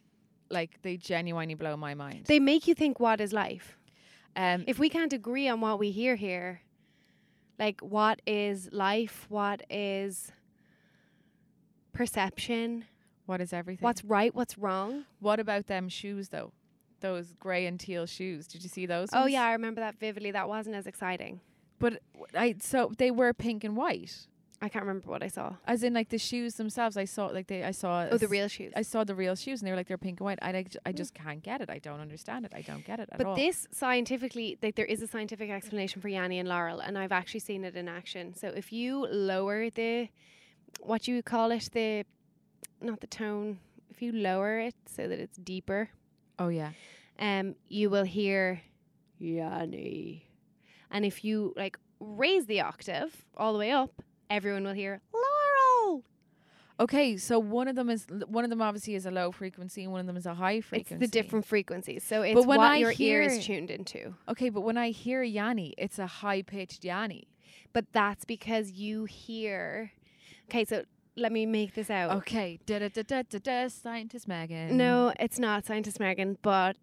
like, 0.51 0.79
they 0.83 0.97
genuinely 0.97 1.55
blow 1.55 1.75
my 1.75 1.95
mind. 1.95 2.25
they 2.27 2.39
make 2.39 2.67
you 2.67 2.75
think 2.75 2.99
what 2.99 3.19
is 3.19 3.33
life? 3.33 3.79
um, 4.35 4.63
If 4.67 4.77
we 4.77 4.87
can't 4.87 5.13
agree 5.13 5.47
on 5.47 5.61
what 5.61 5.79
we 5.79 5.89
hear 5.89 6.15
here, 6.15 6.61
like 7.57 7.81
what 7.81 8.21
is 8.27 8.69
life, 8.71 9.25
what 9.29 9.63
is 9.69 10.31
perception, 11.93 12.85
what 13.25 13.41
is 13.41 13.53
everything? 13.53 13.83
what's 13.83 14.03
right, 14.03 14.33
what's 14.35 14.57
wrong? 14.57 15.05
what 15.19 15.39
about 15.39 15.67
them 15.67 15.89
shoes 15.89 16.29
though? 16.29 16.51
Those 16.99 17.33
grey 17.39 17.65
and 17.65 17.79
teal 17.79 18.05
shoes. 18.05 18.45
Did 18.47 18.61
you 18.61 18.69
see 18.69 18.85
those? 18.85 19.09
Oh 19.11 19.21
ones? 19.21 19.33
yeah, 19.33 19.43
I 19.43 19.53
remember 19.53 19.81
that 19.81 19.99
vividly. 19.99 20.29
That 20.31 20.47
wasn't 20.47 20.75
as 20.75 20.85
exciting. 20.85 21.41
But 21.79 21.99
I 22.35 22.55
so 22.59 22.91
they 22.99 23.09
were 23.09 23.33
pink 23.33 23.63
and 23.63 23.75
white. 23.75 24.27
I 24.63 24.69
can't 24.69 24.85
remember 24.85 25.09
what 25.09 25.23
I 25.23 25.27
saw. 25.27 25.55
As 25.65 25.81
in 25.81 25.93
like 25.93 26.09
the 26.09 26.19
shoes 26.19 26.53
themselves. 26.55 26.95
I 26.95 27.05
saw 27.05 27.25
like 27.27 27.47
they 27.47 27.63
I 27.63 27.71
saw 27.71 28.07
Oh, 28.11 28.17
the 28.17 28.27
real 28.27 28.47
shoes. 28.47 28.71
I 28.75 28.83
saw 28.83 29.03
the 29.03 29.15
real 29.15 29.35
shoes 29.35 29.59
and 29.59 29.67
they 29.67 29.71
were 29.71 29.77
like 29.77 29.87
they're 29.87 29.97
pink 29.97 30.19
and 30.19 30.25
white. 30.25 30.39
I 30.41 30.51
like, 30.51 30.75
I 30.85 30.91
just 30.91 31.13
can't 31.15 31.41
get 31.41 31.61
it. 31.61 31.69
I 31.71 31.79
don't 31.79 31.99
understand 31.99 32.45
it. 32.45 32.53
I 32.55 32.61
don't 32.61 32.85
get 32.85 32.99
it 32.99 33.09
at 33.11 33.17
But 33.17 33.25
all. 33.27 33.35
this 33.35 33.67
scientifically, 33.71 34.59
like 34.61 34.75
there 34.75 34.85
is 34.85 35.01
a 35.01 35.07
scientific 35.07 35.49
explanation 35.49 35.99
for 36.01 36.09
Yanni 36.09 36.37
and 36.37 36.47
Laurel, 36.47 36.79
and 36.79 36.95
I've 36.97 37.11
actually 37.11 37.39
seen 37.39 37.63
it 37.63 37.75
in 37.75 37.87
action. 37.87 38.35
So 38.35 38.49
if 38.49 38.71
you 38.71 39.07
lower 39.07 39.71
the, 39.71 40.09
what 40.79 41.07
you 41.07 41.23
call 41.23 41.49
it, 41.51 41.67
the, 41.73 42.05
not 42.81 42.99
the 43.01 43.07
tone, 43.07 43.59
if 43.89 44.01
you 44.01 44.11
lower 44.11 44.59
it 44.59 44.75
so 44.85 45.07
that 45.07 45.19
it's 45.19 45.37
deeper, 45.37 45.89
oh 46.37 46.49
yeah. 46.49 46.71
um, 47.17 47.55
you 47.67 47.89
will 47.89 48.03
hear 48.05 48.61
Yanni, 49.17 50.25
and 50.91 51.05
if 51.05 51.23
you 51.23 51.53
like 51.57 51.77
raise 51.99 52.45
the 52.45 52.61
octave 52.61 53.25
all 53.37 53.53
the 53.53 53.59
way 53.59 53.71
up, 53.71 54.01
everyone 54.31 54.63
will 54.63 54.73
hear 54.73 55.01
Laurel. 55.13 56.03
Okay, 56.79 57.17
so 57.17 57.37
one 57.37 57.67
of 57.67 57.75
them 57.75 57.89
is 57.91 58.07
one 58.27 58.43
of 58.43 58.49
them 58.49 58.61
obviously 58.61 58.95
is 58.95 59.05
a 59.05 59.11
low 59.11 59.31
frequency 59.31 59.83
and 59.83 59.91
one 59.91 59.99
of 60.01 60.07
them 60.07 60.17
is 60.17 60.25
a 60.25 60.33
high 60.33 60.61
frequency. 60.61 60.95
It's 60.95 61.11
the 61.11 61.21
different 61.21 61.45
frequencies, 61.45 62.03
so 62.03 62.23
it's 62.23 62.35
when 62.35 62.47
what 62.47 62.59
I 62.59 62.77
your 62.77 62.93
ear 62.97 63.21
is 63.21 63.33
hear- 63.33 63.57
tuned 63.57 63.69
into. 63.69 64.15
Okay, 64.29 64.49
but 64.49 64.61
when 64.61 64.77
I 64.77 64.89
hear 64.89 65.21
Yanni, 65.21 65.75
it's 65.77 65.99
a 65.99 66.07
high 66.07 66.41
pitched 66.41 66.83
Yanni. 66.83 67.27
But 67.73 67.85
that's 67.91 68.25
because 68.25 68.71
you 68.71 69.05
hear. 69.05 69.91
Okay, 70.49 70.65
so 70.65 70.83
let 71.15 71.31
me 71.31 71.45
make 71.45 71.75
this 71.75 71.89
out. 71.91 72.17
Okay, 72.17 72.59
da 72.65 72.79
da 72.79 72.87
da 72.89 73.03
da 73.03 73.21
da 73.29 73.37
da. 73.37 73.67
Scientist 73.67 74.27
Megan. 74.27 74.75
No, 74.75 75.13
it's 75.19 75.37
not 75.37 75.65
scientist 75.65 75.99
Megan, 75.99 76.37
but 76.41 76.77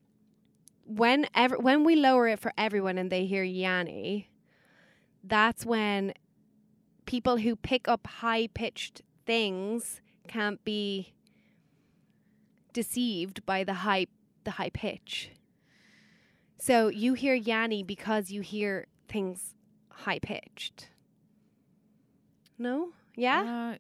when 0.87 1.27
ever 1.35 1.59
when 1.59 1.83
we 1.83 1.97
lower 1.97 2.29
it 2.29 2.39
for 2.39 2.53
everyone 2.57 2.99
and 2.99 3.11
they 3.11 3.27
hear 3.27 3.43
Yanni, 3.43 4.29
that's 5.25 5.67
when 5.67 6.13
people 7.09 7.39
who 7.39 7.57
pick 7.57 7.89
up 7.89 8.07
high 8.07 8.47
pitched 8.49 9.01
things 9.25 10.03
can't 10.29 10.63
be 10.63 11.15
deceived 12.75 13.47
by 13.47 13.65
the 13.65 13.73
high 13.73 14.07
the 14.45 14.53
high 14.53 14.69
pitch. 14.69 15.31
So 16.59 16.89
you 16.89 17.15
hear 17.15 17.35
Yanni 17.35 17.83
because 17.83 18.31
you 18.31 18.43
hear 18.43 18.89
things 19.09 19.55
high 19.91 20.19
pitched. 20.19 20.91
No? 22.59 22.91
Yeah? 23.17 23.73
Uh, 23.73 23.79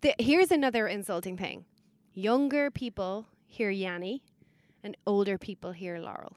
The, 0.00 0.14
here's 0.18 0.50
another 0.50 0.88
insulting 0.88 1.36
thing. 1.36 1.66
Younger 2.14 2.70
people 2.70 3.26
hear 3.46 3.70
Yanni 3.70 4.22
and 4.82 4.96
older 5.06 5.36
people 5.36 5.72
hear 5.72 5.98
Laurel. 5.98 6.36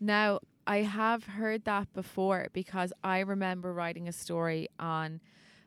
Now, 0.00 0.40
I 0.66 0.78
have 0.78 1.24
heard 1.24 1.64
that 1.66 1.92
before 1.92 2.48
because 2.52 2.92
I 3.04 3.20
remember 3.20 3.72
writing 3.72 4.08
a 4.08 4.12
story 4.12 4.68
on. 4.80 5.20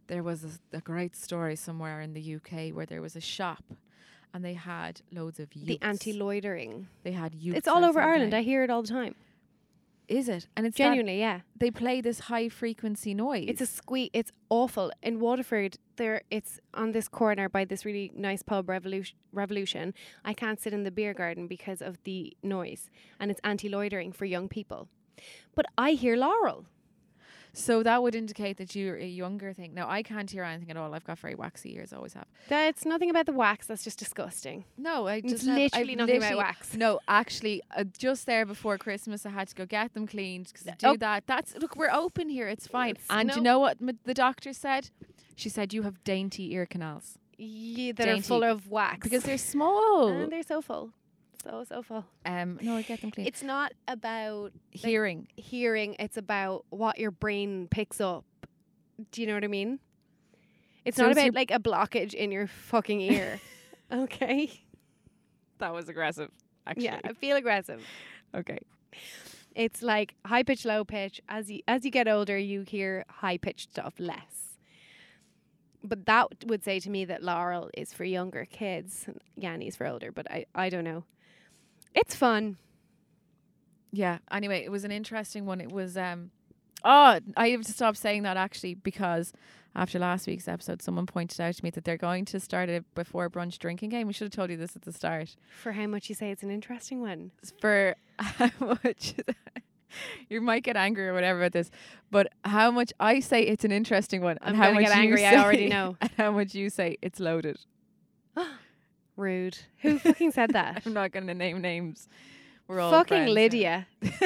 There 0.07 0.23
was 0.23 0.43
a, 0.43 0.77
a 0.77 0.81
great 0.81 1.15
story 1.15 1.55
somewhere 1.55 2.01
in 2.01 2.13
the 2.13 2.35
UK 2.35 2.75
where 2.75 2.85
there 2.85 3.01
was 3.01 3.15
a 3.15 3.21
shop, 3.21 3.63
and 4.33 4.43
they 4.43 4.53
had 4.53 5.01
loads 5.11 5.39
of 5.39 5.53
youths. 5.55 5.67
The 5.67 5.79
anti 5.81 6.13
loitering. 6.13 6.87
They 7.03 7.11
had 7.11 7.33
youths. 7.33 7.59
It's 7.59 7.67
all 7.67 7.83
over 7.83 7.99
Ireland. 7.99 8.33
I 8.33 8.41
hear 8.41 8.63
it 8.63 8.69
all 8.69 8.81
the 8.81 8.87
time. 8.87 9.15
Is 10.07 10.29
it? 10.29 10.47
And 10.55 10.67
it's 10.67 10.77
Genuinely, 10.77 11.19
yeah. 11.19 11.41
they 11.57 11.71
play 11.71 12.01
this 12.01 12.19
high 12.21 12.49
frequency 12.49 13.13
noise. 13.13 13.45
It's 13.47 13.61
a 13.61 13.65
squeak. 13.65 14.11
It's 14.13 14.31
awful. 14.49 14.91
In 15.01 15.19
Waterford, 15.19 15.77
there 15.95 16.21
it's 16.29 16.59
on 16.73 16.91
this 16.91 17.07
corner 17.07 17.49
by 17.49 17.65
this 17.65 17.85
really 17.85 18.11
nice 18.15 18.43
pub, 18.43 18.69
Revolution. 18.69 19.17
Revolution. 19.31 19.93
I 20.23 20.33
can't 20.33 20.61
sit 20.61 20.73
in 20.73 20.83
the 20.83 20.91
beer 20.91 21.13
garden 21.13 21.47
because 21.47 21.81
of 21.81 21.97
the 22.03 22.35
noise, 22.43 22.89
and 23.19 23.31
it's 23.31 23.41
anti 23.43 23.69
loitering 23.69 24.11
for 24.11 24.25
young 24.25 24.47
people. 24.47 24.89
But 25.55 25.65
I 25.77 25.91
hear 25.91 26.15
Laurel. 26.15 26.65
So 27.55 27.81
that 27.83 28.03
would 28.03 28.15
indicate 28.15 28.57
that 28.57 28.75
you're 28.75 28.97
a 28.97 29.05
younger 29.07 29.53
thing. 29.53 29.73
Now 29.73 29.89
I 29.89 30.03
can't 30.03 30.29
hear 30.29 30.43
anything 30.43 30.69
at 30.71 30.77
all. 30.77 30.93
I've 30.93 31.05
got 31.05 31.17
very 31.19 31.35
waxy 31.35 31.75
ears, 31.75 31.93
always 31.93 32.13
have. 32.13 32.25
That's 32.49 32.85
nothing 32.85 33.09
about 33.09 33.25
the 33.25 33.31
wax. 33.33 33.65
That's 33.67 33.83
just 33.83 33.97
disgusting. 33.97 34.65
No, 34.77 35.07
I 35.07 35.15
It's 35.15 35.31
just 35.31 35.45
have- 35.47 35.57
literally 35.57 35.91
I've 35.93 35.97
nothing 35.97 36.17
about 36.17 36.37
wax. 36.37 36.75
No, 36.75 36.99
actually, 37.07 37.61
uh, 37.75 37.85
just 37.97 38.25
there 38.25 38.45
before 38.45 38.77
Christmas, 38.77 39.25
I 39.25 39.29
had 39.29 39.47
to 39.47 39.55
go 39.55 39.65
get 39.65 39.93
them 39.93 40.05
cleaned 40.05 40.47
because 40.53 40.65
do 40.77 40.87
Oh. 40.89 40.95
that. 40.97 41.25
That's 41.27 41.55
look, 41.55 41.75
we're 41.75 41.91
open 41.91 42.29
here. 42.29 42.47
It's 42.47 42.67
fine. 42.67 42.91
It's- 42.91 43.07
and 43.09 43.29
no. 43.29 43.35
you 43.35 43.41
know 43.41 43.59
what 43.59 43.77
m- 43.81 43.99
the 44.03 44.13
doctor 44.13 44.51
said? 44.53 44.89
She 45.35 45.49
said 45.49 45.73
you 45.73 45.83
have 45.83 46.03
dainty 46.03 46.53
ear 46.53 46.65
canals 46.65 47.17
Yeah, 47.37 47.91
that 47.97 48.07
are 48.07 48.21
full 48.21 48.43
of 48.43 48.69
wax 48.69 49.03
because 49.03 49.23
they're 49.23 49.37
small. 49.55 50.07
and 50.09 50.31
they're 50.31 50.43
so 50.43 50.61
full, 50.61 50.91
so 51.45 51.63
so 51.67 51.81
full. 51.83 52.05
um, 52.25 52.59
no, 52.61 52.75
I 52.75 52.81
get 52.81 53.01
them 53.01 53.11
cleaned. 53.11 53.27
It's 53.27 53.43
not 53.43 53.71
about 53.87 54.51
Hearing. 54.71 55.27
hearing; 55.37 55.95
it's 55.99 56.17
about 56.17 56.65
what 56.69 56.97
your 56.99 57.11
brain 57.11 57.67
picks 57.69 58.01
up. 58.01 58.25
Do 59.11 59.21
you 59.21 59.27
know 59.27 59.33
what 59.35 59.43
I 59.43 59.47
mean? 59.47 59.79
It's 60.85 60.97
So 60.97 61.03
not 61.03 61.11
it's 61.11 61.21
about 61.21 61.33
like 61.35 61.51
a 61.51 61.59
blockage 61.59 62.13
in 62.13 62.31
your 62.31 62.47
fucking 62.47 63.01
ear. 63.01 63.39
okay. 63.91 64.61
That 65.59 65.73
was 65.73 65.87
aggressive. 65.89 66.29
Actually. 66.67 66.85
Yeah, 66.85 66.99
I 67.03 67.13
feel 67.13 67.35
aggressive. 67.37 67.81
Okay. 68.35 68.59
It's 69.55 69.81
like 69.81 70.15
high 70.25 70.43
pitch, 70.43 70.65
low 70.65 70.83
pitch. 70.83 71.21
As 71.29 71.49
you 71.49 71.61
as 71.67 71.85
you 71.85 71.91
get 71.91 72.07
older, 72.07 72.37
you 72.37 72.61
hear 72.61 73.05
high 73.09 73.37
pitched 73.37 73.71
stuff 73.71 73.93
less. 73.99 74.57
But 75.83 76.05
that 76.07 76.27
would 76.47 76.63
say 76.63 76.79
to 76.79 76.89
me 76.89 77.05
that 77.05 77.21
Laurel 77.23 77.69
is 77.77 77.93
for 77.93 78.03
younger 78.03 78.45
kids, 78.45 79.03
and 79.07 79.19
Yanni's 79.39 79.75
for 79.75 79.85
older. 79.87 80.11
But 80.11 80.29
I 80.31 80.45
I 80.55 80.69
don't 80.69 80.83
know. 80.83 81.03
It's 81.95 82.15
fun. 82.15 82.57
Yeah. 83.91 84.17
Anyway, 84.29 84.63
it 84.63 84.71
was 84.71 84.83
an 84.83 84.91
interesting 84.91 85.45
one. 85.45 85.61
It 85.61 85.71
was 85.71 85.95
um 85.97 86.31
oh, 86.83 87.19
I 87.37 87.49
have 87.49 87.63
to 87.63 87.71
stop 87.71 87.95
saying 87.95 88.23
that 88.23 88.37
actually 88.37 88.75
because 88.75 89.33
after 89.73 89.99
last 89.99 90.27
week's 90.27 90.47
episode 90.47 90.81
someone 90.81 91.05
pointed 91.05 91.41
out 91.41 91.55
to 91.55 91.63
me 91.63 91.69
that 91.71 91.83
they're 91.83 91.97
going 91.97 92.25
to 92.25 92.39
start 92.39 92.69
a 92.69 92.83
before 92.93 93.29
brunch 93.29 93.57
drinking 93.57 93.89
game. 93.89 94.07
We 94.07 94.13
should 94.13 94.25
have 94.25 94.33
told 94.33 94.49
you 94.49 94.57
this 94.57 94.75
at 94.75 94.83
the 94.83 94.91
start. 94.91 95.35
For 95.63 95.71
how 95.71 95.87
much 95.87 96.09
you 96.09 96.15
say 96.15 96.29
it's 96.31 96.43
an 96.43 96.51
interesting 96.51 97.01
one. 97.01 97.31
For 97.61 97.95
how 98.19 98.51
much 98.59 99.15
you 100.29 100.41
might 100.41 100.63
get 100.63 100.75
angry 100.75 101.07
or 101.07 101.13
whatever 101.13 101.39
about 101.39 101.53
this, 101.53 101.71
but 102.11 102.27
how 102.43 102.71
much 102.71 102.91
I 102.99 103.21
say 103.21 103.43
it's 103.43 103.63
an 103.63 103.71
interesting 103.71 104.21
one 104.21 104.37
I'm 104.41 104.55
how 104.55 104.65
gonna 104.65 104.75
much 104.75 104.83
get 104.89 104.95
you 104.95 105.01
angry, 105.01 105.25
I 105.25 105.41
already 105.41 105.67
know. 105.69 105.95
And 106.01 106.11
how 106.17 106.31
much 106.31 106.53
you 106.53 106.69
say 106.69 106.97
it's 107.01 107.21
loaded. 107.21 107.57
Rude. 109.18 109.57
Who 109.82 109.99
fucking 109.99 110.32
said 110.32 110.51
that? 110.51 110.84
I'm 110.86 110.93
not 110.93 111.11
going 111.11 111.28
to 111.28 111.34
name 111.34 111.61
names. 111.61 112.07
We're 112.68 112.80
all 112.80 112.91
fucking 112.91 113.18
friends. 113.18 113.34
Lydia. 113.34 113.88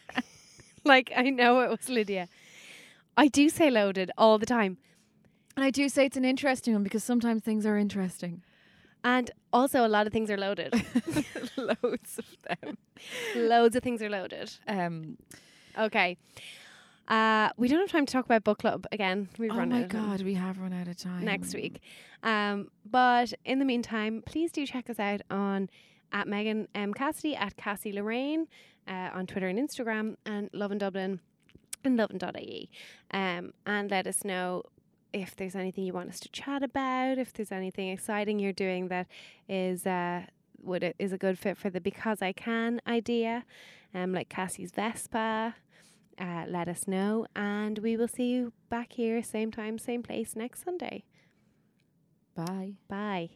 like 0.84 1.12
I 1.16 1.30
know 1.30 1.60
it 1.60 1.70
was 1.70 1.88
Lydia. 1.88 2.28
I 3.16 3.28
do 3.28 3.48
say 3.48 3.70
loaded 3.70 4.10
all 4.18 4.38
the 4.38 4.46
time. 4.46 4.78
And 5.56 5.64
I 5.64 5.70
do 5.70 5.88
say 5.88 6.04
it's 6.06 6.16
an 6.16 6.24
interesting 6.24 6.74
one 6.74 6.82
because 6.82 7.04
sometimes 7.04 7.42
things 7.42 7.64
are 7.64 7.78
interesting. 7.78 8.42
And 9.04 9.30
also 9.52 9.86
a 9.86 9.88
lot 9.88 10.06
of 10.06 10.12
things 10.12 10.30
are 10.30 10.36
loaded. 10.36 10.72
Loads 11.56 12.18
of 12.18 12.26
them. 12.48 12.78
Loads 13.36 13.76
of 13.76 13.82
things 13.82 14.02
are 14.02 14.10
loaded. 14.10 14.50
Um, 14.66 15.16
Okay. 15.78 16.16
Uh, 17.08 17.50
we 17.56 17.68
don't 17.68 17.80
have 17.80 17.90
time 17.90 18.06
to 18.06 18.12
talk 18.12 18.24
about 18.24 18.44
book 18.44 18.58
club 18.58 18.86
again. 18.92 19.28
We've 19.38 19.50
oh 19.52 19.56
run 19.56 19.68
my 19.68 19.78
out 19.78 19.84
of 19.84 19.90
time 19.90 20.08
god, 20.08 20.22
we 20.22 20.34
have 20.34 20.58
run 20.58 20.72
out 20.72 20.88
of 20.88 20.96
time. 20.96 21.24
next 21.24 21.54
week. 21.54 21.80
Um, 22.22 22.70
but 22.90 23.32
in 23.44 23.58
the 23.58 23.64
meantime, 23.64 24.22
please 24.24 24.50
do 24.50 24.66
check 24.66 24.88
us 24.88 24.98
out 24.98 25.20
on 25.30 25.68
at 26.12 26.26
Megan 26.28 26.68
M 26.74 26.94
Cassidy 26.94 27.36
at 27.36 27.56
Cassie 27.56 27.92
Lorraine 27.92 28.46
uh, 28.88 29.10
on 29.12 29.26
Twitter 29.26 29.48
and 29.48 29.58
Instagram 29.58 30.16
and 30.24 30.48
Lovin 30.52 30.78
Dublin 30.78 31.20
and 31.84 31.96
lovin.ie. 31.96 32.70
Um, 33.10 33.52
and 33.66 33.90
let 33.90 34.06
us 34.06 34.24
know 34.24 34.62
if 35.12 35.36
there's 35.36 35.54
anything 35.54 35.84
you 35.84 35.92
want 35.92 36.08
us 36.08 36.18
to 36.20 36.28
chat 36.30 36.62
about, 36.62 37.18
if 37.18 37.32
there's 37.32 37.52
anything 37.52 37.90
exciting 37.90 38.38
you're 38.38 38.52
doing 38.52 38.88
that 38.88 39.06
is 39.48 39.86
uh, 39.86 40.22
would 40.62 40.82
it 40.82 40.96
is 40.98 41.12
a 41.12 41.18
good 41.18 41.38
fit 41.38 41.56
for 41.56 41.70
the 41.70 41.80
because 41.80 42.22
I 42.22 42.32
can 42.32 42.80
idea, 42.86 43.44
um, 43.94 44.12
like 44.12 44.28
Cassie's 44.28 44.72
Vespa. 44.72 45.54
Uh, 46.18 46.44
let 46.48 46.68
us 46.68 46.86
know, 46.86 47.26
and 47.34 47.78
we 47.78 47.96
will 47.96 48.08
see 48.08 48.30
you 48.30 48.52
back 48.68 48.92
here, 48.92 49.22
same 49.22 49.50
time, 49.50 49.78
same 49.78 50.02
place 50.02 50.36
next 50.36 50.64
Sunday. 50.64 51.04
Bye. 52.34 52.74
Bye. 52.88 53.30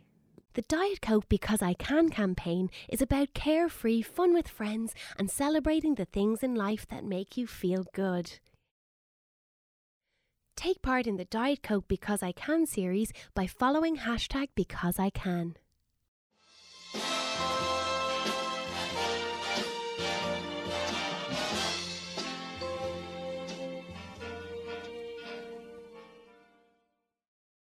The 0.54 0.62
Diet 0.62 1.00
Coke 1.00 1.28
Because 1.28 1.62
I 1.62 1.74
Can 1.74 2.08
campaign 2.08 2.70
is 2.88 3.00
about 3.00 3.34
carefree 3.34 4.02
fun 4.02 4.34
with 4.34 4.48
friends 4.48 4.94
and 5.18 5.30
celebrating 5.30 5.94
the 5.94 6.04
things 6.04 6.42
in 6.42 6.54
life 6.54 6.86
that 6.88 7.04
make 7.04 7.36
you 7.36 7.46
feel 7.46 7.86
good. 7.94 8.40
Take 10.56 10.82
part 10.82 11.06
in 11.06 11.16
the 11.16 11.24
Diet 11.24 11.62
Coke 11.62 11.86
Because 11.86 12.22
I 12.22 12.32
Can 12.32 12.66
series 12.66 13.12
by 13.34 13.46
following 13.46 13.98
hashtag 13.98 14.48
Because 14.56 14.98
I 14.98 15.10
Can. 15.10 15.56